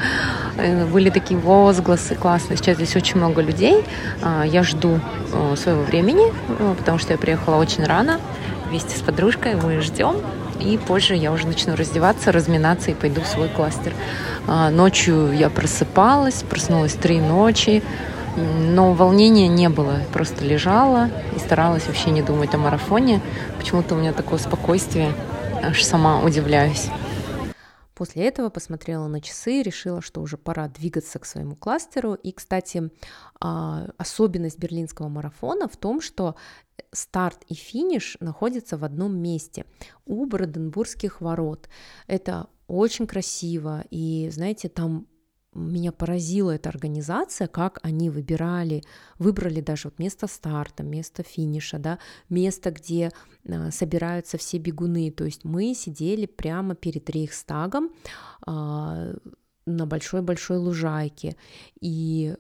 э, 0.57 0.85
были 0.85 1.09
такие 1.09 1.39
возгласы 1.39 2.15
классные. 2.15 2.57
Сейчас 2.57 2.77
здесь 2.77 2.95
очень 2.95 3.17
много 3.17 3.41
людей. 3.41 3.83
Я 4.45 4.63
жду 4.63 4.99
э, 5.31 5.55
своего 5.55 5.83
времени, 5.83 6.31
э, 6.59 6.75
потому 6.77 6.97
что 6.97 7.13
я 7.13 7.19
приехала 7.19 7.57
очень 7.57 7.83
рано 7.83 8.19
вместе 8.69 8.97
с 8.97 9.01
подружкой. 9.01 9.55
Мы 9.55 9.81
ждем 9.81 10.15
и 10.59 10.77
позже 10.77 11.15
я 11.15 11.31
уже 11.31 11.47
начну 11.47 11.75
раздеваться, 11.75 12.31
разминаться 12.31 12.91
и 12.91 12.93
пойду 12.93 13.21
в 13.21 13.27
свой 13.27 13.49
кластер. 13.49 13.93
А, 14.47 14.69
ночью 14.69 15.31
я 15.33 15.49
просыпалась, 15.49 16.43
проснулась 16.49 16.93
три 16.93 17.19
ночи, 17.19 17.83
но 18.35 18.93
волнения 18.93 19.47
не 19.47 19.69
было, 19.69 20.01
просто 20.11 20.43
лежала 20.43 21.09
и 21.35 21.39
старалась 21.39 21.87
вообще 21.87 22.11
не 22.11 22.21
думать 22.21 22.53
о 22.53 22.57
марафоне. 22.57 23.21
Почему-то 23.57 23.95
у 23.95 23.97
меня 23.97 24.13
такое 24.13 24.39
спокойствие, 24.39 25.13
аж 25.61 25.83
сама 25.83 26.21
удивляюсь. 26.21 26.89
После 27.93 28.25
этого 28.25 28.49
посмотрела 28.49 29.07
на 29.07 29.21
часы, 29.21 29.61
решила, 29.61 30.01
что 30.01 30.21
уже 30.21 30.37
пора 30.37 30.67
двигаться 30.67 31.19
к 31.19 31.25
своему 31.25 31.55
кластеру. 31.55 32.15
И, 32.15 32.31
кстати, 32.31 32.91
а, 33.39 33.87
особенность 33.97 34.57
берлинского 34.57 35.09
марафона 35.09 35.67
в 35.67 35.77
том, 35.77 36.01
что 36.01 36.35
старт 36.91 37.43
и 37.47 37.53
финиш 37.53 38.17
находятся 38.19 38.77
в 38.77 38.83
одном 38.83 39.15
месте 39.15 39.65
у 40.05 40.25
Броденбургских 40.25 41.21
ворот. 41.21 41.69
Это 42.07 42.47
очень 42.67 43.05
красиво, 43.05 43.83
и, 43.91 44.29
знаете, 44.31 44.69
там 44.69 45.05
меня 45.59 45.91
поразила 45.91 46.51
эта 46.51 46.69
организация, 46.69 47.47
как 47.47 47.79
они 47.83 48.09
выбирали, 48.09 48.83
выбрали 49.19 49.61
даже 49.61 49.89
вот 49.89 49.99
место 49.99 50.27
старта, 50.27 50.83
место 50.83 51.23
финиша, 51.23 51.79
да, 51.79 51.99
место, 52.29 52.71
где 52.71 53.11
а, 53.47 53.71
собираются 53.71 54.37
все 54.37 54.57
бегуны. 54.57 55.11
То 55.11 55.25
есть 55.25 55.43
мы 55.43 55.73
сидели 55.73 56.25
прямо 56.25 56.75
перед 56.75 57.09
Рейхстагом 57.09 57.91
а, 58.45 59.13
на 59.65 59.85
большой-большой 59.85 60.57
лужайке, 60.57 61.35
и 61.79 62.35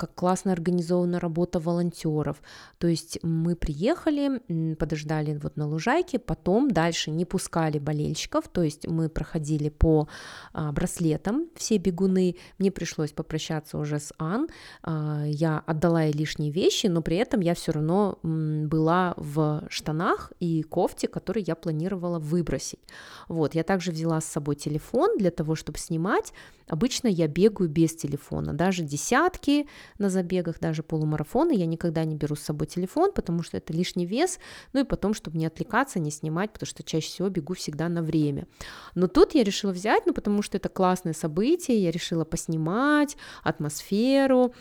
как 0.00 0.14
классно 0.14 0.52
организована 0.52 1.20
работа 1.20 1.58
волонтеров. 1.60 2.42
То 2.78 2.86
есть 2.86 3.18
мы 3.22 3.54
приехали, 3.54 4.40
подождали 4.76 5.38
вот 5.42 5.58
на 5.58 5.68
лужайке, 5.68 6.18
потом 6.18 6.70
дальше 6.70 7.10
не 7.10 7.26
пускали 7.26 7.78
болельщиков, 7.78 8.48
то 8.48 8.62
есть 8.62 8.88
мы 8.88 9.10
проходили 9.10 9.68
по 9.68 10.08
а, 10.54 10.72
браслетам 10.72 11.48
все 11.54 11.76
бегуны. 11.76 12.36
Мне 12.58 12.70
пришлось 12.70 13.12
попрощаться 13.12 13.76
уже 13.76 13.98
с 13.98 14.14
Ан, 14.18 14.48
а, 14.82 15.24
я 15.26 15.62
отдала 15.66 16.04
ей 16.04 16.14
лишние 16.14 16.50
вещи, 16.50 16.86
но 16.86 17.02
при 17.02 17.18
этом 17.18 17.40
я 17.40 17.54
все 17.54 17.72
равно 17.72 18.18
была 18.22 19.12
в 19.18 19.64
штанах 19.68 20.32
и 20.40 20.62
кофте, 20.62 21.08
которые 21.08 21.44
я 21.46 21.54
планировала 21.54 22.18
выбросить. 22.18 22.80
Вот, 23.28 23.54
я 23.54 23.64
также 23.64 23.92
взяла 23.92 24.22
с 24.22 24.24
собой 24.24 24.56
телефон 24.56 25.18
для 25.18 25.30
того, 25.30 25.56
чтобы 25.56 25.78
снимать. 25.78 26.32
Обычно 26.70 27.08
я 27.08 27.26
бегаю 27.26 27.68
без 27.68 27.96
телефона, 27.96 28.54
даже 28.54 28.84
десятки, 28.84 29.66
на 29.98 30.08
забегах, 30.08 30.60
даже 30.60 30.84
полумарафоны, 30.84 31.52
я 31.52 31.66
никогда 31.66 32.04
не 32.04 32.14
беру 32.14 32.36
с 32.36 32.42
собой 32.42 32.68
телефон, 32.68 33.10
потому 33.12 33.42
что 33.42 33.56
это 33.56 33.72
лишний 33.72 34.06
вес, 34.06 34.38
ну 34.72 34.80
и 34.80 34.84
потом, 34.84 35.12
чтобы 35.12 35.36
не 35.36 35.46
отвлекаться, 35.46 35.98
не 35.98 36.12
снимать, 36.12 36.52
потому 36.52 36.68
что 36.68 36.84
чаще 36.84 37.08
всего 37.08 37.28
бегу 37.28 37.54
всегда 37.54 37.88
на 37.88 38.04
время. 38.04 38.46
Но 38.94 39.08
тут 39.08 39.34
я 39.34 39.42
решила 39.42 39.72
взять, 39.72 40.06
ну 40.06 40.14
потому 40.14 40.42
что 40.42 40.58
это 40.58 40.68
классное 40.68 41.12
событие, 41.12 41.82
я 41.82 41.90
решила 41.90 42.24
поснимать 42.24 43.16
атмосферу, 43.42 44.54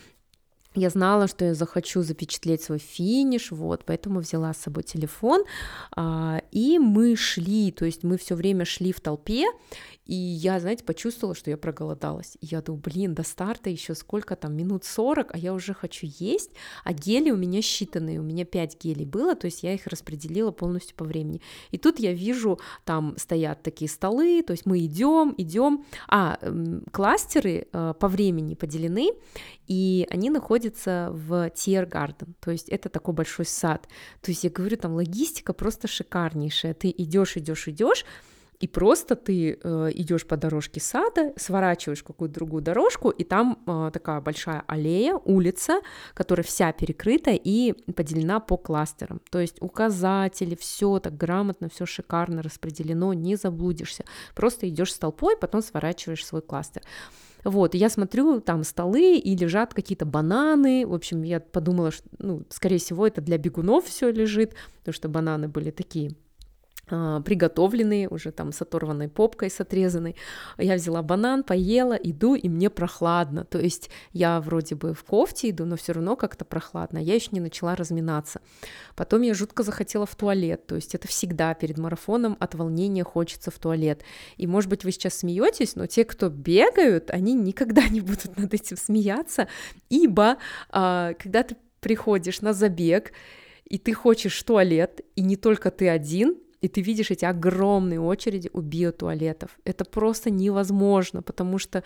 я 0.75 0.89
знала, 0.89 1.27
что 1.27 1.45
я 1.45 1.53
захочу 1.55 2.03
запечатлеть 2.03 2.61
свой 2.61 2.77
финиш, 2.77 3.51
вот, 3.51 3.85
поэтому 3.85 4.19
взяла 4.19 4.53
с 4.53 4.57
собой 4.57 4.83
телефон, 4.83 5.43
а, 5.95 6.41
и 6.51 6.77
мы 6.77 7.15
шли, 7.15 7.71
то 7.71 7.85
есть 7.85 8.03
мы 8.03 8.17
все 8.17 8.35
время 8.35 8.65
шли 8.65 8.91
в 8.91 9.01
толпе, 9.01 9.45
и 10.05 10.15
я, 10.15 10.59
знаете, 10.59 10.83
почувствовала, 10.83 11.35
что 11.35 11.51
я 11.51 11.57
проголодалась. 11.57 12.35
И 12.41 12.47
я 12.47 12.61
думаю, 12.61 12.81
блин, 12.83 13.13
до 13.13 13.23
старта 13.23 13.69
еще 13.69 13.93
сколько 13.93 14.35
там, 14.35 14.55
минут 14.55 14.83
40, 14.83 15.35
а 15.35 15.37
я 15.37 15.53
уже 15.53 15.73
хочу 15.73 16.07
есть, 16.07 16.51
а 16.83 16.93
гели 16.93 17.29
у 17.29 17.37
меня 17.37 17.59
считанные, 17.59 18.17
у 18.17 18.23
меня 18.23 18.45
5 18.45 18.83
гелей 18.83 19.05
было, 19.05 19.35
то 19.35 19.45
есть 19.45 19.61
я 19.63 19.73
их 19.73 19.85
распределила 19.87 20.51
полностью 20.51 20.95
по 20.95 21.05
времени. 21.05 21.41
И 21.71 21.77
тут 21.77 21.99
я 21.99 22.13
вижу, 22.13 22.59
там 22.85 23.15
стоят 23.17 23.61
такие 23.61 23.89
столы, 23.89 24.43
то 24.43 24.51
есть 24.51 24.65
мы 24.65 24.79
идем, 24.79 25.33
идем, 25.37 25.85
а 26.07 26.39
кластеры 26.91 27.67
э, 27.71 27.93
по 27.99 28.07
времени 28.07 28.55
поделены, 28.55 29.11
и 29.67 30.07
они 30.09 30.31
находятся 30.31 30.58
в 30.67 31.49
Тиргарден, 31.51 32.35
то 32.39 32.51
есть 32.51 32.69
это 32.69 32.89
такой 32.89 33.13
большой 33.13 33.45
сад. 33.45 33.87
То 34.21 34.31
есть 34.31 34.43
я 34.43 34.49
говорю, 34.49 34.77
там 34.77 34.93
логистика 34.93 35.53
просто 35.53 35.87
шикарнейшая. 35.87 36.73
Ты 36.73 36.93
идешь, 36.95 37.37
идешь, 37.37 37.67
идешь, 37.67 38.05
и 38.59 38.67
просто 38.67 39.15
ты 39.15 39.57
э, 39.61 39.89
идешь 39.93 40.25
по 40.25 40.35
дорожке 40.35 40.81
сада, 40.81 41.33
сворачиваешь 41.37 42.03
какую-то 42.03 42.35
другую 42.35 42.61
дорожку, 42.61 43.09
и 43.09 43.23
там 43.23 43.57
э, 43.65 43.89
такая 43.93 44.19
большая 44.19 44.63
аллея, 44.67 45.15
улица, 45.15 45.79
которая 46.13 46.43
вся 46.43 46.73
перекрыта 46.73 47.31
и 47.31 47.71
поделена 47.93 48.41
по 48.41 48.57
кластерам. 48.57 49.21
То 49.31 49.39
есть 49.39 49.61
указатели, 49.61 50.55
все 50.55 50.99
так 50.99 51.15
грамотно, 51.15 51.69
все 51.69 51.85
шикарно 51.85 52.41
распределено, 52.41 53.13
не 53.13 53.37
заблудишься. 53.37 54.03
Просто 54.35 54.67
идешь 54.67 54.93
с 54.93 54.99
толпой, 54.99 55.37
потом 55.37 55.61
сворачиваешь 55.61 56.25
свой 56.25 56.41
кластер. 56.41 56.81
Вот, 57.43 57.73
я 57.75 57.89
смотрю, 57.89 58.41
там 58.41 58.63
столы, 58.63 59.17
и 59.17 59.35
лежат 59.35 59.73
какие-то 59.73 60.05
бананы. 60.05 60.85
В 60.85 60.93
общем, 60.93 61.23
я 61.23 61.39
подумала, 61.39 61.91
что, 61.91 62.03
ну, 62.17 62.43
скорее 62.49 62.79
всего, 62.79 63.07
это 63.07 63.21
для 63.21 63.37
бегунов 63.37 63.85
все 63.85 64.11
лежит, 64.11 64.55
потому 64.79 64.93
что 64.93 65.09
бананы 65.09 65.47
были 65.47 65.71
такие 65.71 66.11
а, 66.91 67.21
приготовленные, 67.21 68.07
уже 68.09 68.31
там 68.31 68.51
с 68.51 68.61
оторванной 68.61 69.09
попкой, 69.09 69.49
с 69.49 69.59
отрезанной. 69.59 70.15
Я 70.57 70.75
взяла 70.75 71.01
банан, 71.01 71.43
поела, 71.43 71.93
иду, 71.93 72.35
и 72.35 72.49
мне 72.49 72.69
прохладно. 72.69 73.45
То 73.45 73.59
есть 73.59 73.89
я 74.11 74.41
вроде 74.41 74.75
бы 74.75 74.93
в 74.93 75.03
кофте 75.03 75.49
иду, 75.49 75.65
но 75.65 75.75
все 75.75 75.93
равно 75.93 76.15
как-то 76.15 76.45
прохладно. 76.45 76.97
Я 76.97 77.15
еще 77.15 77.29
не 77.31 77.39
начала 77.39 77.75
разминаться. 77.75 78.41
Потом 78.95 79.21
я 79.21 79.33
жутко 79.33 79.63
захотела 79.63 80.05
в 80.05 80.15
туалет. 80.15 80.65
То 80.67 80.75
есть 80.75 80.95
это 80.95 81.07
всегда 81.07 81.53
перед 81.53 81.77
марафоном 81.77 82.37
от 82.39 82.55
волнения 82.55 83.03
хочется 83.03 83.51
в 83.51 83.59
туалет. 83.59 84.03
И, 84.37 84.47
может 84.47 84.69
быть, 84.69 84.83
вы 84.83 84.91
сейчас 84.91 85.15
смеетесь, 85.15 85.75
но 85.75 85.85
те, 85.85 86.05
кто 86.05 86.29
бегают, 86.29 87.11
они 87.11 87.33
никогда 87.33 87.87
не 87.87 88.01
будут 88.01 88.37
над 88.37 88.53
этим 88.53 88.77
смеяться, 88.77 89.47
ибо 89.89 90.37
а, 90.69 91.13
когда 91.13 91.43
ты 91.43 91.55
приходишь 91.79 92.41
на 92.41 92.53
забег, 92.53 93.13
и 93.65 93.77
ты 93.77 93.93
хочешь 93.93 94.39
в 94.39 94.43
туалет, 94.43 95.01
и 95.15 95.21
не 95.21 95.35
только 95.35 95.71
ты 95.71 95.87
один, 95.89 96.35
и 96.61 96.67
ты 96.67 96.81
видишь 96.81 97.11
эти 97.11 97.25
огромные 97.25 97.99
очереди 97.99 98.49
у 98.53 98.61
биотуалетов. 98.61 99.57
Это 99.63 99.85
просто 99.85 100.29
невозможно, 100.29 101.21
потому 101.21 101.57
что 101.57 101.83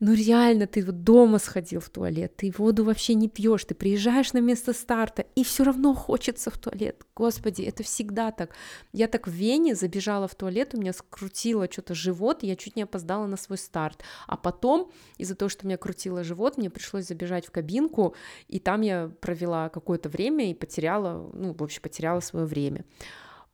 ну 0.00 0.14
реально, 0.14 0.66
ты 0.66 0.82
вот 0.82 1.04
дома 1.04 1.38
сходил 1.38 1.80
в 1.80 1.90
туалет, 1.90 2.34
ты 2.34 2.50
воду 2.56 2.84
вообще 2.84 3.12
не 3.12 3.28
пьешь, 3.28 3.66
ты 3.66 3.74
приезжаешь 3.74 4.32
на 4.32 4.38
место 4.38 4.72
старта, 4.72 5.26
и 5.36 5.44
все 5.44 5.62
равно 5.62 5.94
хочется 5.94 6.50
в 6.50 6.56
туалет. 6.56 7.04
Господи, 7.14 7.62
это 7.62 7.82
всегда 7.82 8.30
так. 8.30 8.54
Я 8.92 9.08
так 9.08 9.28
в 9.28 9.30
Вене 9.30 9.74
забежала 9.74 10.26
в 10.26 10.34
туалет, 10.34 10.74
у 10.74 10.78
меня 10.78 10.94
скрутило 10.94 11.70
что-то 11.70 11.94
живот, 11.94 12.42
и 12.42 12.46
я 12.46 12.56
чуть 12.56 12.76
не 12.76 12.82
опоздала 12.82 13.26
на 13.26 13.36
свой 13.36 13.58
старт. 13.58 14.02
А 14.26 14.38
потом, 14.38 14.90
из-за 15.18 15.34
того, 15.34 15.50
что 15.50 15.66
у 15.66 15.68
меня 15.68 15.76
крутило 15.76 16.24
живот, 16.24 16.56
мне 16.56 16.70
пришлось 16.70 17.06
забежать 17.06 17.46
в 17.46 17.50
кабинку, 17.50 18.14
и 18.48 18.58
там 18.58 18.80
я 18.80 19.12
провела 19.20 19.68
какое-то 19.68 20.08
время 20.08 20.50
и 20.50 20.54
потеряла, 20.54 21.30
ну, 21.34 21.52
в 21.52 21.62
общем, 21.62 21.82
потеряла 21.82 22.20
свое 22.20 22.46
время. 22.46 22.86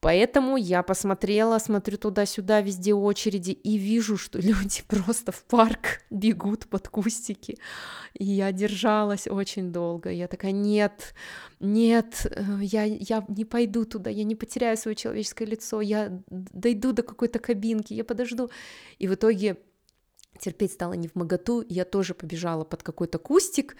Поэтому 0.00 0.56
я 0.56 0.82
посмотрела, 0.82 1.58
смотрю 1.58 1.96
туда-сюда, 1.96 2.60
везде 2.60 2.92
очереди, 2.92 3.50
и 3.50 3.76
вижу, 3.78 4.16
что 4.16 4.38
люди 4.42 4.82
просто 4.86 5.32
в 5.32 5.42
парк 5.44 6.02
бегут 6.10 6.66
под 6.68 6.88
кустики. 6.88 7.58
И 8.14 8.24
я 8.24 8.52
держалась 8.52 9.26
очень 9.26 9.72
долго. 9.72 10.10
Я 10.10 10.28
такая, 10.28 10.52
нет, 10.52 11.14
нет, 11.60 12.26
э, 12.30 12.44
я, 12.60 12.84
я 12.84 13.24
не 13.28 13.44
пойду 13.44 13.84
туда, 13.84 14.10
я 14.10 14.24
не 14.24 14.34
потеряю 14.34 14.76
свое 14.76 14.94
человеческое 14.94 15.46
лицо, 15.46 15.80
я 15.80 16.22
дойду 16.28 16.92
до 16.92 17.02
какой-то 17.02 17.38
кабинки, 17.38 17.94
я 17.94 18.04
подожду. 18.04 18.50
И 18.98 19.08
в 19.08 19.14
итоге 19.14 19.56
терпеть 20.38 20.72
стало 20.72 20.92
не 20.92 21.08
в 21.08 21.14
моготу, 21.14 21.64
я 21.68 21.84
тоже 21.84 22.14
побежала 22.14 22.64
под 22.64 22.82
какой-то 22.82 23.18
кустик, 23.18 23.76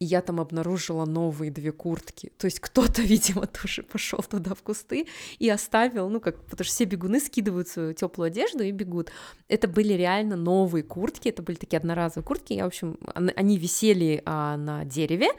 и 0.00 0.04
я 0.04 0.20
там 0.20 0.40
обнаружила 0.40 1.04
новые 1.06 1.50
две 1.50 1.72
куртки. 1.72 2.30
То 2.38 2.44
есть 2.46 2.60
кто-то, 2.60 3.02
видимо, 3.02 3.46
тоже 3.46 3.82
пошел 3.82 4.20
туда 4.20 4.54
в 4.54 4.62
кусты 4.62 5.08
и 5.38 5.50
оставил, 5.50 6.08
ну 6.08 6.20
как, 6.20 6.36
потому 6.44 6.64
что 6.64 6.74
все 6.74 6.84
бегуны 6.84 7.20
скидывают 7.20 7.68
свою 7.68 7.92
теплую 7.94 8.28
одежду 8.28 8.62
и 8.62 8.70
бегут. 8.70 9.10
Это 9.48 9.66
были 9.66 9.94
реально 9.94 10.36
новые 10.36 10.84
куртки, 10.84 11.28
это 11.28 11.42
были 11.42 11.56
такие 11.56 11.78
одноразовые 11.78 12.24
куртки. 12.24 12.52
Я, 12.52 12.64
в 12.64 12.68
общем, 12.68 12.98
они 13.14 13.58
висели 13.58 14.22
а, 14.24 14.56
на 14.56 14.84
дереве, 14.84 15.30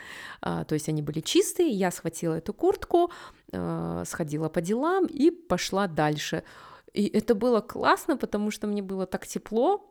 а, 0.41 0.66
то 0.66 0.74
есть 0.74 0.89
они 0.89 1.01
были 1.01 1.22
чистые. 1.22 1.70
Я 1.70 1.91
схватила 1.91 2.36
эту 2.36 2.53
куртку, 2.53 3.12
а, 3.53 4.03
сходила 4.05 4.49
по 4.49 4.62
делам 4.62 5.05
и 5.05 5.32
пошла 5.32 5.88
дальше. 5.88 6.43
И 6.93 7.07
это 7.07 7.36
было 7.36 7.62
классно, 7.62 8.18
потому 8.18 8.51
что 8.51 8.68
мне 8.68 8.82
было 8.82 9.05
так 9.05 9.26
тепло, 9.28 9.89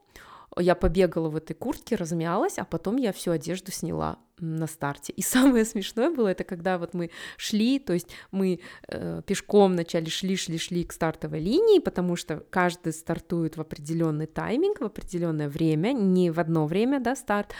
я 0.60 0.74
побегала 0.74 1.28
в 1.28 1.36
этой 1.36 1.54
куртке, 1.54 1.96
размялась, 1.96 2.58
а 2.58 2.64
потом 2.64 2.96
я 2.96 3.12
всю 3.12 3.30
одежду 3.30 3.72
сняла 3.72 4.18
на 4.40 4.66
старте. 4.66 5.12
И 5.12 5.22
самое 5.22 5.64
смешное 5.64 6.10
было 6.10 6.28
это, 6.28 6.44
когда 6.44 6.78
вот 6.78 6.94
мы 6.94 7.10
шли, 7.36 7.78
то 7.78 7.92
есть 7.92 8.08
мы 8.30 8.60
э, 8.88 9.22
пешком 9.26 9.72
вначале 9.72 10.08
шли, 10.08 10.36
шли, 10.36 10.58
шли 10.58 10.84
к 10.84 10.92
стартовой 10.92 11.40
линии, 11.40 11.80
потому 11.80 12.16
что 12.16 12.44
каждый 12.50 12.92
стартует 12.92 13.56
в 13.56 13.60
определенный 13.60 14.26
тайминг, 14.26 14.80
в 14.80 14.84
определенное 14.84 15.48
время, 15.48 15.92
не 15.92 16.30
в 16.30 16.40
одно 16.40 16.66
время, 16.66 17.00
да, 17.00 17.16
старт. 17.16 17.52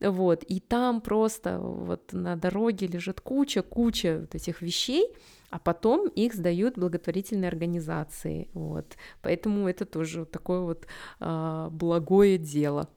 Вот, 0.00 0.42
и 0.42 0.58
там 0.58 1.00
просто 1.00 1.58
вот 1.60 2.12
на 2.12 2.34
дороге 2.34 2.88
лежит 2.88 3.20
куча, 3.20 3.62
куча 3.62 4.18
вот 4.22 4.34
этих 4.34 4.60
вещей, 4.60 5.14
а 5.52 5.58
потом 5.58 6.08
их 6.08 6.34
сдают 6.34 6.78
благотворительные 6.78 7.48
организации, 7.48 8.48
вот, 8.54 8.96
поэтому 9.20 9.68
это 9.68 9.84
тоже 9.84 10.24
такое 10.24 10.60
вот 10.60 10.86
э, 11.20 11.68
благое 11.70 12.38
дело. 12.38 12.88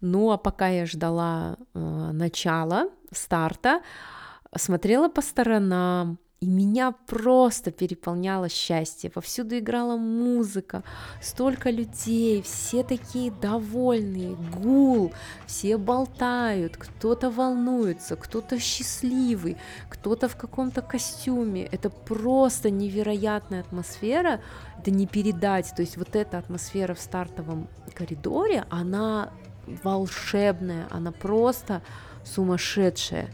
Ну 0.00 0.30
а 0.30 0.38
пока 0.38 0.68
я 0.68 0.86
ждала 0.86 1.58
э, 1.74 1.78
начала, 2.12 2.88
старта, 3.12 3.82
смотрела 4.56 5.10
по 5.10 5.20
сторонам, 5.20 6.18
и 6.40 6.46
меня 6.46 6.92
просто 7.06 7.70
переполняло 7.70 8.48
счастье. 8.48 9.10
Повсюду 9.10 9.58
играла 9.58 9.98
музыка, 9.98 10.82
столько 11.20 11.68
людей, 11.68 12.40
все 12.40 12.82
такие 12.82 13.30
довольные, 13.30 14.36
гул, 14.56 15.12
все 15.46 15.76
болтают, 15.76 16.78
кто-то 16.78 17.30
волнуется, 17.30 18.16
кто-то 18.16 18.58
счастливый, 18.58 19.58
кто-то 19.90 20.28
в 20.28 20.36
каком-то 20.36 20.80
костюме. 20.80 21.66
Это 21.66 21.90
просто 21.90 22.70
невероятная 22.70 23.60
атмосфера, 23.60 24.40
это 24.78 24.90
не 24.90 25.06
передать. 25.06 25.74
То 25.76 25.82
есть 25.82 25.98
вот 25.98 26.16
эта 26.16 26.38
атмосфера 26.38 26.94
в 26.94 27.00
стартовом 27.00 27.68
коридоре, 27.92 28.64
она 28.70 29.30
волшебная, 29.84 30.86
она 30.90 31.12
просто 31.12 31.82
сумасшедшая. 32.24 33.28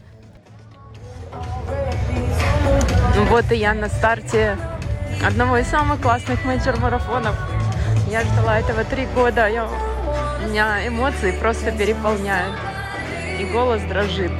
Ну 3.15 3.25
вот 3.25 3.51
и 3.51 3.55
я 3.55 3.73
на 3.73 3.89
старте 3.89 4.57
одного 5.25 5.57
из 5.57 5.67
самых 5.67 6.01
классных 6.01 6.43
мейджор-марафонов. 6.45 7.35
Я 8.09 8.21
ждала 8.21 8.59
этого 8.59 8.83
три 8.83 9.05
года. 9.07 9.47
Я... 9.47 9.67
У 10.43 10.49
меня 10.49 10.87
эмоции 10.87 11.31
просто 11.39 11.71
переполняют. 11.71 12.55
И 13.39 13.45
голос 13.45 13.81
дрожит. 13.83 14.31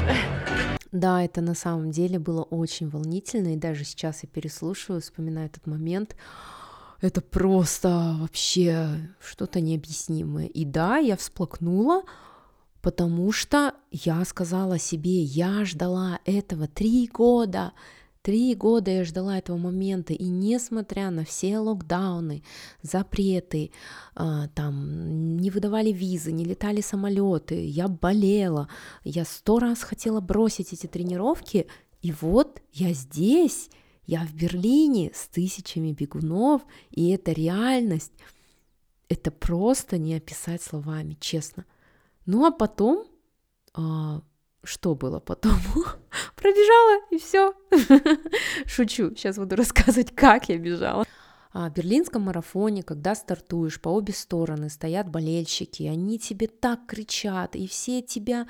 Да, 0.92 1.24
это 1.24 1.42
на 1.42 1.54
самом 1.54 1.92
деле 1.92 2.18
было 2.18 2.44
очень 2.44 2.90
волнительно, 2.90 3.54
и 3.54 3.58
даже 3.58 3.84
сейчас 3.84 4.24
я 4.24 4.30
переслушиваю, 4.30 5.02
вспоминаю 5.02 5.48
этот 5.48 5.68
момент. 5.68 6.16
Это 7.02 7.22
просто 7.22 8.16
вообще 8.20 8.88
что-то 9.20 9.60
необъяснимое. 9.60 10.48
И 10.48 10.66
да, 10.66 10.98
я 10.98 11.16
всплакнула, 11.18 12.04
потому 12.88 13.34
что 13.34 13.74
я 13.92 14.24
сказала 14.24 14.80
себе, 14.80 15.22
я 15.22 15.66
ждала 15.66 16.22
этого 16.24 16.68
три 16.70 17.10
года, 17.12 17.74
Три 18.22 18.56
года 18.56 18.92
я 18.92 19.04
ждала 19.04 19.38
этого 19.38 19.58
момента, 19.58 20.14
и 20.14 20.24
несмотря 20.26 21.12
на 21.12 21.26
все 21.26 21.60
локдауны, 21.60 22.44
запреты, 22.82 23.72
а, 24.16 24.48
там 24.50 25.36
не 25.38 25.50
выдавали 25.50 25.92
визы, 25.92 26.32
не 26.32 26.46
летали 26.46 26.80
самолеты, 26.80 27.66
я 27.66 27.90
болела, 27.90 28.70
я 29.04 29.26
сто 29.26 29.60
раз 29.60 29.84
хотела 29.84 30.22
бросить 30.22 30.72
эти 30.72 30.88
тренировки, 30.88 31.68
и 32.02 32.14
вот 32.22 32.62
я 32.72 32.94
здесь, 32.94 33.70
я 34.06 34.26
в 34.26 34.34
Берлине 34.34 35.12
с 35.14 35.28
тысячами 35.28 35.92
бегунов, 35.92 36.62
и 36.92 37.10
это 37.10 37.34
реальность. 37.34 38.14
Это 39.10 39.30
просто 39.32 39.98
не 39.98 40.16
описать 40.16 40.62
словами, 40.62 41.18
честно. 41.20 41.66
Ну 42.28 42.46
а 42.46 42.52
потом 42.52 43.08
а, 43.74 44.22
что 44.64 44.96
было 44.96 45.20
потом? 45.20 45.58
Пробежала 46.36 47.02
и 47.10 47.18
все. 47.18 47.54
Шучу, 48.66 49.16
сейчас 49.16 49.38
буду 49.38 49.56
рассказывать, 49.56 50.14
как 50.14 50.50
я 50.50 50.58
бежала. 50.58 51.06
А 51.54 51.70
в 51.70 51.74
берлинском 51.74 52.24
марафоне, 52.24 52.84
когда 52.84 53.16
стартуешь, 53.16 53.80
по 53.80 53.90
обе 53.90 54.14
стороны 54.14 54.70
стоят 54.70 55.10
болельщики, 55.10 55.84
они 55.84 56.20
тебе 56.20 56.48
так 56.48 56.86
кричат, 56.86 57.56
и 57.56 57.66
все 57.66 58.02
тебя 58.02 58.48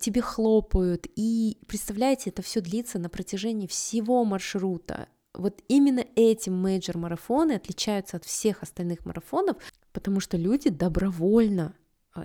тебе 0.00 0.20
хлопают, 0.20 1.06
и 1.14 1.56
представляете, 1.66 2.28
это 2.28 2.42
все 2.42 2.60
длится 2.60 2.98
на 2.98 3.08
протяжении 3.08 3.66
всего 3.66 4.24
маршрута. 4.24 5.08
Вот 5.32 5.62
именно 5.68 6.04
эти 6.16 6.50
мейджор-марафоны 6.50 7.52
отличаются 7.52 8.18
от 8.18 8.24
всех 8.24 8.62
остальных 8.62 9.06
марафонов, 9.06 9.56
потому 9.92 10.20
что 10.20 10.36
люди 10.36 10.68
добровольно 10.68 11.74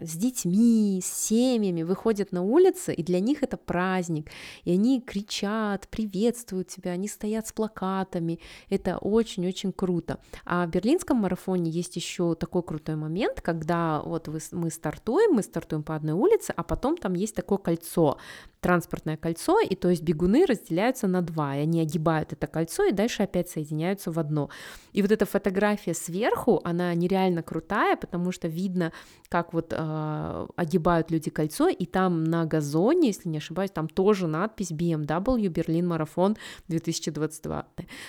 с 0.01 0.15
детьми, 0.15 1.01
с 1.03 1.27
семьями 1.27 1.83
выходят 1.83 2.31
на 2.31 2.41
улицы, 2.43 2.93
и 2.93 3.03
для 3.03 3.19
них 3.19 3.43
это 3.43 3.57
праздник, 3.57 4.29
и 4.63 4.71
они 4.71 5.01
кричат, 5.01 5.87
приветствуют 5.89 6.67
тебя, 6.67 6.91
они 6.91 7.07
стоят 7.07 7.47
с 7.47 7.53
плакатами, 7.53 8.39
это 8.69 8.97
очень-очень 8.97 9.71
круто. 9.73 10.19
А 10.45 10.65
в 10.65 10.69
берлинском 10.69 11.17
марафоне 11.17 11.69
есть 11.69 11.95
еще 11.95 12.35
такой 12.35 12.63
крутой 12.63 12.95
момент, 12.95 13.41
когда 13.41 14.01
вот 14.01 14.29
мы 14.51 14.69
стартуем, 14.69 15.33
мы 15.33 15.43
стартуем 15.43 15.83
по 15.83 15.95
одной 15.95 16.13
улице, 16.13 16.53
а 16.55 16.63
потом 16.63 16.97
там 16.97 17.13
есть 17.13 17.35
такое 17.35 17.57
кольцо, 17.57 18.17
транспортное 18.61 19.17
кольцо, 19.17 19.59
и 19.59 19.75
то 19.75 19.89
есть 19.89 20.03
бегуны 20.03 20.45
разделяются 20.45 21.07
на 21.07 21.21
два, 21.21 21.57
и 21.57 21.61
они 21.61 21.81
огибают 21.81 22.31
это 22.31 22.47
кольцо 22.47 22.85
и 22.85 22.91
дальше 22.91 23.23
опять 23.23 23.49
соединяются 23.49 24.11
в 24.11 24.19
одно. 24.19 24.49
И 24.93 25.01
вот 25.01 25.11
эта 25.11 25.25
фотография 25.25 25.95
сверху, 25.95 26.61
она 26.63 26.93
нереально 26.93 27.41
крутая, 27.41 27.97
потому 27.97 28.31
что 28.31 28.47
видно, 28.47 28.93
как 29.29 29.53
вот 29.53 29.73
э, 29.75 30.47
огибают 30.55 31.09
люди 31.09 31.31
кольцо, 31.31 31.69
и 31.69 31.85
там 31.85 32.23
на 32.23 32.45
газоне, 32.45 33.07
если 33.07 33.29
не 33.29 33.39
ошибаюсь, 33.39 33.71
там 33.71 33.87
тоже 33.87 34.27
надпись 34.27 34.71
BMW 34.71 35.47
Берлин 35.47 35.87
Марафон 35.87 36.37
2022. 36.67 37.65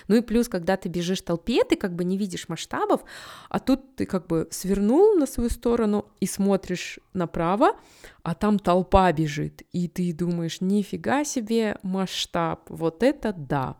Ну 0.08 0.16
и 0.16 0.20
плюс, 0.20 0.48
когда 0.48 0.76
ты 0.76 0.90
бежишь 0.90 1.20
в 1.20 1.24
толпе, 1.24 1.64
ты 1.64 1.76
как 1.76 1.94
бы 1.94 2.04
не 2.04 2.18
видишь 2.18 2.48
масштабов, 2.48 3.02
а 3.48 3.58
тут 3.58 3.91
ты 4.02 4.06
как 4.06 4.26
бы 4.26 4.48
свернул 4.50 5.14
на 5.14 5.26
свою 5.26 5.48
сторону 5.48 6.06
и 6.18 6.26
смотришь 6.26 6.98
направо, 7.14 7.76
а 8.24 8.34
там 8.34 8.58
толпа 8.58 9.12
бежит, 9.12 9.62
и 9.70 9.86
ты 9.86 10.12
думаешь, 10.12 10.60
нифига 10.60 11.22
себе 11.24 11.78
масштаб, 11.84 12.62
вот 12.68 13.04
это 13.04 13.32
да. 13.32 13.76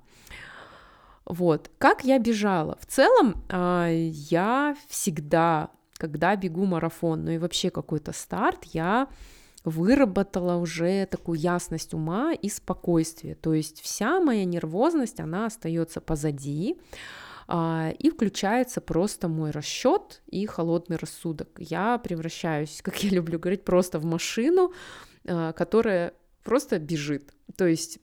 Вот, 1.25 1.73
как 1.79 2.05
я 2.05 2.21
бежала? 2.21 2.79
В 2.81 2.87
целом, 2.87 3.43
а, 3.49 3.89
я 3.91 4.77
всегда, 4.87 5.71
когда 5.95 6.37
бегу 6.37 6.67
марафон, 6.67 7.25
ну 7.25 7.33
и 7.33 7.39
вообще 7.39 7.71
какой-то 7.71 8.13
старт, 8.13 8.63
я 8.73 9.09
выработала 9.65 10.55
уже 10.55 11.07
такую 11.07 11.41
ясность 11.41 11.95
ума 11.95 12.33
и 12.33 12.49
спокойствие. 12.49 13.35
То 13.35 13.55
есть 13.55 13.81
вся 13.81 14.21
моя 14.21 14.45
нервозность, 14.45 15.19
она 15.19 15.47
остается 15.47 16.01
позади. 16.01 16.77
А, 17.55 17.93
и 17.99 18.09
включается 18.09 18.81
просто 18.81 19.29
мой 19.29 19.51
расчет 19.51 20.23
и 20.27 20.47
холодный 20.47 20.97
рассудок. 20.97 21.51
Я 21.59 21.99
превращаюсь, 21.99 22.81
как 22.83 23.05
я 23.05 23.11
люблю 23.11 23.39
говорить, 23.39 23.63
просто 23.63 23.99
в 23.99 24.07
машину, 24.07 24.73
а, 25.29 25.53
которая 25.53 26.15
просто 26.45 26.79
бежит. 26.79 27.35
То 27.55 27.67
есть 27.67 27.99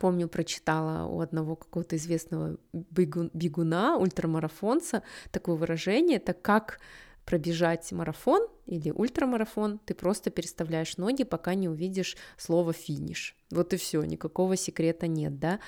помню, 0.00 0.26
прочитала 0.26 1.06
у 1.06 1.20
одного 1.20 1.54
какого-то 1.54 1.94
известного 1.94 2.56
бегуна, 2.72 3.96
ультрамарафонца, 3.96 5.04
такое 5.30 5.54
выражение, 5.54 6.16
это 6.16 6.32
как 6.32 6.80
пробежать 7.24 7.92
марафон 7.92 8.48
или 8.66 8.90
ультрамарафон, 8.90 9.78
ты 9.78 9.94
просто 9.94 10.30
переставляешь 10.30 10.96
ноги, 10.96 11.22
пока 11.22 11.54
не 11.54 11.68
увидишь 11.68 12.16
слово 12.36 12.72
финиш. 12.72 13.36
Вот 13.52 13.72
и 13.72 13.76
все, 13.76 14.02
никакого 14.02 14.56
секрета 14.56 15.06
нет, 15.06 15.38
да. 15.38 15.60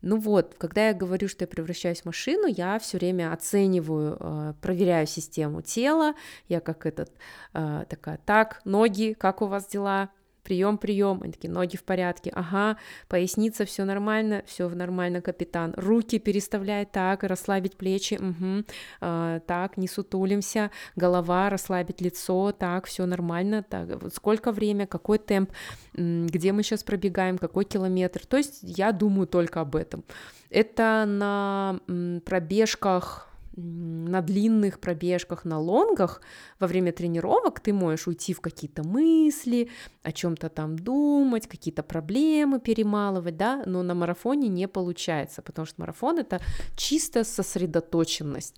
Ну 0.00 0.18
вот, 0.18 0.54
когда 0.58 0.88
я 0.88 0.94
говорю, 0.94 1.28
что 1.28 1.44
я 1.44 1.48
превращаюсь 1.48 2.02
в 2.02 2.06
машину, 2.06 2.46
я 2.46 2.78
все 2.78 2.98
время 2.98 3.32
оцениваю, 3.32 4.16
э, 4.18 4.54
проверяю 4.60 5.06
систему 5.06 5.60
тела, 5.60 6.14
я 6.48 6.60
как 6.60 6.86
этот, 6.86 7.10
э, 7.54 7.84
такая, 7.88 8.18
так, 8.24 8.60
ноги, 8.64 9.16
как 9.18 9.42
у 9.42 9.46
вас 9.46 9.66
дела, 9.66 10.10
прием, 10.48 10.78
прием, 10.78 11.20
они 11.22 11.32
такие, 11.32 11.50
ноги 11.50 11.76
в 11.76 11.84
порядке, 11.84 12.32
ага, 12.34 12.78
поясница, 13.06 13.66
все 13.66 13.84
нормально, 13.84 14.42
все 14.46 14.66
нормально, 14.70 15.20
капитан, 15.20 15.74
руки 15.76 16.18
переставляй 16.18 16.86
так, 16.86 17.22
расслабить 17.22 17.76
плечи, 17.76 18.14
угу, 18.14 18.64
а, 19.02 19.40
так, 19.40 19.76
не 19.76 19.88
сутулимся, 19.88 20.70
голова, 20.96 21.50
расслабить 21.50 22.00
лицо, 22.00 22.52
так, 22.52 22.86
все 22.86 23.04
нормально, 23.04 23.62
так, 23.62 23.88
сколько 24.14 24.50
время, 24.52 24.86
какой 24.86 25.18
темп, 25.18 25.50
где 25.92 26.52
мы 26.52 26.62
сейчас 26.62 26.82
пробегаем, 26.82 27.36
какой 27.36 27.66
километр, 27.66 28.24
то 28.24 28.38
есть 28.38 28.60
я 28.62 28.92
думаю 28.92 29.26
только 29.26 29.60
об 29.60 29.76
этом. 29.76 30.02
Это 30.48 31.04
на 31.06 31.78
пробежках 32.24 33.28
на 33.58 34.22
длинных 34.22 34.78
пробежках, 34.78 35.44
на 35.44 35.58
лонгах 35.58 36.20
во 36.60 36.66
время 36.66 36.92
тренировок 36.92 37.60
ты 37.60 37.72
можешь 37.72 38.06
уйти 38.06 38.32
в 38.32 38.40
какие-то 38.40 38.86
мысли, 38.86 39.68
о 40.02 40.12
чем-то 40.12 40.48
там 40.48 40.78
думать, 40.78 41.48
какие-то 41.48 41.82
проблемы 41.82 42.60
перемалывать, 42.60 43.36
да, 43.36 43.62
но 43.66 43.82
на 43.82 43.94
марафоне 43.94 44.48
не 44.48 44.68
получается, 44.68 45.42
потому 45.42 45.66
что 45.66 45.80
марафон 45.80 46.18
это 46.18 46.40
чисто 46.76 47.24
сосредоточенность. 47.24 48.54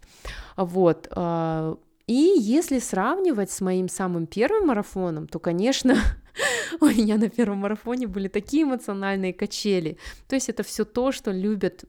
Вот. 0.56 1.08
А, 1.12 1.76
и 2.06 2.34
если 2.38 2.80
сравнивать 2.80 3.50
с 3.50 3.60
моим 3.60 3.88
самым 3.88 4.26
первым 4.26 4.66
марафоном, 4.66 5.28
то, 5.28 5.38
конечно, 5.38 5.96
у 6.80 6.86
меня 6.86 7.16
на 7.16 7.28
первом 7.28 7.58
марафоне 7.58 8.06
были 8.06 8.28
такие 8.28 8.64
эмоциональные 8.64 9.32
качели. 9.32 9.96
То 10.28 10.34
есть 10.34 10.48
это 10.48 10.62
все 10.62 10.84
то, 10.84 11.12
что 11.12 11.30
любят 11.30 11.84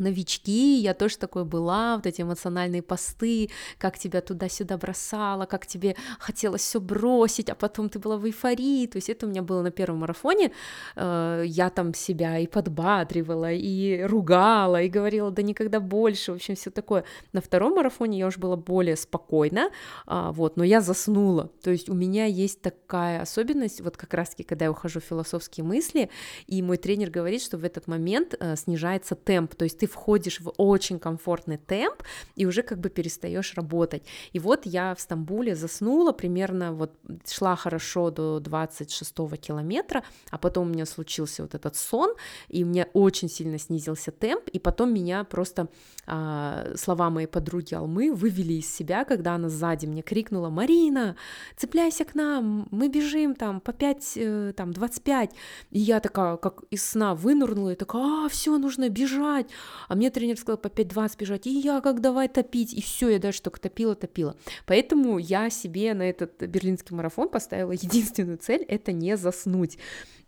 новички, 0.00 0.76
я 0.78 0.94
тоже 0.94 1.18
такой 1.18 1.44
была, 1.44 1.96
вот 1.96 2.06
эти 2.06 2.22
эмоциональные 2.22 2.82
посты, 2.82 3.50
как 3.78 3.98
тебя 3.98 4.20
туда-сюда 4.20 4.76
бросало, 4.76 5.46
как 5.46 5.66
тебе 5.66 5.96
хотелось 6.18 6.62
все 6.62 6.80
бросить, 6.80 7.50
а 7.50 7.54
потом 7.54 7.88
ты 7.88 7.98
была 7.98 8.16
в 8.16 8.26
эйфории, 8.26 8.86
то 8.86 8.96
есть 8.96 9.08
это 9.08 9.26
у 9.26 9.28
меня 9.28 9.42
было 9.42 9.62
на 9.62 9.70
первом 9.70 9.98
марафоне, 9.98 10.52
э, 10.96 11.42
я 11.46 11.70
там 11.70 11.94
себя 11.94 12.38
и 12.38 12.46
подбадривала, 12.46 13.52
и 13.52 14.02
ругала, 14.02 14.82
и 14.82 14.88
говорила, 14.88 15.30
да 15.30 15.42
никогда 15.42 15.80
больше, 15.80 16.32
в 16.32 16.36
общем, 16.36 16.54
все 16.54 16.70
такое. 16.70 17.04
На 17.32 17.40
втором 17.40 17.74
марафоне 17.74 18.18
я 18.18 18.26
уже 18.26 18.38
была 18.38 18.56
более 18.56 18.96
спокойна, 18.96 19.70
э, 20.06 20.30
вот, 20.32 20.56
но 20.56 20.64
я 20.64 20.80
заснула, 20.80 21.50
то 21.62 21.70
есть 21.70 21.88
у 21.88 21.94
меня 21.94 22.26
есть 22.26 22.60
такая 22.62 23.22
особенность, 23.22 23.80
вот 23.80 23.96
как 23.96 24.14
раз-таки, 24.14 24.44
когда 24.44 24.66
я 24.66 24.70
ухожу 24.70 25.00
в 25.00 25.04
философские 25.04 25.64
мысли, 25.64 26.10
и 26.46 26.62
мой 26.62 26.76
тренер 26.76 27.10
говорит, 27.10 27.42
что 27.42 27.58
в 27.58 27.64
этот 27.64 27.86
момент 27.86 28.34
э, 28.38 28.56
снижается 28.56 29.14
темп, 29.14 29.54
то 29.54 29.64
есть 29.64 29.78
ты 29.78 29.87
входишь 29.88 30.40
в 30.40 30.52
очень 30.56 30.98
комфортный 30.98 31.58
темп 31.58 32.02
и 32.36 32.46
уже 32.46 32.62
как 32.62 32.78
бы 32.78 32.88
перестаешь 32.88 33.54
работать. 33.54 34.04
И 34.32 34.38
вот 34.38 34.66
я 34.66 34.94
в 34.94 35.00
Стамбуле 35.00 35.56
заснула 35.56 36.12
примерно, 36.12 36.72
вот 36.72 36.92
шла 37.26 37.56
хорошо 37.56 38.10
до 38.10 38.40
26 38.40 39.14
километра, 39.40 40.04
а 40.30 40.38
потом 40.38 40.68
у 40.68 40.72
меня 40.72 40.86
случился 40.86 41.42
вот 41.42 41.54
этот 41.54 41.76
сон, 41.76 42.14
и 42.48 42.64
у 42.64 42.66
меня 42.66 42.86
очень 42.92 43.28
сильно 43.28 43.58
снизился 43.58 44.12
темп, 44.12 44.48
и 44.48 44.58
потом 44.58 44.92
меня 44.92 45.24
просто 45.24 45.68
а, 46.06 46.72
слова 46.76 47.10
моей 47.10 47.26
подруги 47.26 47.74
Алмы 47.74 48.12
вывели 48.12 48.54
из 48.54 48.74
себя, 48.74 49.04
когда 49.04 49.34
она 49.34 49.48
сзади 49.48 49.86
мне 49.86 50.02
крикнула, 50.02 50.48
Марина, 50.50 51.16
цепляйся 51.56 52.04
к 52.04 52.14
нам, 52.14 52.68
мы 52.70 52.88
бежим 52.88 53.34
там 53.34 53.60
по 53.60 53.72
5, 53.72 54.12
э, 54.16 54.52
там 54.56 54.72
25, 54.72 55.30
и 55.70 55.78
я 55.78 56.00
такая, 56.00 56.36
как 56.36 56.62
из 56.70 56.84
сна 56.84 57.14
вынырнула, 57.14 57.72
и 57.72 57.74
такая, 57.74 58.26
а, 58.26 58.28
все, 58.28 58.58
нужно 58.58 58.88
бежать, 58.88 59.46
а 59.88 59.94
мне 59.94 60.10
тренер 60.10 60.36
сказал 60.36 60.58
по 60.58 60.68
5-20 60.68 61.18
бежать, 61.18 61.46
и 61.46 61.50
я 61.50 61.80
как 61.80 62.00
давай 62.00 62.28
топить, 62.28 62.74
и 62.74 62.82
все, 62.82 63.10
я 63.10 63.18
даже 63.18 63.40
только 63.42 63.60
топила, 63.60 63.94
топила. 63.94 64.36
Поэтому 64.66 65.18
я 65.18 65.50
себе 65.50 65.94
на 65.94 66.02
этот 66.02 66.40
берлинский 66.42 66.96
марафон 66.96 67.28
поставила 67.28 67.72
единственную 67.72 68.38
цель, 68.38 68.62
это 68.62 68.92
не 68.92 69.16
заснуть. 69.16 69.78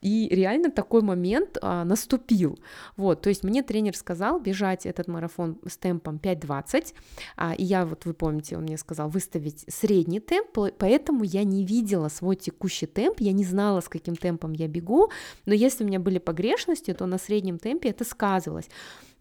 И 0.00 0.28
реально 0.30 0.70
такой 0.70 1.02
момент 1.02 1.58
а, 1.60 1.84
наступил. 1.84 2.58
Вот, 2.96 3.20
то 3.20 3.28
есть 3.28 3.44
мне 3.44 3.62
тренер 3.62 3.96
сказал 3.96 4.40
бежать 4.40 4.86
этот 4.86 5.08
марафон 5.08 5.58
с 5.66 5.76
темпом 5.76 6.16
5.20, 6.16 6.94
а, 7.36 7.54
и 7.54 7.64
я, 7.64 7.84
вот 7.84 8.06
вы 8.06 8.14
помните, 8.14 8.56
он 8.56 8.62
мне 8.62 8.78
сказал 8.78 9.10
выставить 9.10 9.64
средний 9.68 10.20
темп, 10.20 10.72
поэтому 10.78 11.24
я 11.24 11.44
не 11.44 11.64
видела 11.64 12.08
свой 12.08 12.36
текущий 12.36 12.86
темп, 12.86 13.20
я 13.20 13.32
не 13.32 13.44
знала, 13.44 13.80
с 13.80 13.88
каким 13.88 14.16
темпом 14.16 14.52
я 14.52 14.68
бегу, 14.68 15.10
но 15.44 15.52
если 15.52 15.84
у 15.84 15.86
меня 15.86 16.00
были 16.00 16.18
погрешности, 16.18 16.94
то 16.94 17.06
на 17.06 17.18
среднем 17.18 17.58
темпе 17.58 17.90
это 17.90 18.04
сказывалось. 18.04 18.68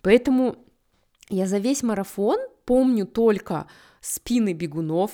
Поэтому 0.02 0.58
я 1.30 1.48
за 1.48 1.58
весь 1.58 1.84
марафон 1.84 2.40
помню 2.66 3.06
только 3.06 3.68
спины 4.02 4.54
бегунов, 4.54 5.12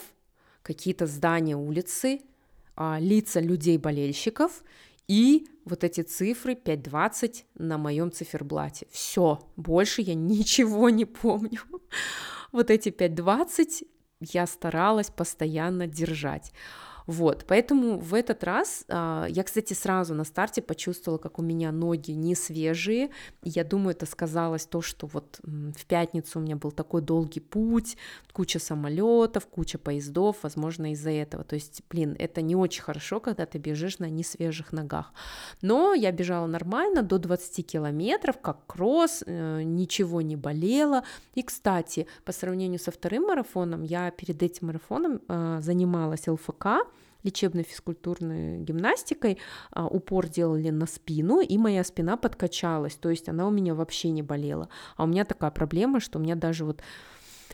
какие-то 0.61 1.07
здания 1.07 1.55
улицы, 1.55 2.21
а, 2.75 2.97
лица 2.99 3.39
людей-болельщиков 3.39 4.63
и 5.07 5.47
вот 5.65 5.83
эти 5.83 6.01
цифры 6.01 6.53
5.20 6.53 7.43
на 7.55 7.77
моем 7.77 8.11
циферблате. 8.11 8.88
Все, 8.91 9.47
больше 9.55 10.01
я 10.01 10.13
ничего 10.13 10.89
не 10.89 11.05
помню. 11.05 11.61
Вот 12.51 12.69
эти 12.69 12.88
5.20 12.88 13.86
я 14.21 14.47
старалась 14.47 15.09
постоянно 15.09 15.88
держать. 15.88 16.53
Вот, 17.08 17.45
поэтому 17.47 17.99
в 17.99 18.14
этот 18.14 18.43
раз 18.43 18.84
а, 18.89 19.28
я, 19.30 19.43
кстати, 19.43 19.74
сразу 19.74 20.16
на 20.16 20.24
старте 20.24 20.62
почувствовала, 20.62 21.20
как 21.20 21.38
у 21.38 21.41
меня 21.43 21.72
ноги 21.72 22.12
не 22.12 22.36
свежие. 22.36 23.12
Я 23.43 23.64
думаю, 23.64 23.91
это 23.91 24.06
сказалось 24.06 24.66
то, 24.66 24.82
что 24.82 25.08
вот 25.08 25.39
в 25.43 25.86
пятницу 25.86 26.39
у 26.39 26.41
меня 26.41 26.56
был 26.56 26.72
такой 26.72 27.01
долгий 27.01 27.41
путь, 27.41 27.97
куча 28.34 28.60
самолетов, 28.60 29.45
куча 29.45 29.78
поездов, 29.78 30.38
возможно, 30.41 30.91
из-за 30.93 31.12
этого. 31.12 31.43
То 31.43 31.56
есть, 31.56 31.84
блин, 31.89 32.16
это 32.18 32.41
не 32.41 32.56
очень 32.56 32.82
хорошо, 32.82 33.20
когда 33.20 33.45
ты 33.45 33.60
бежишь 33.60 33.99
на 33.99 34.10
несвежих 34.10 34.74
ногах. 34.74 35.14
Но 35.62 35.93
я 35.93 36.12
бежала 36.12 36.47
нормально, 36.47 37.03
до 37.03 37.20
20 37.20 37.66
километров, 37.66 38.39
как 38.41 38.66
кросс, 38.66 39.24
э, 39.26 39.62
ничего 39.64 40.22
не 40.22 40.36
болело. 40.36 41.03
И, 41.36 41.43
кстати, 41.43 42.08
по 42.24 42.32
сравнению 42.32 42.80
со 42.80 42.91
вторым 42.91 43.28
марафоном, 43.28 43.84
я 43.84 44.10
перед 44.12 44.41
этим 44.41 44.68
марафоном 44.68 45.22
э, 45.28 45.60
занималась 45.62 46.28
ЛФК, 46.28 46.66
лечебной 47.26 47.63
физкультурной 47.63 48.59
гимнастикой, 48.59 49.39
а, 49.71 49.88
упор 49.88 50.28
делали 50.30 50.69
на 50.69 50.86
спину, 50.86 51.41
и 51.41 51.57
моя 51.57 51.84
спина 51.84 52.15
подкачалась, 52.15 52.95
то 52.95 53.09
есть 53.09 53.28
она 53.28 53.47
у 53.47 53.51
меня 53.51 53.73
вообще 53.73 54.09
не 54.11 54.21
болела. 54.21 54.69
А 54.95 55.03
у 55.03 55.07
меня 55.07 55.26
такая 55.26 55.51
проблема, 55.51 55.99
что 55.99 56.19
у 56.19 56.21
меня 56.21 56.36
даже 56.36 56.63
вот 56.63 56.82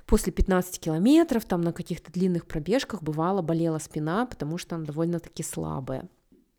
после 0.06 0.34
15 0.34 0.80
километров, 0.80 1.46
там 1.46 1.62
на 1.62 1.72
каких-то 1.74 2.12
длинных 2.12 2.46
пробежках 2.46 3.02
бывало 3.02 3.42
болела 3.42 3.80
спина, 3.80 4.26
потому 4.26 4.58
что 4.58 4.76
она 4.76 4.86
довольно-таки 4.86 5.42
слабая. 5.42 6.08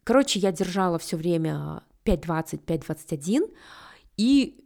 Короче, 0.05 0.41
я 0.41 0.51
держала 0.51 0.99
все 0.99 1.17
время 1.17 1.83
5.20, 2.05 2.65
5.21, 2.65 3.55
и 4.17 4.62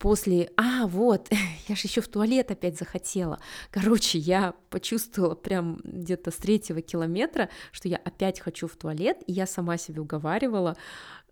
после, 0.00 0.50
а, 0.56 0.86
вот, 0.88 1.28
я 1.68 1.76
же 1.76 1.82
еще 1.86 2.00
в 2.00 2.08
туалет 2.08 2.50
опять 2.50 2.76
захотела. 2.76 3.38
Короче, 3.70 4.18
я 4.18 4.54
почувствовала 4.70 5.36
прям 5.36 5.80
где-то 5.84 6.32
с 6.32 6.36
третьего 6.36 6.80
километра, 6.80 7.50
что 7.70 7.88
я 7.88 7.98
опять 7.98 8.40
хочу 8.40 8.66
в 8.66 8.74
туалет, 8.76 9.18
и 9.26 9.32
я 9.32 9.46
сама 9.46 9.76
себе 9.76 10.00
уговаривала 10.00 10.76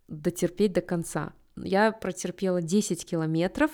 дотерпеть 0.07 0.75
до 0.75 0.83
конца. 0.83 1.33
Я 1.57 1.91
протерпела 1.91 2.62
10 2.62 3.05
километров, 3.05 3.71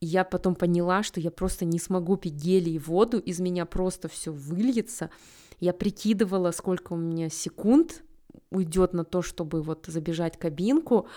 я 0.00 0.22
потом 0.22 0.54
поняла, 0.54 1.02
что 1.02 1.18
я 1.18 1.30
просто 1.30 1.64
не 1.64 1.78
смогу 1.78 2.16
пить 2.16 2.34
гели 2.34 2.70
и 2.70 2.78
воду, 2.78 3.18
из 3.18 3.40
меня 3.40 3.64
просто 3.64 4.08
все 4.08 4.30
выльется. 4.30 5.10
Я 5.58 5.72
прикидывала, 5.72 6.50
сколько 6.50 6.92
у 6.92 6.96
меня 6.96 7.30
секунд 7.30 8.02
уйдет 8.50 8.92
на 8.92 9.04
то, 9.04 9.22
чтобы 9.22 9.62
вот 9.62 9.86
забежать 9.88 10.36
в 10.36 10.38
кабинку, 10.38 11.08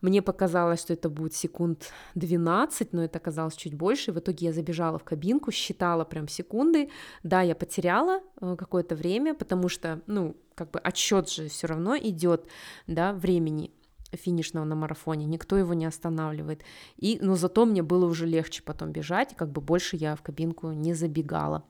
мне 0.00 0.22
показалось, 0.22 0.80
что 0.80 0.92
это 0.92 1.10
будет 1.10 1.34
секунд 1.34 1.92
12, 2.14 2.92
но 2.92 3.04
это 3.04 3.18
оказалось 3.18 3.56
чуть 3.56 3.74
больше. 3.74 4.12
В 4.12 4.18
итоге 4.18 4.46
я 4.46 4.52
забежала 4.52 4.98
в 4.98 5.04
кабинку, 5.04 5.52
считала 5.52 6.04
прям 6.04 6.28
секунды. 6.28 6.90
Да, 7.22 7.42
я 7.42 7.54
потеряла 7.54 8.20
э, 8.40 8.56
какое-то 8.58 8.94
время, 8.94 9.34
потому 9.34 9.68
что, 9.68 10.00
ну, 10.06 10.36
как 10.54 10.70
бы 10.70 10.78
отсчет 10.78 11.30
же 11.30 11.48
все 11.48 11.66
равно 11.66 11.96
идет, 11.96 12.46
да, 12.86 13.12
времени 13.12 13.70
финишного 14.12 14.64
на 14.64 14.74
марафоне, 14.74 15.26
никто 15.26 15.56
его 15.56 15.74
не 15.74 15.86
останавливает. 15.86 16.62
И, 16.96 17.18
но 17.20 17.36
зато 17.36 17.64
мне 17.64 17.82
было 17.82 18.06
уже 18.06 18.26
легче 18.26 18.62
потом 18.62 18.90
бежать, 18.92 19.36
как 19.36 19.50
бы 19.52 19.60
больше 19.60 19.96
я 19.96 20.16
в 20.16 20.22
кабинку 20.22 20.72
не 20.72 20.94
забегала. 20.94 21.64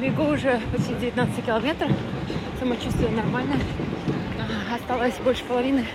Бегу 0.00 0.24
уже 0.24 0.60
почти 0.70 0.94
19 0.94 1.46
километров, 1.46 1.90
самочувствие 2.60 3.10
нормальное 3.10 3.58
осталось 4.72 5.14
больше 5.24 5.44
половины. 5.44 5.86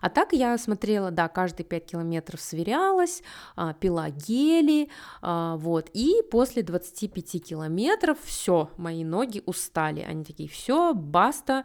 А 0.00 0.10
так 0.10 0.32
я 0.32 0.56
смотрела, 0.58 1.10
да, 1.10 1.28
каждые 1.28 1.64
5 1.64 1.86
километров 1.86 2.40
сверялась, 2.40 3.22
а, 3.56 3.72
пила 3.72 4.10
гели, 4.10 4.88
а, 5.20 5.56
вот, 5.56 5.90
и 5.94 6.22
после 6.30 6.62
25 6.62 7.42
километров 7.42 8.18
все, 8.22 8.70
мои 8.76 9.04
ноги 9.04 9.42
устали, 9.46 10.00
они 10.00 10.24
такие, 10.24 10.48
все, 10.48 10.94
баста, 10.94 11.64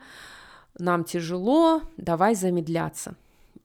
нам 0.79 1.03
тяжело, 1.03 1.81
давай 1.97 2.33
замедляться. 2.33 3.15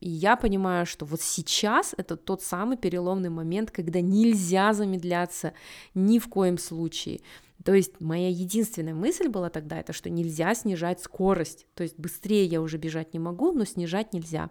И 0.00 0.10
я 0.10 0.36
понимаю, 0.36 0.84
что 0.84 1.06
вот 1.06 1.22
сейчас 1.22 1.94
это 1.96 2.16
тот 2.16 2.42
самый 2.42 2.76
переломный 2.76 3.30
момент, 3.30 3.70
когда 3.70 4.00
нельзя 4.00 4.74
замедляться 4.74 5.54
ни 5.94 6.18
в 6.18 6.28
коем 6.28 6.58
случае. 6.58 7.20
То 7.64 7.74
есть 7.74 8.00
моя 8.00 8.28
единственная 8.28 8.94
мысль 8.94 9.28
была 9.28 9.50
тогда, 9.50 9.78
это 9.80 9.92
что 9.92 10.10
нельзя 10.10 10.54
снижать 10.54 11.00
скорость, 11.00 11.66
то 11.74 11.82
есть 11.82 11.98
быстрее 11.98 12.44
я 12.44 12.60
уже 12.60 12.78
бежать 12.78 13.12
не 13.12 13.18
могу, 13.18 13.52
но 13.52 13.64
снижать 13.64 14.12
нельзя. 14.12 14.50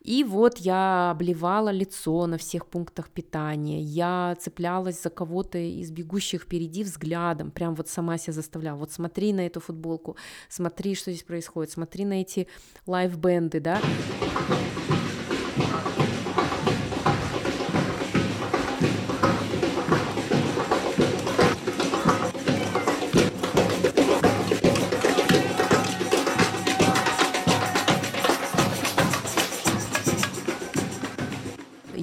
И 0.00 0.22
вот 0.22 0.58
я 0.58 1.10
обливала 1.10 1.70
лицо 1.70 2.26
на 2.26 2.38
всех 2.38 2.66
пунктах 2.66 3.10
питания, 3.10 3.80
я 3.80 4.36
цеплялась 4.40 5.02
за 5.02 5.10
кого-то 5.10 5.58
из 5.58 5.90
бегущих 5.90 6.42
впереди 6.42 6.84
взглядом, 6.84 7.50
прям 7.50 7.74
вот 7.74 7.88
сама 7.88 8.16
себя 8.16 8.32
заставляла, 8.32 8.78
вот 8.78 8.92
смотри 8.92 9.32
на 9.32 9.44
эту 9.44 9.60
футболку, 9.60 10.16
смотри, 10.48 10.94
что 10.94 11.10
здесь 11.10 11.24
происходит, 11.24 11.72
смотри 11.72 12.04
на 12.04 12.20
эти 12.20 12.46
лайв-бенды, 12.86 13.60
да. 13.60 13.80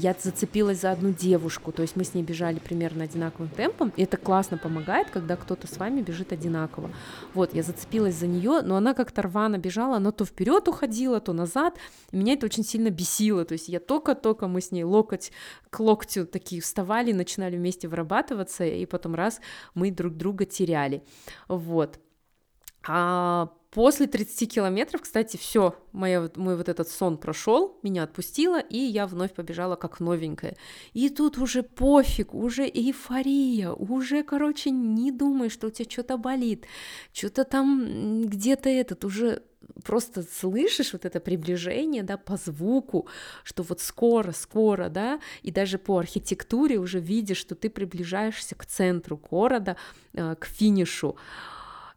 Я 0.06 0.16
зацепилась 0.20 0.82
за 0.82 0.91
одну 0.91 1.12
девушку, 1.12 1.72
то 1.72 1.82
есть 1.82 1.95
мы 1.95 2.03
с 2.03 2.14
ней 2.14 2.22
бежали 2.22 2.60
примерно 2.60 3.06
одинаковым 3.06 3.49
темпом, 3.49 3.91
и 3.97 4.03
это 4.03 4.18
классно 4.18 4.60
помогает, 4.60 5.10
когда 5.10 5.36
кто-то 5.36 5.66
с 5.66 5.78
вами 5.78 6.01
бежит 6.01 6.32
одинаково. 6.32 6.91
Вот, 7.34 7.56
я 7.56 7.64
зацепилась 7.64 8.14
за 8.14 8.28
нее, 8.28 8.62
но 8.62 8.76
она 8.76 8.93
как-то 8.93 9.24
рвано 9.24 9.58
бежала, 9.58 9.97
она 9.97 10.12
то 10.12 10.24
вперед 10.24 10.68
уходила, 10.68 11.20
то 11.20 11.34
назад, 11.34 11.78
и 12.12 12.18
меня 12.18 12.34
это 12.34 12.45
очень 12.45 12.64
сильно 12.64 12.91
бесило, 12.91 13.45
то 13.45 13.53
есть 13.53 13.68
я 13.68 13.80
только-только 13.80 14.47
мы 14.47 14.62
с 14.62 14.72
ней 14.72 14.84
локоть 14.84 15.32
к 15.72 15.80
локтю 15.80 16.28
такие 16.28 16.62
вставали, 16.62 17.12
начинали 17.12 17.58
вместе 17.58 17.88
вырабатываться, 17.88 18.64
и 18.64 18.86
потом 18.86 19.16
раз 19.16 19.41
мы 19.74 19.89
друг 19.89 20.14
друга 20.14 20.45
теряли, 20.45 21.03
вот. 21.47 21.99
А 22.88 23.49
После 23.76 24.07
30 24.07 24.53
километров, 24.53 25.01
кстати, 25.01 25.36
все, 25.36 25.76
мой 25.91 26.30
вот 26.30 26.69
этот 26.69 26.88
сон 26.88 27.17
прошел, 27.17 27.78
меня 27.84 28.03
отпустило, 28.03 28.57
и 28.57 28.78
я 28.78 29.05
вновь 29.05 29.34
побежала 29.34 29.76
как 29.76 29.99
новенькая. 29.99 30.55
И 30.93 31.09
тут 31.09 31.38
уже 31.38 31.61
пофиг, 31.61 32.34
уже 32.34 32.63
эйфория, 32.63 33.71
уже, 33.71 34.23
короче, 34.23 34.69
не 34.69 35.11
думай, 35.11 35.49
что 35.49 35.67
у 35.67 35.71
тебя 35.71 35.89
что-то 35.89 36.15
болит, 36.15 36.65
что-то 37.11 37.43
там 37.43 38.21
где-то 38.21 38.69
этот, 38.69 39.03
уже 39.03 39.43
просто 39.84 40.23
слышишь 40.23 40.93
вот 40.93 41.03
это 41.03 41.19
приближение, 41.19 42.03
да, 42.03 42.15
по 42.15 42.38
звуку, 42.38 43.09
что 43.43 43.63
вот 43.63 43.82
скоро, 43.82 44.32
скоро, 44.32 44.88
да, 44.88 45.19
и 45.41 45.51
даже 45.51 45.80
по 45.80 45.97
архитектуре 45.97 46.78
уже 46.78 47.01
видишь, 47.01 47.39
что 47.39 47.55
ты 47.55 47.69
приближаешься 47.69 48.55
к 48.55 48.65
центру 48.65 49.17
города, 49.17 49.76
э, 50.13 50.36
к 50.39 50.45
финишу. 50.45 51.17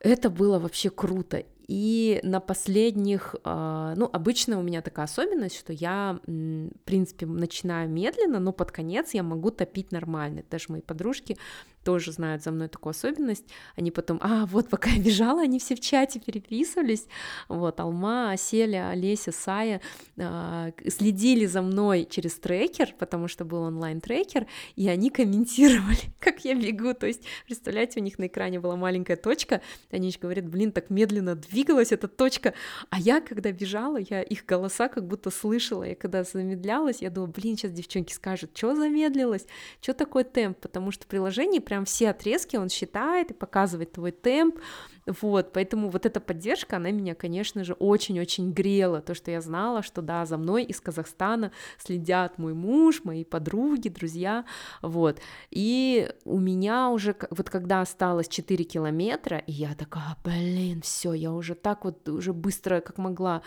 Это 0.00 0.28
было 0.28 0.58
вообще 0.58 0.90
круто. 0.90 1.44
И 1.68 2.18
на 2.22 2.40
последних, 2.40 3.34
а, 3.44 3.94
ну, 3.94 4.08
обычно 4.10 4.58
у 4.58 4.62
меня 4.62 4.80
такая 4.80 5.04
особенность, 5.04 5.58
что 5.58 5.74
я, 5.74 6.18
в 6.26 6.84
принципе, 6.84 7.26
начинаю 7.26 7.90
медленно, 7.90 8.40
но 8.40 8.52
под 8.52 8.72
конец 8.72 9.12
я 9.12 9.22
могу 9.22 9.50
топить 9.50 9.92
нормально. 9.92 10.42
Даже 10.50 10.64
мои 10.68 10.80
подружки 10.80 11.36
тоже 11.84 12.12
знают 12.12 12.42
за 12.42 12.50
мной 12.50 12.68
такую 12.68 12.90
особенность. 12.90 13.44
Они 13.76 13.90
потом, 13.90 14.18
а, 14.22 14.46
вот 14.46 14.68
пока 14.68 14.90
я 14.90 15.02
бежала, 15.02 15.42
они 15.42 15.58
все 15.58 15.74
в 15.74 15.80
чате 15.80 16.20
переписывались. 16.20 17.06
Вот, 17.48 17.80
Алма, 17.80 18.32
Аселя, 18.32 18.90
Олеся, 18.90 19.32
Сая 19.32 19.80
э, 20.16 20.72
следили 20.88 21.46
за 21.46 21.62
мной 21.62 22.06
через 22.10 22.34
трекер, 22.34 22.94
потому 22.98 23.28
что 23.28 23.44
был 23.44 23.62
онлайн-трекер, 23.62 24.46
и 24.76 24.88
они 24.88 25.10
комментировали, 25.10 25.98
как 26.18 26.44
я 26.44 26.54
бегу. 26.54 26.94
То 26.94 27.06
есть, 27.06 27.22
представляете, 27.46 28.00
у 28.00 28.02
них 28.02 28.18
на 28.18 28.26
экране 28.26 28.60
была 28.60 28.76
маленькая 28.76 29.16
точка, 29.16 29.60
они 29.90 30.08
еще 30.08 30.18
говорят, 30.18 30.46
блин, 30.46 30.72
так 30.72 30.90
медленно 30.90 31.34
двигалась 31.34 31.92
эта 31.92 32.08
точка. 32.08 32.54
А 32.90 32.98
я, 32.98 33.20
когда 33.20 33.52
бежала, 33.52 33.98
я 33.98 34.22
их 34.22 34.44
голоса 34.44 34.88
как 34.88 35.06
будто 35.06 35.30
слышала. 35.30 35.84
Я 35.84 35.94
когда 35.94 36.24
замедлялась, 36.24 37.02
я 37.02 37.10
думала, 37.10 37.30
блин, 37.30 37.56
сейчас 37.56 37.72
девчонки 37.72 38.12
скажут, 38.12 38.56
что 38.56 38.74
замедлилась, 38.74 39.46
что 39.80 39.94
такое 39.94 40.24
темп, 40.24 40.58
потому 40.58 40.90
что 40.90 41.06
приложение 41.06 41.60
прям 41.68 41.84
все 41.84 42.08
отрезки 42.08 42.56
он 42.56 42.70
считает 42.70 43.30
и 43.30 43.34
показывает 43.34 43.92
твой 43.92 44.10
темп, 44.10 44.58
вот, 45.04 45.52
поэтому 45.52 45.90
вот 45.90 46.06
эта 46.06 46.18
поддержка, 46.18 46.76
она 46.76 46.90
меня, 46.90 47.14
конечно 47.14 47.62
же, 47.62 47.74
очень-очень 47.74 48.52
грела, 48.52 49.02
то, 49.02 49.14
что 49.14 49.30
я 49.30 49.42
знала, 49.42 49.82
что 49.82 50.00
да, 50.00 50.24
за 50.24 50.38
мной 50.38 50.64
из 50.64 50.80
Казахстана 50.80 51.52
следят 51.78 52.38
мой 52.38 52.54
муж, 52.54 53.04
мои 53.04 53.22
подруги, 53.22 53.90
друзья, 53.90 54.46
вот, 54.80 55.20
и 55.50 56.10
у 56.24 56.38
меня 56.38 56.88
уже, 56.88 57.14
вот 57.28 57.50
когда 57.50 57.82
осталось 57.82 58.28
4 58.28 58.64
километра, 58.64 59.36
и 59.36 59.52
я 59.52 59.74
такая, 59.74 60.16
блин, 60.24 60.80
все, 60.80 61.12
я 61.12 61.32
уже 61.32 61.54
так 61.54 61.84
вот, 61.84 62.08
уже 62.08 62.32
быстро, 62.32 62.80
как 62.80 62.96
могла, 62.96 63.42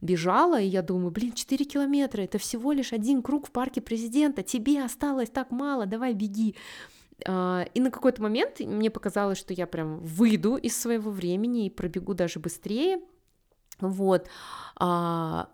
бежала, 0.00 0.60
и 0.60 0.66
я 0.66 0.82
думаю, 0.82 1.12
блин, 1.12 1.34
4 1.34 1.64
километра, 1.66 2.22
это 2.22 2.38
всего 2.38 2.72
лишь 2.72 2.92
один 2.92 3.22
круг 3.22 3.46
в 3.46 3.52
парке 3.52 3.80
президента, 3.80 4.42
тебе 4.42 4.82
осталось 4.82 5.30
так 5.30 5.52
мало, 5.52 5.86
давай 5.86 6.14
беги. 6.14 6.56
А, 7.26 7.66
и 7.74 7.80
на 7.80 7.90
какой-то 7.90 8.22
момент 8.22 8.60
мне 8.60 8.90
показалось, 8.90 9.38
что 9.38 9.54
я 9.54 9.66
прям 9.66 9.98
выйду 10.00 10.56
из 10.56 10.80
своего 10.80 11.10
времени 11.10 11.66
и 11.66 11.70
пробегу 11.70 12.14
даже 12.14 12.40
быстрее. 12.40 13.00
Вот. 13.80 14.28
А, 14.76 15.48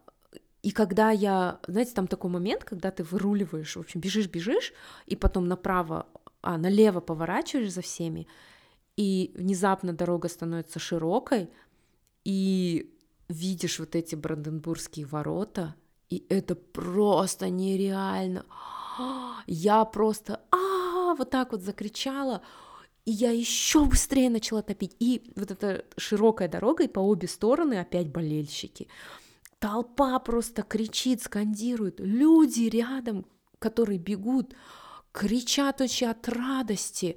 и 0.62 0.72
когда 0.72 1.10
я, 1.10 1.60
знаете, 1.68 1.92
там 1.94 2.08
такой 2.08 2.30
момент, 2.30 2.64
когда 2.64 2.90
ты 2.90 3.04
выруливаешь, 3.04 3.76
в 3.76 3.80
общем, 3.80 4.00
бежишь, 4.00 4.28
бежишь, 4.28 4.72
и 5.06 5.14
потом 5.14 5.46
направо, 5.46 6.06
а 6.42 6.58
налево 6.58 7.00
поворачиваешь 7.00 7.72
за 7.72 7.82
всеми, 7.82 8.26
и 8.96 9.32
внезапно 9.36 9.92
дорога 9.92 10.28
становится 10.28 10.78
широкой, 10.78 11.50
и 12.24 12.92
видишь 13.28 13.78
вот 13.78 13.94
эти 13.94 14.16
Бранденбургские 14.16 15.06
ворота, 15.06 15.74
и 16.08 16.24
это 16.28 16.54
просто 16.54 17.48
нереально. 17.48 18.44
Я 19.46 19.84
просто, 19.84 20.40
а, 20.50 20.56
вот 21.16 21.30
так 21.30 21.52
вот 21.52 21.62
закричала, 21.62 22.42
и 23.04 23.10
я 23.10 23.30
еще 23.30 23.84
быстрее 23.84 24.30
начала 24.30 24.62
топить. 24.62 24.96
И 24.98 25.30
вот 25.36 25.50
эта 25.50 25.84
широкая 25.96 26.48
дорога, 26.48 26.84
и 26.84 26.88
по 26.88 27.00
обе 27.00 27.28
стороны 27.28 27.80
опять 27.80 28.08
болельщики. 28.08 28.88
Толпа 29.58 30.18
просто 30.18 30.62
кричит, 30.62 31.22
скандирует. 31.22 31.98
Люди 31.98 32.64
рядом, 32.64 33.26
которые 33.58 33.98
бегут, 33.98 34.54
кричат 35.12 35.80
очень 35.80 36.08
от 36.08 36.28
радости 36.28 37.16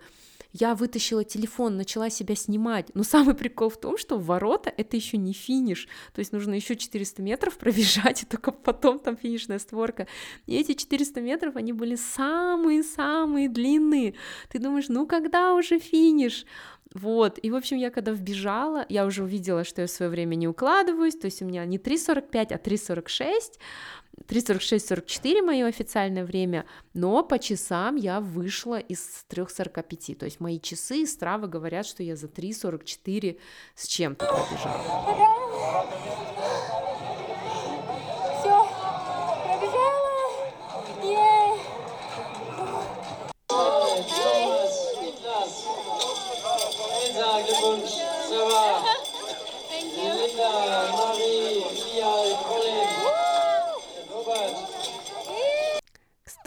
я 0.51 0.75
вытащила 0.75 1.23
телефон, 1.23 1.77
начала 1.77 2.09
себя 2.09 2.35
снимать. 2.35 2.87
Но 2.93 3.03
самый 3.03 3.35
прикол 3.35 3.69
в 3.69 3.79
том, 3.79 3.97
что 3.97 4.17
ворота 4.17 4.73
это 4.75 4.95
еще 4.95 5.17
не 5.17 5.33
финиш, 5.33 5.87
то 6.13 6.19
есть 6.19 6.31
нужно 6.31 6.55
еще 6.55 6.75
400 6.75 7.21
метров 7.21 7.57
пробежать, 7.57 8.23
и 8.23 8.25
только 8.25 8.51
потом 8.51 8.99
там 8.99 9.17
финишная 9.17 9.59
створка. 9.59 10.07
И 10.45 10.55
эти 10.55 10.73
400 10.73 11.21
метров, 11.21 11.55
они 11.55 11.73
были 11.73 11.95
самые-самые 11.95 13.49
длинные. 13.49 14.15
Ты 14.49 14.59
думаешь, 14.59 14.87
ну 14.87 15.05
когда 15.05 15.53
уже 15.53 15.79
финиш? 15.79 16.45
Вот, 16.93 17.37
и, 17.43 17.51
в 17.51 17.55
общем, 17.55 17.77
я 17.77 17.91
когда 17.91 18.11
вбежала, 18.11 18.83
я 18.89 19.05
уже 19.05 19.23
увидела, 19.23 19.63
что 19.63 19.81
я 19.81 19.87
в 19.87 19.91
свое 19.91 20.09
время 20.09 20.33
не 20.33 20.47
укладываюсь, 20.47 21.15
то 21.15 21.25
есть 21.25 21.41
у 21.43 21.45
меня 21.45 21.63
не 21.65 21.77
3.45, 21.77 22.53
а 22.53 22.57
3.46, 22.57 23.59
3.46-44 24.29 25.41
мое 25.41 25.65
официальное 25.65 26.23
время, 26.23 26.65
но 26.93 27.23
по 27.23 27.39
часам 27.39 27.95
я 27.95 28.21
вышла 28.21 28.79
из 28.79 29.25
3.45, 29.29 30.15
то 30.15 30.25
есть 30.25 30.39
мои 30.39 30.59
часы 30.59 30.97
и 31.01 31.05
стравы 31.07 31.47
говорят, 31.47 31.85
что 31.85 32.03
я 32.03 32.15
за 32.15 32.27
3.44 32.27 33.39
с 33.75 33.87
чем-то 33.87 34.25
пробежала. 34.25 35.19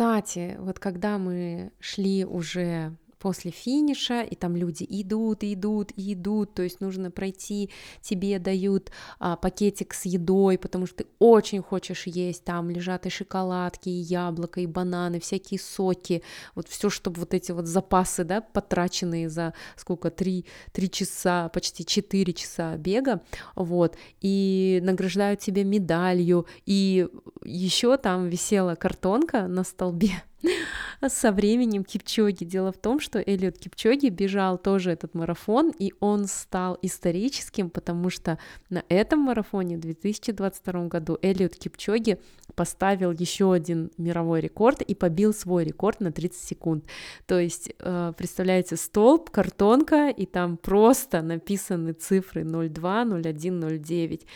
Кстати, 0.03 0.57
вот 0.59 0.81
когда 0.81 1.17
мы 1.17 1.71
шли 1.79 2.25
уже 2.25 2.97
после 3.23 3.53
финиша, 3.53 4.23
и 4.23 4.35
там 4.35 4.57
люди 4.57 4.85
идут, 4.89 5.45
идут, 5.45 5.93
идут, 5.97 6.55
то 6.55 6.63
есть 6.63 6.81
нужно 6.81 7.13
пройти, 7.13 7.71
тебе 8.01 8.41
дают 8.41 8.91
а, 9.21 9.37
пакетик 9.37 9.95
с 9.95 10.07
едой, 10.07 10.59
потому 10.59 10.87
что 10.87 11.05
ты 11.05 11.07
очень 11.21 11.63
хочешь 11.63 12.09
есть, 12.09 12.43
там 12.43 12.69
лежат 12.69 13.07
и 13.07 13.11
шоколадки, 13.11 13.89
и 13.89 13.93
яблоко, 13.93 14.61
и 14.61 14.67
бананы, 14.67 15.21
всякие 15.21 15.61
соки, 15.61 16.25
вот 16.57 16.67
все, 16.67 16.91
чтобы 16.91 17.21
вот 17.21 17.33
эти 17.33 17.53
вот 17.53 17.69
запасы, 17.69 18.25
да, 18.25 18.41
потраченные 18.41 19.29
за 19.29 19.55
сколько, 19.77 20.11
три, 20.11 20.45
три 20.73 20.91
часа, 20.91 21.49
почти 21.51 21.87
четыре 21.87 22.33
часа 22.33 22.77
бега, 22.77 23.23
вот, 23.55 23.97
и 24.21 24.81
награждают 24.83 25.39
тебя 25.39 25.63
медалью, 25.63 26.47
и 26.67 27.07
еще 27.45 27.97
там 27.99 28.29
висела 28.29 28.75
картонка 28.75 29.47
на 29.47 29.63
столбе, 29.63 30.25
со 31.09 31.33
временем 31.33 31.85
Кипчоги. 31.85 32.45
Дело 32.45 32.73
в 32.73 32.79
том, 32.79 33.01
что 33.01 33.21
Элliot 33.21 33.59
Кипчоги 33.59 34.09
бежал 34.09 34.59
тоже 34.59 34.91
этот 34.91 35.15
марафон, 35.15 35.73
и 35.79 35.93
он 36.01 36.27
стал 36.27 36.79
историческим, 36.83 37.71
потому 37.71 38.11
что 38.11 38.39
на 38.71 38.85
этом 38.89 39.21
марафоне 39.21 39.77
в 39.77 39.81
2022 39.81 40.87
году 40.87 41.19
Элliot 41.23 41.57
Кипчоги 41.57 42.19
поставил 42.55 43.13
еще 43.13 43.53
один 43.53 43.91
мировой 43.97 44.41
рекорд 44.41 44.83
и 44.83 44.95
побил 44.95 45.33
свой 45.33 45.65
рекорд 45.65 46.01
на 46.01 46.13
30 46.13 46.43
секунд. 46.43 46.85
То 47.27 47.39
есть, 47.39 47.73
э, 47.79 48.13
представляете, 48.17 48.77
столб, 48.77 49.31
картонка, 49.31 50.09
и 50.09 50.27
там 50.27 50.57
просто 50.57 51.23
написаны 51.23 51.93
цифры 51.93 52.45
02, 52.45 53.05
01, 53.05 53.61
09 53.61 54.27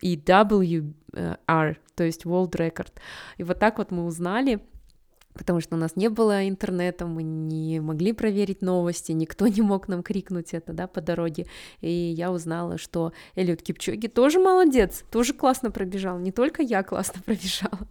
и 0.00 0.16
WR, 0.16 1.76
то 1.94 2.04
есть 2.04 2.24
World 2.24 2.50
Record. 2.50 2.92
И 3.38 3.44
вот 3.44 3.58
так 3.58 3.78
вот 3.78 3.90
мы 3.90 4.04
узнали, 4.04 4.60
потому 5.38 5.60
что 5.60 5.76
у 5.76 5.78
нас 5.78 5.96
не 5.96 6.08
было 6.08 6.48
интернета, 6.48 7.06
мы 7.06 7.22
не 7.22 7.80
могли 7.80 8.12
проверить 8.12 8.60
новости, 8.60 9.12
никто 9.12 9.46
не 9.46 9.62
мог 9.62 9.88
нам 9.88 10.02
крикнуть 10.02 10.52
это, 10.52 10.72
да, 10.72 10.86
по 10.86 11.00
дороге, 11.00 11.46
и 11.80 11.90
я 11.90 12.30
узнала, 12.30 12.76
что 12.76 13.12
Элliot 13.36 13.62
Кипчоги 13.62 14.08
тоже 14.08 14.40
молодец, 14.40 15.04
тоже 15.10 15.32
классно 15.32 15.70
пробежал, 15.70 16.18
не 16.18 16.32
только 16.32 16.62
я 16.62 16.82
классно 16.82 17.22
пробежала, 17.24 17.86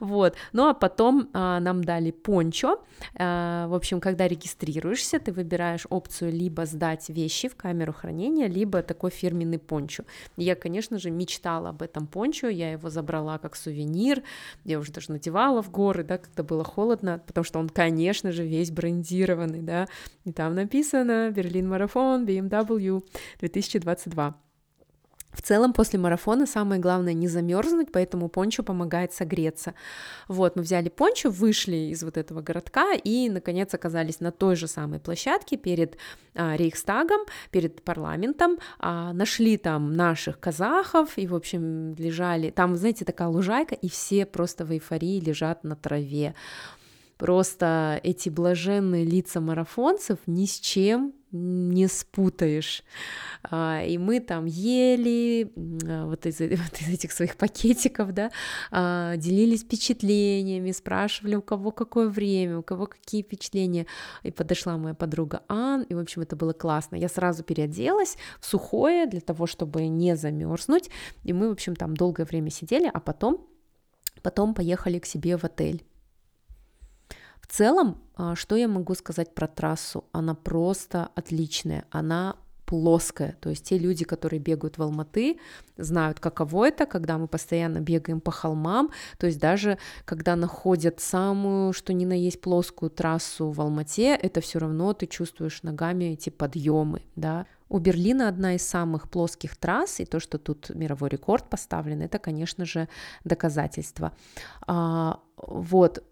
вот, 0.00 0.34
ну 0.52 0.66
а 0.66 0.74
потом 0.74 1.30
а, 1.32 1.60
нам 1.60 1.84
дали 1.84 2.10
пончо, 2.10 2.80
а, 3.14 3.68
в 3.68 3.74
общем, 3.74 4.00
когда 4.00 4.26
регистрируешься, 4.26 5.20
ты 5.20 5.32
выбираешь 5.32 5.86
опцию 5.88 6.32
либо 6.32 6.66
сдать 6.66 7.08
вещи 7.08 7.48
в 7.48 7.54
камеру 7.54 7.92
хранения, 7.92 8.48
либо 8.48 8.82
такой 8.82 9.10
фирменный 9.10 9.58
пончо, 9.58 10.02
я, 10.36 10.56
конечно 10.56 10.98
же, 10.98 11.10
мечтала 11.10 11.70
об 11.70 11.82
этом 11.82 12.08
пончо, 12.08 12.48
я 12.48 12.72
его 12.72 12.90
забрала 12.90 13.38
как 13.38 13.54
сувенир, 13.54 14.22
я 14.64 14.78
уже 14.80 14.92
даже 14.92 15.12
надевала 15.12 15.62
в 15.62 15.70
горы, 15.70 16.02
да, 16.02 16.18
когда 16.18 16.42
было 16.42 16.64
холодно, 16.64 16.87
холодно, 16.88 17.22
потому 17.26 17.44
что 17.44 17.58
он, 17.58 17.68
конечно 17.68 18.32
же, 18.32 18.44
весь 18.44 18.70
брендированный, 18.70 19.62
да, 19.62 19.86
и 20.24 20.32
там 20.32 20.54
написано 20.54 21.30
«Берлин 21.30 21.68
Марафон, 21.68 22.24
BMW 22.24 23.02
2022». 23.40 24.34
В 25.32 25.42
целом, 25.42 25.72
после 25.72 25.98
марафона 25.98 26.46
самое 26.46 26.80
главное 26.80 27.12
не 27.12 27.28
замерзнуть, 27.28 27.92
поэтому 27.92 28.28
пончо 28.28 28.62
помогает 28.62 29.12
согреться. 29.12 29.74
Вот, 30.26 30.56
мы 30.56 30.62
взяли 30.62 30.88
пончо, 30.88 31.30
вышли 31.30 31.92
из 31.92 32.02
вот 32.02 32.16
этого 32.16 32.40
городка 32.40 32.94
и, 33.04 33.28
наконец, 33.28 33.74
оказались 33.74 34.20
на 34.20 34.32
той 34.32 34.56
же 34.56 34.66
самой 34.66 35.00
площадке 35.00 35.56
перед 35.56 35.96
а, 36.34 36.56
Рейхстагом, 36.56 37.20
перед 37.50 37.84
парламентом, 37.84 38.58
а, 38.78 39.12
нашли 39.12 39.58
там 39.58 39.92
наших 39.92 40.40
казахов 40.40 41.18
и, 41.18 41.26
в 41.26 41.34
общем, 41.34 41.94
лежали, 41.94 42.50
там, 42.50 42.74
знаете, 42.76 43.04
такая 43.04 43.28
лужайка, 43.28 43.74
и 43.74 43.88
все 43.88 44.24
просто 44.24 44.64
в 44.64 44.72
эйфории 44.72 45.20
лежат 45.20 45.62
на 45.62 45.76
траве. 45.76 46.34
Просто 47.18 48.00
эти 48.04 48.28
блаженные 48.28 49.04
лица 49.04 49.40
марафонцев 49.40 50.18
ни 50.26 50.46
с 50.46 50.60
чем 50.60 51.14
не 51.32 51.88
спутаешь. 51.88 52.84
А, 53.42 53.82
и 53.82 53.98
мы 53.98 54.20
там 54.20 54.46
ели 54.46 55.52
а, 55.84 56.06
вот 56.06 56.26
из, 56.26 56.38
вот 56.40 56.80
из 56.80 56.88
этих 56.88 57.12
своих 57.12 57.36
пакетиков, 57.36 58.12
да, 58.12 58.30
а, 58.70 59.16
делились 59.16 59.62
впечатлениями, 59.62 60.70
спрашивали, 60.70 61.34
у 61.34 61.42
кого 61.42 61.70
какое 61.70 62.08
время, 62.08 62.58
у 62.58 62.62
кого 62.62 62.86
какие 62.86 63.22
впечатления. 63.22 63.86
И 64.22 64.30
подошла 64.30 64.76
моя 64.78 64.94
подруга 64.94 65.42
Ан, 65.48 65.82
и, 65.82 65.94
в 65.94 65.98
общем, 65.98 66.22
это 66.22 66.36
было 66.36 66.52
классно. 66.52 66.96
Я 66.96 67.08
сразу 67.08 67.42
переоделась 67.42 68.16
в 68.40 68.46
сухое 68.46 69.06
для 69.06 69.20
того, 69.20 69.46
чтобы 69.46 69.86
не 69.88 70.16
замерзнуть. 70.16 70.88
И 71.24 71.32
мы, 71.32 71.48
в 71.48 71.52
общем, 71.52 71.76
там 71.76 71.96
долгое 71.96 72.24
время 72.24 72.50
сидели, 72.50 72.88
а 72.92 73.00
потом, 73.00 73.46
потом 74.22 74.54
поехали 74.54 74.98
к 74.98 75.06
себе 75.06 75.36
в 75.36 75.44
отель. 75.44 75.84
В 77.48 77.52
целом, 77.56 77.96
а, 78.14 78.36
что 78.36 78.56
я 78.56 78.68
могу 78.68 78.94
сказать 78.94 79.34
про 79.34 79.48
трассу? 79.48 80.04
Она 80.12 80.34
просто 80.34 81.08
отличная, 81.14 81.84
она 81.90 82.36
плоская. 82.66 83.36
То 83.40 83.48
есть 83.48 83.64
те 83.64 83.78
люди, 83.78 84.04
которые 84.04 84.38
бегают 84.38 84.76
в 84.76 84.82
Алматы, 84.82 85.38
знают, 85.78 86.20
каково 86.20 86.68
это, 86.68 86.84
когда 86.84 87.16
мы 87.16 87.26
постоянно 87.26 87.80
бегаем 87.80 88.20
по 88.20 88.30
холмам. 88.30 88.90
То 89.16 89.26
есть 89.26 89.40
даже 89.40 89.78
когда 90.04 90.36
находят 90.36 91.00
самую, 91.00 91.72
что 91.72 91.94
ни 91.94 92.04
на 92.04 92.12
есть 92.12 92.42
плоскую 92.42 92.90
трассу 92.90 93.50
в 93.50 93.60
Алмате, 93.62 94.14
это 94.14 94.42
все 94.42 94.58
равно 94.58 94.92
ты 94.92 95.06
чувствуешь 95.06 95.62
ногами 95.62 96.04
эти 96.12 96.28
подъемы, 96.28 97.00
да. 97.16 97.46
У 97.70 97.78
Берлина 97.78 98.28
одна 98.28 98.54
из 98.54 98.66
самых 98.66 99.08
плоских 99.08 99.56
трасс, 99.56 100.00
и 100.00 100.04
то, 100.04 100.20
что 100.20 100.38
тут 100.38 100.68
мировой 100.70 101.08
рекорд 101.08 101.48
поставлен, 101.48 102.02
это, 102.02 102.18
конечно 102.18 102.66
же, 102.66 102.88
доказательство. 103.24 104.12
А, 104.66 105.20
вот, 105.36 106.02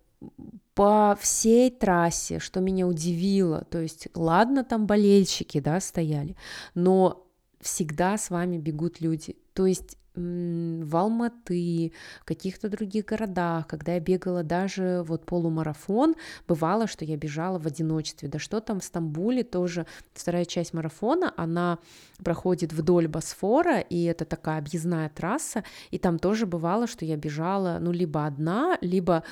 по 0.75 1.17
всей 1.21 1.71
трассе, 1.71 2.39
что 2.39 2.61
меня 2.61 2.87
удивило, 2.87 3.65
то 3.71 3.79
есть, 3.79 4.09
ладно, 4.15 4.65
там 4.65 4.87
болельщики, 4.87 5.61
да, 5.61 5.81
стояли, 5.81 6.37
но 6.75 7.27
всегда 7.61 8.19
с 8.19 8.31
вами 8.31 8.59
бегут 8.59 9.01
люди, 9.01 9.37
то 9.53 9.67
есть 9.67 9.97
в 10.17 10.97
Алматы, 10.97 11.93
в 12.21 12.25
каких-то 12.25 12.69
других 12.69 13.05
городах, 13.05 13.67
когда 13.67 13.95
я 13.95 14.01
бегала 14.01 14.43
даже 14.43 15.03
вот 15.07 15.27
полумарафон, 15.27 16.17
бывало, 16.49 16.87
что 16.87 17.05
я 17.05 17.17
бежала 17.17 17.59
в 17.59 17.67
одиночестве. 17.67 18.29
Да 18.29 18.39
что 18.39 18.61
там 18.61 18.81
в 18.81 18.85
Стамбуле 18.85 19.45
тоже 19.45 19.87
вторая 20.15 20.45
часть 20.45 20.73
марафона, 20.75 21.33
она 21.37 21.79
проходит 22.25 22.73
вдоль 22.73 23.09
Босфора, 23.09 23.81
и 23.81 24.05
это 24.05 24.25
такая 24.25 24.59
объездная 24.59 25.09
трасса, 25.11 25.65
и 25.91 25.99
там 25.99 26.19
тоже 26.19 26.47
бывало, 26.47 26.87
что 26.87 27.05
я 27.05 27.17
бежала, 27.17 27.79
ну, 27.81 27.93
либо 27.93 28.27
одна, 28.27 28.79
либо 28.81 29.23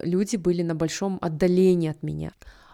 люди 0.00 0.36
были 0.36 0.62
на 0.62 0.74
большом 0.74 1.18
отдалении 1.22 1.90
от 1.90 2.02
меня. 2.02 2.32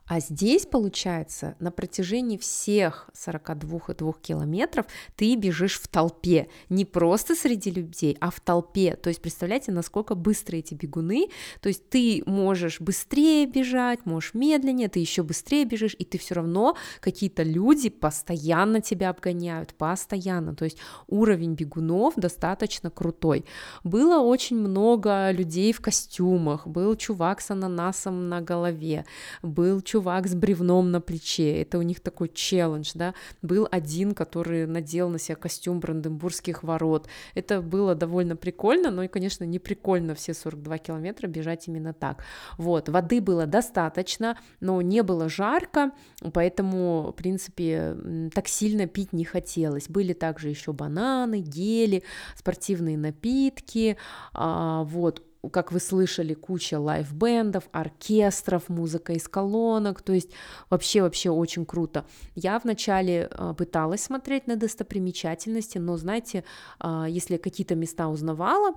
А 0.08 0.20
здесь, 0.20 0.66
получается, 0.66 1.56
на 1.58 1.72
протяжении 1.72 2.38
всех 2.38 3.10
42,2 3.14 4.14
километров 4.22 4.86
ты 5.16 5.34
бежишь 5.34 5.80
в 5.80 5.88
толпе, 5.88 6.48
не 6.68 6.84
просто 6.84 7.34
среди 7.34 7.72
людей, 7.72 8.16
а 8.20 8.30
в 8.30 8.40
толпе. 8.40 8.94
То 8.94 9.08
есть 9.08 9.20
представляете, 9.20 9.72
насколько 9.72 10.14
быстрые 10.14 10.60
эти 10.60 10.74
бегуны, 10.74 11.28
то 11.60 11.68
есть 11.68 11.88
ты 11.88 12.22
можешь 12.26 12.80
быстрее 12.80 13.46
бежать, 13.46 14.06
можешь 14.06 14.34
медленнее, 14.34 14.88
ты 14.88 15.00
еще 15.00 15.24
быстрее 15.24 15.64
бежишь, 15.64 15.96
и 15.98 16.04
ты 16.04 16.18
все 16.18 16.36
равно 16.36 16.76
какие-то 17.00 17.42
люди 17.42 17.88
постоянно 17.88 18.80
тебя 18.80 19.10
обгоняют, 19.10 19.74
постоянно. 19.74 20.54
То 20.54 20.64
есть 20.64 20.78
уровень 21.08 21.54
бегунов 21.54 22.14
достаточно 22.14 22.90
крутой. 22.90 23.44
Было 23.82 24.20
очень 24.20 24.56
много 24.56 25.32
людей 25.32 25.72
в 25.72 25.80
костюмах, 25.80 26.68
был 26.68 26.94
чувак 26.94 27.40
с 27.40 27.50
ананасом 27.50 28.28
на 28.28 28.40
голове, 28.40 29.04
был 29.42 29.80
чувак 29.80 29.95
чувак 29.96 30.26
с 30.26 30.34
бревном 30.34 30.90
на 30.90 31.00
плече. 31.00 31.62
Это 31.62 31.78
у 31.78 31.82
них 31.82 32.00
такой 32.00 32.28
челлендж, 32.28 32.90
да. 32.94 33.14
Был 33.40 33.66
один, 33.70 34.14
который 34.14 34.66
надел 34.66 35.08
на 35.08 35.18
себя 35.18 35.36
костюм 35.36 35.80
Бранденбургских 35.80 36.62
ворот. 36.62 37.08
Это 37.34 37.62
было 37.62 37.94
довольно 37.94 38.36
прикольно, 38.36 38.90
но 38.90 39.02
и, 39.04 39.08
конечно, 39.08 39.44
не 39.44 39.58
прикольно 39.58 40.14
все 40.14 40.34
42 40.34 40.78
километра 40.78 41.28
бежать 41.28 41.68
именно 41.68 41.94
так. 41.94 42.24
Вот, 42.58 42.90
воды 42.90 43.22
было 43.22 43.46
достаточно, 43.46 44.36
но 44.60 44.82
не 44.82 45.02
было 45.02 45.30
жарко, 45.30 45.92
поэтому, 46.34 47.12
в 47.12 47.16
принципе, 47.16 47.96
так 48.34 48.48
сильно 48.48 48.86
пить 48.86 49.14
не 49.14 49.24
хотелось. 49.24 49.88
Были 49.88 50.12
также 50.12 50.50
еще 50.50 50.72
бананы, 50.72 51.40
гели, 51.40 52.02
спортивные 52.34 52.98
напитки, 52.98 53.96
а, 54.34 54.82
вот, 54.84 55.22
как 55.50 55.72
вы 55.72 55.80
слышали, 55.80 56.34
куча 56.34 56.78
лайв-бендов, 56.78 57.64
оркестров, 57.72 58.68
музыка 58.68 59.12
из 59.12 59.28
колонок, 59.28 60.02
то 60.02 60.12
есть 60.12 60.30
вообще-вообще 60.70 61.30
очень 61.30 61.66
круто. 61.66 62.04
Я 62.34 62.58
вначале 62.58 63.28
а, 63.32 63.54
пыталась 63.54 64.02
смотреть 64.02 64.46
на 64.46 64.56
достопримечательности, 64.56 65.78
но, 65.78 65.96
знаете, 65.96 66.44
а, 66.78 67.06
если 67.08 67.36
какие-то 67.36 67.74
места 67.74 68.08
узнавала, 68.08 68.74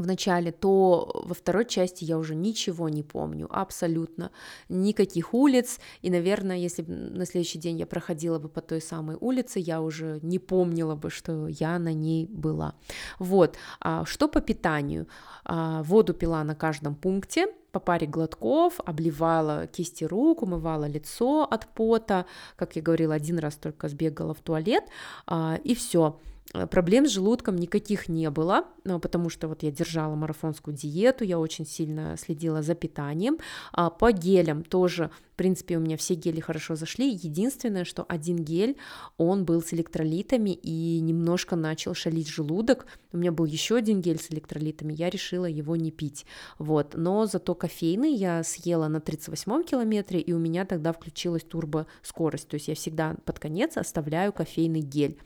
в 0.00 0.06
начале, 0.06 0.50
то 0.50 1.22
во 1.26 1.34
второй 1.34 1.66
части 1.66 2.04
я 2.04 2.16
уже 2.16 2.34
ничего 2.34 2.88
не 2.88 3.02
помню, 3.02 3.46
абсолютно, 3.50 4.30
никаких 4.68 5.34
улиц, 5.34 5.78
и, 6.00 6.10
наверное, 6.10 6.56
если 6.56 6.82
бы 6.82 6.92
на 6.92 7.26
следующий 7.26 7.58
день 7.58 7.78
я 7.78 7.86
проходила 7.86 8.38
бы 8.38 8.48
по 8.48 8.62
той 8.62 8.80
самой 8.80 9.16
улице, 9.20 9.60
я 9.60 9.82
уже 9.82 10.18
не 10.22 10.38
помнила 10.38 10.94
бы, 10.94 11.10
что 11.10 11.48
я 11.48 11.78
на 11.78 11.92
ней 11.92 12.26
была. 12.26 12.74
Вот, 13.18 13.56
а 13.80 14.04
что 14.06 14.28
по 14.28 14.40
питанию? 14.40 15.06
А, 15.44 15.82
воду 15.82 16.14
пила 16.14 16.44
на 16.44 16.54
каждом 16.54 16.94
пункте, 16.94 17.46
по 17.72 17.78
паре 17.78 18.06
глотков, 18.06 18.80
обливала 18.86 19.66
кисти 19.66 20.04
рук, 20.04 20.42
умывала 20.42 20.86
лицо 20.88 21.44
от 21.44 21.66
пота, 21.66 22.24
как 22.56 22.76
я 22.76 22.82
говорила, 22.82 23.14
один 23.14 23.38
раз 23.38 23.56
только 23.56 23.88
сбегала 23.88 24.32
в 24.32 24.40
туалет, 24.40 24.84
а, 25.26 25.58
и 25.62 25.74
все. 25.74 26.18
Э, 26.52 26.66
проблем 26.66 27.06
с 27.06 27.10
желудком 27.10 27.56
никаких 27.56 28.08
не 28.08 28.30
было, 28.30 28.64
э, 28.84 28.98
потому 28.98 29.30
что 29.30 29.48
вот 29.48 29.62
я 29.62 29.70
держала 29.70 30.14
марафонскую 30.14 30.76
диету, 30.76 31.24
я 31.24 31.38
очень 31.38 31.66
сильно 31.66 32.16
следила 32.16 32.62
за 32.62 32.74
питанием. 32.74 33.38
А 33.72 33.90
по 33.90 34.12
гелям 34.12 34.64
тоже, 34.64 35.10
в 35.32 35.36
принципе, 35.36 35.76
у 35.76 35.80
меня 35.80 35.96
все 35.96 36.14
гели 36.14 36.40
хорошо 36.40 36.74
зашли. 36.74 37.10
Единственное, 37.10 37.84
что 37.84 38.04
один 38.08 38.36
гель, 38.36 38.76
он 39.16 39.44
был 39.44 39.62
с 39.62 39.72
электролитами 39.72 40.50
и 40.50 41.00
немножко 41.00 41.56
начал 41.56 41.94
шалить 41.94 42.28
желудок. 42.28 42.86
У 43.12 43.18
меня 43.18 43.32
был 43.32 43.44
еще 43.44 43.76
один 43.76 44.00
гель 44.00 44.20
с 44.20 44.30
электролитами, 44.30 44.92
я 44.92 45.08
решила 45.08 45.46
его 45.46 45.76
не 45.76 45.90
пить. 45.90 46.26
Вот, 46.58 46.94
но 46.96 47.26
зато 47.26 47.54
кофейный 47.54 48.12
я 48.14 48.42
съела 48.42 48.88
на 48.88 49.00
38 49.00 49.62
километре, 49.64 50.20
и 50.20 50.32
у 50.32 50.38
меня 50.38 50.64
тогда 50.64 50.92
включилась 50.92 51.42
турбо 51.42 51.86
скорость, 52.02 52.48
то 52.48 52.54
есть 52.54 52.68
я 52.68 52.74
всегда 52.74 53.16
под 53.24 53.38
конец 53.38 53.76
оставляю 53.76 54.32
кофейный 54.32 54.80
гель. 54.80 55.18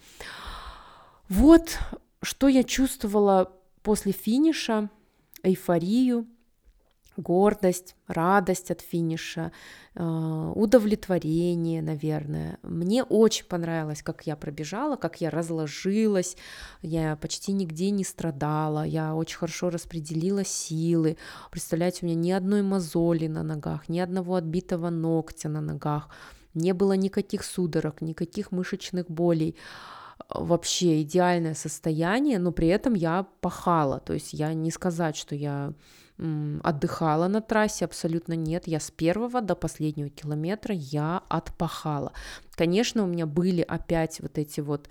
Вот 1.28 1.78
что 2.22 2.48
я 2.48 2.64
чувствовала 2.64 3.52
после 3.82 4.12
финиша, 4.12 4.90
эйфорию. 5.42 6.26
гордость, 7.16 7.94
радость 8.08 8.72
от 8.72 8.80
финиша, 8.80 9.52
э, 9.94 10.52
удовлетворение, 10.56 11.80
наверное. 11.80 12.58
Мне 12.62 13.04
очень 13.04 13.46
понравилось, 13.46 14.02
как 14.02 14.26
я 14.26 14.34
пробежала, 14.34 14.96
как 14.96 15.20
я 15.20 15.30
разложилась, 15.30 16.36
я 16.82 17.14
почти 17.16 17.52
нигде 17.52 17.90
не 17.90 18.02
страдала, 18.02 18.84
я 18.84 19.14
очень 19.14 19.38
хорошо 19.38 19.70
распределила 19.70 20.44
силы. 20.44 21.16
Представляете, 21.52 22.00
у 22.02 22.06
меня 22.06 22.16
ни 22.16 22.30
одной 22.32 22.62
мозоли 22.62 23.28
на 23.28 23.44
ногах, 23.44 23.88
ни 23.88 24.00
одного 24.00 24.34
отбитого 24.34 24.90
ногтя 24.90 25.48
на 25.48 25.60
ногах, 25.60 26.08
не 26.52 26.72
было 26.72 26.94
никаких 26.94 27.44
судорог, 27.44 28.00
никаких 28.00 28.50
мышечных 28.50 29.08
болей 29.08 29.54
вообще 30.28 31.02
идеальное 31.02 31.54
состояние, 31.54 32.38
но 32.38 32.52
при 32.52 32.68
этом 32.68 32.94
я 32.94 33.26
пахала, 33.40 34.00
то 34.00 34.12
есть 34.12 34.32
я 34.32 34.52
не 34.54 34.70
сказать, 34.70 35.16
что 35.16 35.34
я 35.34 35.72
отдыхала 36.62 37.26
на 37.26 37.40
трассе, 37.40 37.84
абсолютно 37.84 38.34
нет. 38.34 38.68
Я 38.68 38.78
с 38.78 38.90
первого 38.90 39.40
до 39.40 39.56
последнего 39.56 40.08
километра 40.08 40.72
я 40.72 41.22
отпахала. 41.28 42.12
Конечно, 42.52 43.02
у 43.02 43.06
меня 43.06 43.26
были 43.26 43.62
опять 43.62 44.20
вот 44.20 44.38
эти 44.38 44.60
вот 44.60 44.88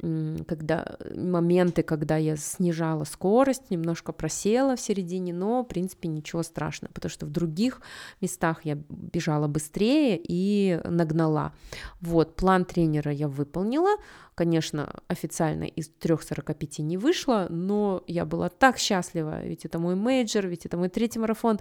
когда 0.00 0.96
моменты, 1.14 1.82
когда 1.82 2.16
я 2.16 2.36
снижала 2.36 3.04
скорость, 3.04 3.70
немножко 3.70 4.12
просела 4.12 4.76
в 4.76 4.80
середине, 4.80 5.32
но, 5.32 5.62
в 5.62 5.68
принципе, 5.68 6.08
ничего 6.08 6.42
страшного, 6.42 6.92
потому 6.92 7.10
что 7.10 7.26
в 7.26 7.30
других 7.30 7.80
местах 8.20 8.64
я 8.64 8.78
бежала 8.88 9.48
быстрее 9.48 10.20
и 10.22 10.80
нагнала. 10.84 11.54
Вот, 12.00 12.36
план 12.36 12.64
тренера 12.64 13.10
я 13.10 13.28
выполнила, 13.28 13.96
конечно, 14.34 15.00
официально 15.08 15.64
из 15.64 15.90
3.45 16.00 16.82
не 16.82 16.98
вышло, 16.98 17.46
но 17.48 18.04
я 18.06 18.26
была 18.26 18.48
так 18.50 18.78
счастлива, 18.78 19.42
ведь 19.44 19.64
это 19.64 19.78
мой 19.78 19.94
major, 19.94 20.46
ведь 20.46 20.66
это 20.66 20.76
мой 20.76 20.90
третий 20.90 21.18
марафон, 21.18 21.58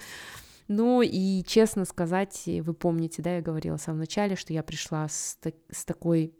ну 0.67 1.01
и 1.01 1.43
честно 1.43 1.85
сказать, 1.85 2.43
вы 2.45 2.73
помните, 2.73 3.21
да, 3.21 3.35
я 3.35 3.41
говорила 3.41 3.77
в 3.77 3.81
самом 3.81 3.99
начале, 3.99 4.35
что 4.35 4.51
я 4.51 4.63
пришла 4.63 5.07
с, 5.07 5.37
с 5.71 5.85
такой 5.85 6.33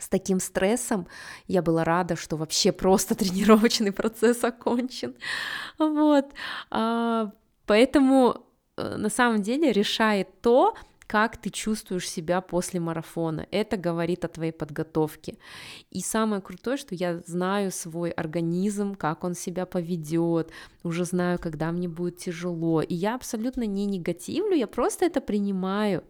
с 0.00 0.08
таким 0.08 0.40
стрессом. 0.40 1.06
Я 1.46 1.62
была 1.62 1.84
рада, 1.84 2.16
что 2.16 2.36
вообще 2.36 2.72
просто 2.72 3.14
тренировочный 3.20 3.92
процесс 3.92 4.42
окончен. 4.44 5.14
Вот. 5.78 6.26
А, 6.70 7.32
поэтому 7.66 8.46
э, 8.76 8.96
на 8.96 9.10
самом 9.10 9.42
деле 9.42 9.72
решает 9.72 10.40
то, 10.40 10.74
как 11.10 11.38
ты 11.38 11.50
чувствуешь 11.50 12.08
себя 12.08 12.40
после 12.40 12.78
марафона. 12.78 13.44
Это 13.50 13.76
говорит 13.76 14.24
о 14.24 14.28
твоей 14.28 14.52
подготовке. 14.52 15.38
И 15.90 16.02
самое 16.02 16.40
крутое, 16.40 16.76
что 16.76 16.94
я 16.94 17.18
знаю 17.26 17.72
свой 17.72 18.10
организм, 18.10 18.94
как 18.94 19.24
он 19.24 19.34
себя 19.34 19.66
поведет, 19.66 20.52
уже 20.84 21.04
знаю, 21.04 21.40
когда 21.40 21.72
мне 21.72 21.88
будет 21.88 22.18
тяжело. 22.18 22.80
И 22.80 22.94
я 22.94 23.16
абсолютно 23.16 23.64
не 23.64 23.86
негативлю, 23.86 24.54
я 24.54 24.68
просто 24.68 25.04
это 25.04 25.20
принимаю. 25.20 26.04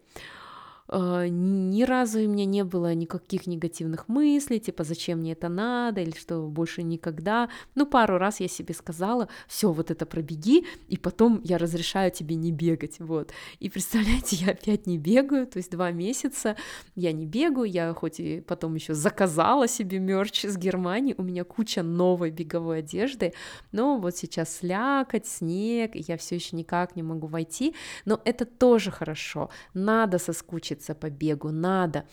А, 0.93 1.28
ни 1.28 1.84
разу 1.84 2.18
у 2.18 2.28
меня 2.28 2.45
не 2.45 2.64
было 2.64 2.95
никаких 2.95 3.47
негативных 3.47 4.09
мыслей, 4.09 4.59
типа, 4.59 4.82
зачем 4.82 5.20
мне 5.20 5.32
это 5.32 5.49
надо, 5.49 6.01
или 6.01 6.16
что 6.16 6.49
больше 6.49 6.82
никогда. 6.82 7.49
Ну, 7.76 7.86
пару 7.86 8.18
раз 8.18 8.41
я 8.41 8.49
себе 8.49 8.74
сказала, 8.74 9.28
все, 9.47 9.70
вот 9.70 9.93
это 9.93 10.05
пробеги, 10.05 10.64
и 10.88 10.97
потом 10.97 11.41
я 11.45 11.59
разрешаю 11.59 12.11
тебе 12.11 12.34
не 12.34 12.51
бегать, 12.51 12.99
вот. 12.99 13.30
И 13.61 13.70
представляете, 13.70 14.36
я 14.36 14.51
опять 14.51 14.88
не 14.88 14.99
бегаю, 14.99 15.47
то 15.47 15.59
есть 15.59 15.70
два 15.70 15.93
месяца 15.93 16.57
я 16.97 17.12
не 17.12 17.24
бегаю, 17.24 17.70
я 17.70 17.95
хоть 17.95 18.18
и 18.18 18.41
потом 18.41 18.74
еще 18.74 18.95
заказала 18.95 19.68
себе 19.68 20.01
мерч 20.01 20.45
из 20.45 20.57
Германии, 20.57 21.14
у 21.16 21.22
меня 21.22 21.45
куча 21.45 21.84
новой 21.84 22.32
беговой 22.32 22.80
одежды, 22.80 23.32
но 23.70 23.97
вот 23.99 24.16
сейчас 24.16 24.57
слякоть, 24.57 25.26
снег, 25.28 25.95
и 25.95 26.05
я 26.09 26.16
все 26.16 26.34
еще 26.34 26.57
никак 26.57 26.97
не 26.97 27.05
могу 27.05 27.28
войти, 27.28 27.76
но 28.05 28.20
это 28.24 28.45
тоже 28.45 28.91
хорошо, 28.91 29.51
надо 29.72 30.18
соскучиться 30.18 30.80
готовиться 30.81 30.95
по 30.95 31.11
бегу, 31.11 31.51
надо. 31.51 32.05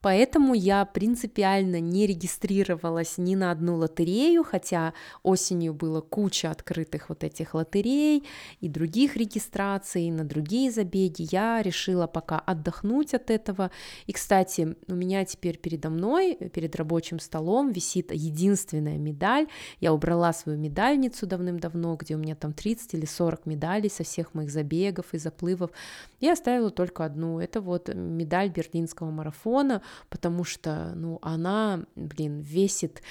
Поэтому 0.00 0.54
я 0.54 0.84
принципиально 0.84 1.80
не 1.80 2.06
регистрировалась 2.06 3.18
ни 3.18 3.34
на 3.34 3.50
одну 3.50 3.76
лотерею, 3.76 4.44
хотя 4.44 4.94
осенью 5.24 5.74
было 5.74 6.00
куча 6.00 6.50
открытых 6.50 7.08
вот 7.08 7.24
этих 7.24 7.54
лотерей 7.54 8.24
и 8.60 8.68
других 8.68 9.16
регистраций 9.16 10.10
на 10.10 10.24
другие 10.24 10.70
забеги. 10.70 11.26
Я 11.32 11.62
решила 11.62 12.06
пока 12.06 12.38
отдохнуть 12.38 13.12
от 13.12 13.30
этого. 13.30 13.72
И, 14.06 14.12
кстати, 14.12 14.76
у 14.86 14.94
меня 14.94 15.24
теперь 15.24 15.58
передо 15.58 15.90
мной, 15.90 16.36
перед 16.36 16.76
рабочим 16.76 17.18
столом 17.18 17.72
висит 17.72 18.12
единственная 18.12 18.98
медаль. 18.98 19.48
Я 19.80 19.92
убрала 19.92 20.32
свою 20.32 20.58
медальницу 20.58 21.26
давным-давно, 21.26 21.96
где 21.96 22.14
у 22.14 22.18
меня 22.18 22.36
там 22.36 22.52
30 22.52 22.94
или 22.94 23.04
40 23.04 23.46
медалей 23.46 23.90
со 23.90 24.04
всех 24.04 24.34
моих 24.34 24.50
забегов 24.50 25.06
и 25.12 25.18
заплывов. 25.18 25.72
Я 26.20 26.34
оставила 26.34 26.70
только 26.70 27.04
одну. 27.04 27.40
Это 27.40 27.60
вот 27.60 27.92
медаль 27.92 28.50
берлинского 28.50 29.10
марафона 29.10 29.82
потому 30.08 30.44
что, 30.44 30.92
ну, 30.94 31.18
она, 31.22 31.84
блин, 31.96 32.40
весит 32.40 33.02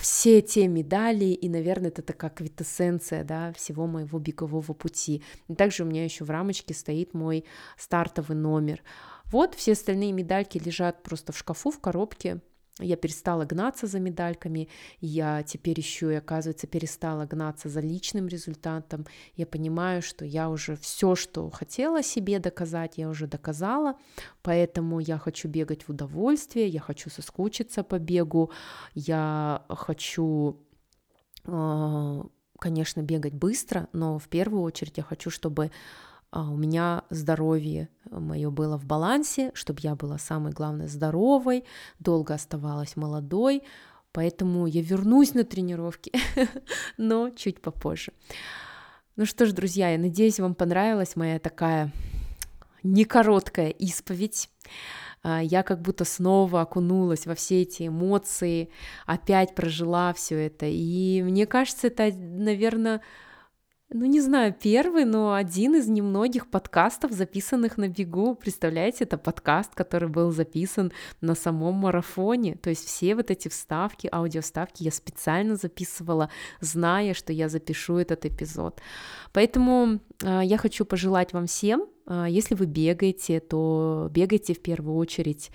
все 0.00 0.40
те 0.40 0.66
медали, 0.66 1.26
и, 1.26 1.48
наверное, 1.48 1.88
это 1.88 2.02
такая 2.02 2.30
квитэссенция, 2.30 3.24
да, 3.24 3.52
всего 3.52 3.86
моего 3.86 4.18
бегового 4.18 4.72
пути. 4.72 5.22
И 5.48 5.54
также 5.54 5.82
у 5.82 5.86
меня 5.86 6.04
еще 6.04 6.24
в 6.24 6.30
рамочке 6.30 6.72
стоит 6.74 7.12
мой 7.14 7.44
стартовый 7.76 8.36
номер. 8.36 8.82
Вот 9.26 9.54
все 9.54 9.72
остальные 9.72 10.12
медальки 10.12 10.58
лежат 10.58 11.02
просто 11.02 11.32
в 11.32 11.38
шкафу, 11.38 11.70
в 11.70 11.80
коробке, 11.80 12.40
я 12.80 12.96
перестала 12.96 13.44
гнаться 13.44 13.86
за 13.86 14.00
медальками, 14.00 14.68
я 15.00 15.42
теперь 15.42 15.78
еще 15.78 16.12
и, 16.12 16.16
оказывается, 16.16 16.66
перестала 16.66 17.26
гнаться 17.26 17.68
за 17.68 17.80
личным 17.80 18.28
результатом. 18.28 19.06
Я 19.36 19.46
понимаю, 19.46 20.02
что 20.02 20.24
я 20.24 20.48
уже 20.48 20.76
все, 20.76 21.14
что 21.14 21.50
хотела 21.50 22.02
себе 22.02 22.38
доказать, 22.38 22.98
я 22.98 23.08
уже 23.08 23.26
доказала, 23.26 23.96
поэтому 24.42 25.00
я 25.00 25.18
хочу 25.18 25.48
бегать 25.48 25.84
в 25.84 25.90
удовольствие, 25.90 26.68
я 26.68 26.80
хочу 26.80 27.10
соскучиться 27.10 27.82
по 27.82 27.98
бегу, 27.98 28.50
я 28.94 29.64
хочу 29.68 30.58
а, 31.44 32.26
конечно, 32.58 33.02
бегать 33.02 33.34
быстро, 33.34 33.88
но 33.92 34.18
в 34.18 34.28
первую 34.28 34.62
очередь 34.62 34.96
я 34.96 35.02
хочу, 35.02 35.30
чтобы 35.30 35.70
у 36.32 36.56
меня 36.56 37.04
здоровье 37.10 37.88
мое 38.10 38.50
было 38.50 38.78
в 38.78 38.84
балансе, 38.84 39.50
чтобы 39.54 39.80
я 39.82 39.94
была 39.94 40.18
самой 40.18 40.52
главной 40.52 40.88
здоровой, 40.88 41.64
долго 41.98 42.34
оставалась 42.34 42.96
молодой, 42.96 43.62
поэтому 44.12 44.66
я 44.66 44.82
вернусь 44.82 45.34
на 45.34 45.44
тренировки, 45.44 46.12
но 46.96 47.30
чуть 47.30 47.60
попозже. 47.60 48.12
Ну 49.16 49.26
что 49.26 49.46
ж, 49.46 49.52
друзья, 49.52 49.90
я 49.90 49.98
надеюсь, 49.98 50.40
вам 50.40 50.54
понравилась 50.54 51.16
моя 51.16 51.38
такая 51.38 51.92
не 52.82 53.04
короткая 53.04 53.70
исповедь. 53.70 54.48
А, 55.22 55.42
я 55.42 55.62
как 55.62 55.82
будто 55.82 56.04
снова 56.04 56.60
окунулась 56.60 57.26
во 57.26 57.34
все 57.34 57.62
эти 57.62 57.88
эмоции, 57.88 58.70
опять 59.06 59.54
прожила 59.54 60.12
все 60.12 60.46
это. 60.46 60.66
И 60.66 61.22
мне 61.22 61.46
кажется, 61.46 61.88
это, 61.88 62.12
наверное, 62.14 63.00
ну, 63.90 64.04
не 64.04 64.20
знаю, 64.20 64.52
первый, 64.52 65.06
но 65.06 65.32
один 65.32 65.74
из 65.74 65.88
немногих 65.88 66.50
подкастов, 66.50 67.12
записанных 67.12 67.78
на 67.78 67.88
бегу. 67.88 68.34
Представляете, 68.34 69.04
это 69.04 69.16
подкаст, 69.16 69.74
который 69.74 70.10
был 70.10 70.30
записан 70.30 70.92
на 71.22 71.34
самом 71.34 71.74
марафоне. 71.74 72.56
То 72.56 72.68
есть 72.68 72.84
все 72.86 73.14
вот 73.14 73.30
эти 73.30 73.48
вставки, 73.48 74.06
аудиоставки 74.12 74.82
я 74.82 74.90
специально 74.90 75.56
записывала, 75.56 76.28
зная, 76.60 77.14
что 77.14 77.32
я 77.32 77.48
запишу 77.48 77.96
этот 77.96 78.26
эпизод. 78.26 78.78
Поэтому 79.32 80.00
э, 80.22 80.40
я 80.44 80.58
хочу 80.58 80.84
пожелать 80.84 81.32
вам 81.32 81.46
всем, 81.46 81.86
э, 82.06 82.26
если 82.28 82.54
вы 82.56 82.66
бегаете, 82.66 83.40
то 83.40 84.08
бегайте 84.10 84.52
в 84.52 84.60
первую 84.60 84.96
очередь 84.96 85.50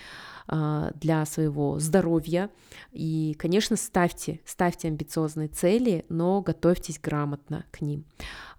для 0.47 1.25
своего 1.25 1.79
здоровья. 1.79 2.49
И, 2.91 3.35
конечно, 3.39 3.75
ставьте, 3.75 4.39
ставьте 4.45 4.87
амбициозные 4.89 5.47
цели, 5.47 6.05
но 6.09 6.41
готовьтесь 6.41 6.99
грамотно 6.99 7.65
к 7.71 7.81
ним. 7.81 8.05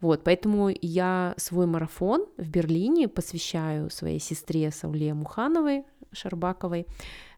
Вот, 0.00 0.24
поэтому 0.24 0.70
я 0.80 1.34
свой 1.36 1.66
марафон 1.66 2.26
в 2.36 2.48
Берлине 2.48 3.08
посвящаю 3.08 3.90
своей 3.90 4.18
сестре 4.18 4.70
Сауле 4.70 5.14
Мухановой, 5.14 5.84
Шарбаковой. 6.14 6.86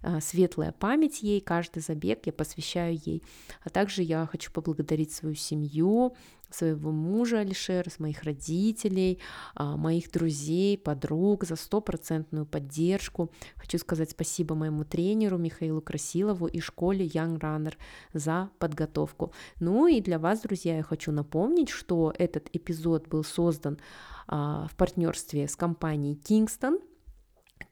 А, 0.03 0.20
светлая 0.20 0.72
память 0.72 1.22
ей, 1.22 1.40
каждый 1.40 1.80
забег 1.80 2.26
я 2.26 2.32
посвящаю 2.32 2.99
ей. 3.05 3.22
А 3.64 3.70
также 3.70 4.03
я 4.03 4.26
хочу 4.30 4.53
поблагодарить 4.53 5.12
свою 5.12 5.34
семью, 5.34 6.14
своего 6.51 6.90
мужа 6.90 7.40
Алишера, 7.40 7.90
с 7.90 7.99
моих 7.99 8.22
родителей, 8.22 9.20
а, 9.55 9.76
моих 9.76 10.11
друзей, 10.11 10.78
подруг 10.78 11.44
за 11.44 11.57
стопроцентную 11.57 12.47
поддержку. 12.47 13.30
Хочу 13.57 13.78
сказать 13.78 14.11
спасибо 14.11 14.55
моему 14.55 14.84
тренеру 14.84 15.38
Михаилу 15.38 15.80
Красилову 15.80 16.47
и 16.47 16.61
школе 16.61 17.07
Young 17.07 17.38
Runner 17.38 17.74
за 18.12 18.51
подготовку. 18.59 19.32
Ну 19.61 19.86
и 19.86 20.01
для 20.01 20.18
вас, 20.18 20.40
друзья, 20.40 20.76
я 20.76 20.82
хочу 20.82 21.12
напомнить, 21.12 21.68
что 21.68 22.12
этот 22.18 22.49
эпизод 22.53 23.09
был 23.09 23.24
создан 23.24 23.78
а, 24.26 24.66
в 24.68 24.76
партнерстве 24.76 25.49
с 25.49 25.57
компанией 25.57 26.14
Kingston– 26.14 26.80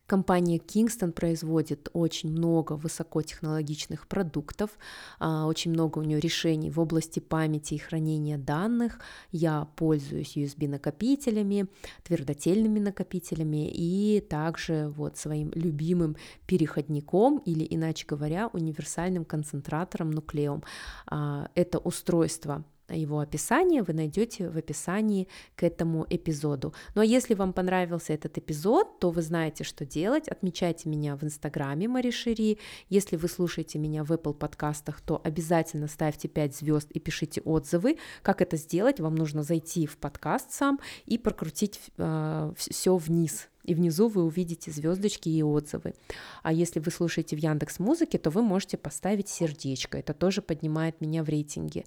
Компания 0.06 0.58
Kingston 0.58 1.12
производит 1.12 1.88
очень 1.94 2.30
много 2.30 2.74
высокотехнологичных 2.74 4.06
продуктов, 4.06 4.70
а, 5.18 5.46
очень 5.46 5.70
много 5.70 5.98
у 5.98 6.02
нее 6.02 6.20
решений 6.20 6.70
в 6.70 6.78
области 6.78 7.20
памяти 7.20 7.74
и 7.74 7.78
хранения 7.78 8.36
данных. 8.36 9.00
Я 9.32 9.66
пользуюсь 9.76 10.36
USB-накопителями, 10.36 11.68
твердотельными 12.02 12.80
накопителями 12.80 13.70
и 13.72 14.20
также 14.20 14.92
вот 14.94 15.16
своим 15.16 15.50
любимым 15.54 16.16
переходником 16.46 17.38
или, 17.38 17.66
иначе 17.68 18.04
говоря, 18.06 18.50
универсальным 18.52 19.24
концентратором 19.24 20.10
нуклеум. 20.10 20.64
А, 21.06 21.48
это 21.54 21.78
устройство 21.78 22.62
его 22.90 23.20
описание 23.20 23.82
вы 23.82 23.94
найдете 23.94 24.48
в 24.48 24.56
описании 24.56 25.28
к 25.56 25.62
этому 25.62 26.06
эпизоду. 26.10 26.74
Ну 26.94 27.00
а 27.00 27.04
если 27.04 27.34
вам 27.34 27.52
понравился 27.52 28.12
этот 28.12 28.36
эпизод, 28.38 28.98
то 28.98 29.10
вы 29.10 29.22
знаете, 29.22 29.64
что 29.64 29.86
делать. 29.86 30.28
Отмечайте 30.28 30.88
меня 30.88 31.16
в 31.16 31.24
инстаграме 31.24 31.88
Маришери. 31.88 32.58
Если 32.88 33.16
вы 33.16 33.28
слушаете 33.28 33.78
меня 33.78 34.04
в 34.04 34.12
Apple 34.12 34.34
подкастах, 34.34 35.00
то 35.00 35.20
обязательно 35.24 35.88
ставьте 35.88 36.28
5 36.28 36.56
звезд 36.56 36.90
и 36.90 37.00
пишите 37.00 37.40
отзывы. 37.40 37.96
Как 38.22 38.42
это 38.42 38.56
сделать? 38.56 39.00
Вам 39.00 39.14
нужно 39.14 39.42
зайти 39.42 39.86
в 39.86 39.96
подкаст 39.96 40.52
сам 40.52 40.80
и 41.06 41.18
прокрутить 41.18 41.80
э, 41.96 42.52
все 42.56 42.96
вниз 42.96 43.48
и 43.64 43.74
внизу 43.74 44.08
вы 44.08 44.24
увидите 44.24 44.70
звездочки 44.70 45.28
и 45.28 45.42
отзывы. 45.42 45.94
А 46.42 46.52
если 46.52 46.80
вы 46.80 46.90
слушаете 46.90 47.36
в 47.36 47.38
Яндекс 47.38 47.78
Музыке, 47.78 48.18
то 48.18 48.30
вы 48.30 48.42
можете 48.42 48.76
поставить 48.76 49.28
сердечко, 49.28 49.98
это 49.98 50.14
тоже 50.14 50.42
поднимает 50.42 51.00
меня 51.00 51.24
в 51.24 51.28
рейтинге. 51.28 51.84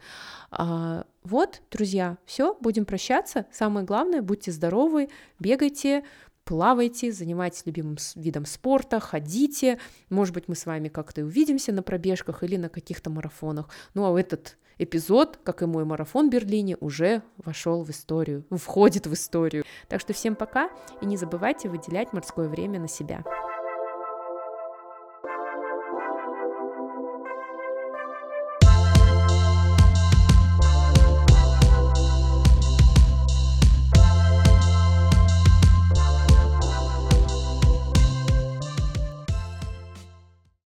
А, 0.51 1.05
вот, 1.23 1.61
друзья, 1.71 2.17
все, 2.25 2.57
будем 2.59 2.85
прощаться. 2.85 3.45
Самое 3.51 3.85
главное, 3.85 4.21
будьте 4.21 4.51
здоровы, 4.51 5.09
бегайте, 5.39 6.03
плавайте, 6.47 7.11
занимайтесь 7.11 7.65
любимым 7.65 7.97
видом 8.15 8.45
спорта, 8.45 8.99
ходите. 8.99 9.79
Может 10.09 10.33
быть, 10.33 10.47
мы 10.47 10.55
с 10.55 10.65
вами 10.65 10.87
как-то 10.87 11.23
увидимся 11.23 11.71
на 11.71 11.83
пробежках 11.83 12.43
или 12.43 12.55
на 12.55 12.69
каких-то 12.69 13.09
марафонах. 13.09 13.69
Ну 13.93 14.05
а 14.05 14.19
этот 14.19 14.57
эпизод, 14.79 15.39
как 15.43 15.61
и 15.61 15.65
мой 15.65 15.85
марафон 15.85 16.29
в 16.29 16.31
Берлине, 16.31 16.77
уже 16.79 17.21
вошел 17.37 17.83
в 17.83 17.89
историю, 17.89 18.45
входит 18.51 19.07
в 19.07 19.13
историю. 19.13 19.63
Так 19.87 20.01
что 20.01 20.13
всем 20.13 20.35
пока 20.35 20.69
и 21.01 21.05
не 21.05 21.17
забывайте 21.17 21.69
выделять 21.69 22.13
морское 22.13 22.47
время 22.47 22.79
на 22.79 22.87
себя. 22.87 23.23